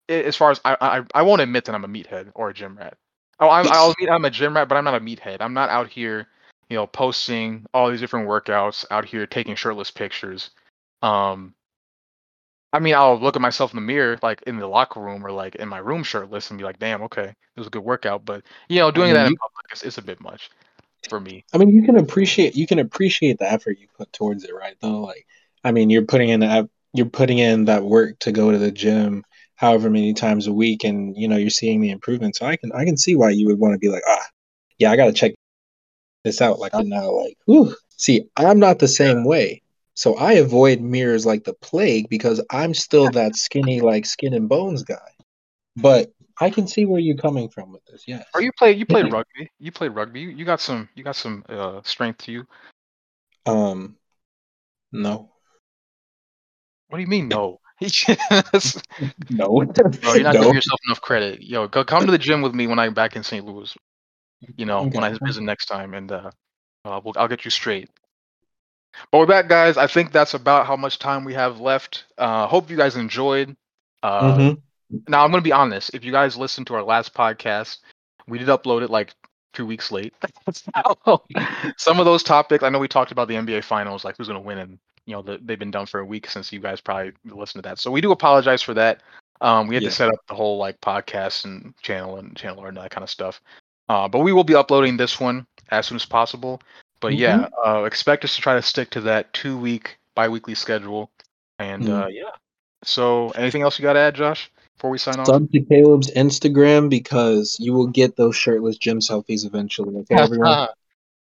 as 0.10 0.36
far 0.36 0.52
as 0.52 0.62
I 0.66 0.78
I, 0.80 1.02
I 1.14 1.22
won't 1.24 1.42
admit 1.42 1.66
that 1.66 1.76
I'm 1.76 1.86
a 1.86 1.88
meathead 1.88 2.32
or 2.36 2.50
a 2.50 2.54
gym 2.54 2.78
rat. 2.78 2.98
Oh, 3.40 3.50
I'm, 3.50 3.68
I'll 3.72 3.92
admit 3.92 4.10
I'm 4.10 4.26
a 4.26 4.30
gym 4.30 4.56
rat, 4.56 4.68
but 4.70 4.78
I'm 4.78 4.86
not 4.86 4.96
a 4.96 5.00
meathead. 5.00 5.38
I'm 5.42 5.54
not 5.54 5.70
out 5.70 5.90
here, 5.90 6.28
you 6.70 6.78
know, 6.78 6.88
posting 6.88 7.66
all 7.74 7.90
these 7.90 8.00
different 8.00 8.28
workouts, 8.28 8.86
out 8.92 9.06
here 9.06 9.28
taking 9.28 9.56
shirtless 9.56 9.92
pictures. 9.92 10.50
Um, 11.02 11.54
I 12.74 12.80
mean, 12.80 12.96
I'll 12.96 13.18
look 13.18 13.36
at 13.36 13.42
myself 13.42 13.72
in 13.72 13.78
the 13.78 13.82
mirror, 13.82 14.20
like 14.22 14.42
in 14.44 14.58
the 14.58 14.68
locker 14.68 15.00
room 15.00 15.26
or 15.26 15.32
like 15.32 15.56
in 15.56 15.70
my 15.70 15.78
room 15.78 16.04
shirtless, 16.04 16.50
and 16.50 16.58
be 16.58 16.66
like, 16.66 16.80
"Damn, 16.80 17.04
okay, 17.04 17.28
it 17.28 17.58
was 17.60 17.68
a 17.68 17.70
good 17.70 17.84
workout." 17.84 18.26
But 18.26 18.44
you 18.68 18.80
know, 18.80 18.92
doing 18.92 19.08
mean, 19.08 19.14
that 19.16 19.28
in 19.28 19.36
public 19.38 19.74
is, 19.74 19.84
is 19.84 19.98
a 19.98 20.02
bit 20.02 20.20
much 20.20 20.50
for 21.08 21.20
me. 21.20 21.46
I 21.54 21.58
mean, 21.58 21.70
you 21.70 21.84
can 21.84 21.98
appreciate 21.98 22.56
you 22.56 22.68
can 22.68 22.80
appreciate 22.80 23.40
the 23.40 23.50
effort 23.50 23.80
you 23.80 23.88
put 23.98 24.12
towards 24.12 24.44
it, 24.44 24.54
right? 24.54 24.76
Though, 24.82 25.02
like, 25.02 25.26
I 25.64 25.72
mean, 25.72 25.90
you're 25.90 26.06
putting 26.06 26.30
in 26.30 26.42
that 26.42 26.68
you're 26.94 27.06
putting 27.06 27.38
in 27.38 27.66
that 27.66 27.84
work 27.84 28.20
to 28.20 28.32
go 28.32 28.52
to 28.52 28.58
the 28.58 28.72
gym, 28.72 29.24
however 29.56 29.90
many 29.90 30.14
times 30.14 30.48
a 30.48 30.54
week, 30.54 30.84
and 30.84 31.16
you 31.16 31.28
know 31.28 31.38
you're 31.38 31.50
seeing 31.50 31.80
the 31.80 31.92
improvement. 31.92 32.36
So 32.36 32.46
I 32.46 32.58
can 32.58 32.72
I 32.74 32.84
can 32.84 32.98
see 32.98 33.16
why 33.16 33.30
you 33.30 33.48
would 33.48 33.60
want 33.60 33.74
to 33.74 33.80
be 33.80 33.90
like, 33.90 34.04
ah, 34.08 34.26
yeah, 34.80 34.92
I 34.92 34.98
got 34.98 35.06
to 35.06 35.14
check 35.14 35.35
this 36.26 36.42
out. 36.42 36.60
Like 36.60 36.76
I'm 36.76 36.90
now 36.90 37.10
like, 37.12 37.38
whew. 37.46 37.74
See, 37.96 38.28
I'm 38.36 38.60
not 38.60 38.80
the 38.80 38.90
same 38.90 39.24
way. 39.24 39.62
So 39.94 40.16
I 40.16 40.34
avoid 40.34 40.82
mirrors 40.82 41.26
like 41.26 41.46
the 41.46 41.54
plague 41.54 42.10
because 42.10 42.44
I'm 42.52 42.74
still 42.74 43.10
that 43.12 43.38
skinny, 43.38 43.80
like 43.80 44.06
skin 44.06 44.34
and 44.34 44.50
bones 44.50 44.84
guy. 44.84 44.98
But 45.78 46.12
I 46.42 46.50
can 46.50 46.68
see 46.68 46.86
where 46.86 47.00
you're 47.00 47.16
coming 47.16 47.48
from 47.48 47.72
with 47.72 47.86
this. 47.86 48.04
Yes. 48.06 48.26
Are 48.34 48.42
you 48.42 48.52
played 48.58 48.78
you 48.78 48.86
played 48.86 49.06
rugby. 49.14 49.50
You 49.60 49.72
played 49.72 49.92
rugby. 49.92 50.20
You, 50.20 50.30
you 50.30 50.44
got 50.44 50.60
some 50.60 50.90
you 50.96 51.04
got 51.06 51.16
some 51.16 51.46
uh, 51.48 51.80
strength 51.84 52.26
to 52.26 52.34
you. 52.34 52.46
Um, 53.46 53.96
no, 54.92 55.30
What 56.90 56.98
do 56.98 57.02
you 57.02 57.08
mean 57.08 57.30
no? 57.30 57.60
Yes. 57.80 58.82
no, 59.30 59.48
Bro, 59.66 60.14
you're 60.14 60.24
not 60.24 60.34
no. 60.34 60.42
giving 60.42 60.56
yourself 60.56 60.80
enough 60.88 61.02
credit. 61.02 61.42
Yo, 61.42 61.68
go 61.68 61.84
come 61.84 62.06
to 62.06 62.12
the 62.12 62.18
gym 62.18 62.42
with 62.42 62.56
me 62.56 62.68
when 62.68 62.80
I'm 62.80 62.94
back 62.94 63.16
in 63.16 63.24
St. 63.24 63.46
Louis. 63.46 63.76
You 64.58 64.66
know, 64.66 64.88
when 64.92 65.04
I 65.04 65.18
visit 65.24 65.44
next 65.44 65.66
time, 65.66 65.94
and 65.94 66.12
uh, 66.12 66.32
uh 66.86 67.02
we'll, 67.04 67.14
I'll 67.18 67.28
get 67.28 67.46
you 67.46 67.52
straight. 67.52 67.90
But 69.12 69.20
with 69.20 69.30
that, 69.30 69.48
guys, 69.48 69.78
I 69.78 69.88
think 69.88 70.12
that's 70.12 70.34
about 70.34 70.66
how 70.68 70.76
much 70.76 71.00
time 71.00 71.26
we 71.26 71.34
have 71.34 71.60
left. 71.60 72.06
Uh, 72.18 72.48
hope 72.48 72.70
you 72.70 72.78
guys 72.78 72.96
enjoyed. 72.96 73.56
Uh, 74.04 74.38
Mhm. 74.38 74.58
Now 75.08 75.24
I'm 75.24 75.32
gonna 75.32 75.42
be 75.42 75.52
honest. 75.52 75.94
If 75.94 76.04
you 76.06 76.12
guys 76.12 76.38
listened 76.38 76.68
to 76.68 76.76
our 76.76 76.84
last 76.84 77.14
podcast, 77.14 77.80
we 78.28 78.38
did 78.38 78.48
upload 78.48 78.84
it 78.84 78.90
like 78.90 79.14
two 79.54 79.66
weeks 79.66 79.92
late. 79.92 80.14
Some 81.78 82.00
of 82.00 82.06
those 82.06 82.24
topics, 82.24 82.64
I 82.64 82.70
know 82.70 82.80
we 82.80 82.88
talked 82.88 83.12
about 83.12 83.28
the 83.28 83.36
NBA 83.36 83.62
Finals, 83.64 84.04
like 84.06 84.18
who's 84.18 84.28
gonna 84.28 84.40
win, 84.40 84.58
and 84.60 84.80
you 85.06 85.16
know 85.16 85.22
the, 85.22 85.40
they've 85.44 85.60
been 85.60 85.72
done 85.72 85.86
for 85.86 86.00
a 86.00 86.06
week 86.06 86.30
since 86.30 86.52
you 86.52 86.60
guys 86.60 86.82
probably 86.82 87.14
listened 87.26 87.64
to 87.64 87.70
that. 87.70 87.80
So 87.80 87.92
we 87.92 88.02
do 88.02 88.12
apologize 88.12 88.62
for 88.62 88.74
that. 88.76 89.02
Um, 89.42 89.68
we 89.68 89.76
had 89.76 89.84
Yeah. 89.84 89.90
to 89.90 89.96
set 89.96 90.10
up 90.10 90.20
the 90.28 90.36
whole 90.36 90.58
like 90.58 90.80
podcast 90.82 91.46
and 91.46 91.74
channel 91.82 92.18
and 92.18 92.36
channel 92.36 92.66
and 92.66 92.78
that 92.78 92.92
kind 92.92 93.04
of 93.04 93.10
stuff. 93.10 93.42
Uh, 93.90 94.08
but 94.08 94.20
we 94.20 94.34
will 94.34 94.44
be 94.44 94.56
uploading 94.56 94.98
this 94.98 95.20
one 95.20 95.46
as 95.70 95.88
soon 95.88 95.96
as 95.96 96.06
possible. 96.06 96.62
But 97.00 97.16
yeah, 97.16 97.50
uh, 97.66 97.84
expect 97.84 98.24
us 98.24 98.36
to 98.36 98.42
try 98.42 98.56
to 98.56 98.62
stick 98.62 98.90
to 98.92 99.02
that 99.02 99.32
two 99.34 99.58
week 99.58 99.98
bi-weekly 100.16 100.56
schedule. 100.56 101.12
And 101.60 101.84
Mm. 101.84 102.04
uh, 102.04 102.08
yeah. 102.08 102.32
So 102.84 103.30
anything 103.32 103.62
else 103.62 103.78
you 103.80 103.84
got 103.84 103.94
to 103.94 104.00
add, 104.00 104.16
Josh, 104.16 104.52
before 104.78 104.90
we 104.90 104.98
sign 104.98 105.20
off? 105.20 105.28
Sub 105.28 105.52
to 105.52 105.62
Caleb's 105.62 106.12
Instagram 106.12 106.90
because 106.90 107.58
you 107.60 107.74
will 107.74 107.88
get 107.88 108.16
those 108.16 108.36
shirtless 108.36 108.78
gym 108.78 109.00
selfies 109.00 109.46
eventually. 109.46 109.96
Okay, 109.98 110.16
everyone. 110.22 110.68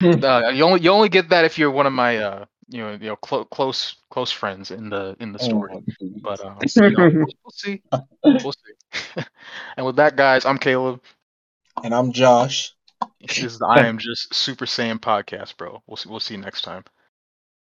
Uh, 0.00 0.52
you 0.54 0.62
only 0.62 0.80
you 0.80 0.90
only 0.90 1.08
get 1.08 1.30
that 1.30 1.44
if 1.44 1.58
you're 1.58 1.72
one 1.72 1.84
of 1.84 1.92
my 1.92 2.18
uh 2.18 2.44
you 2.68 2.78
know 2.80 2.92
you 2.92 3.08
know 3.08 3.16
clo- 3.16 3.44
close 3.46 3.96
close 4.10 4.30
friends 4.30 4.70
in 4.70 4.88
the 4.90 5.16
in 5.18 5.32
the 5.32 5.40
story. 5.40 5.72
Oh. 5.74 5.82
But 6.22 6.38
uh, 6.38 6.54
you 6.76 6.90
know, 6.90 7.10
we'll, 7.10 7.26
we'll 7.42 7.50
see. 7.50 7.82
We'll 8.22 8.52
see. 8.52 9.22
and 9.76 9.84
with 9.84 9.96
that, 9.96 10.14
guys, 10.14 10.44
I'm 10.44 10.56
Caleb. 10.58 11.00
And 11.84 11.94
I'm 11.94 12.12
Josh. 12.12 12.74
This 13.20 13.38
is 13.38 13.58
the 13.58 13.66
I 13.66 13.86
am 13.86 13.98
just 13.98 14.34
Super 14.34 14.66
Saiyan 14.66 14.98
podcast, 14.98 15.56
bro. 15.56 15.82
We'll 15.86 15.96
see. 15.96 16.08
We'll 16.08 16.20
see 16.20 16.34
you 16.34 16.40
next 16.40 16.62
time. 16.62 16.84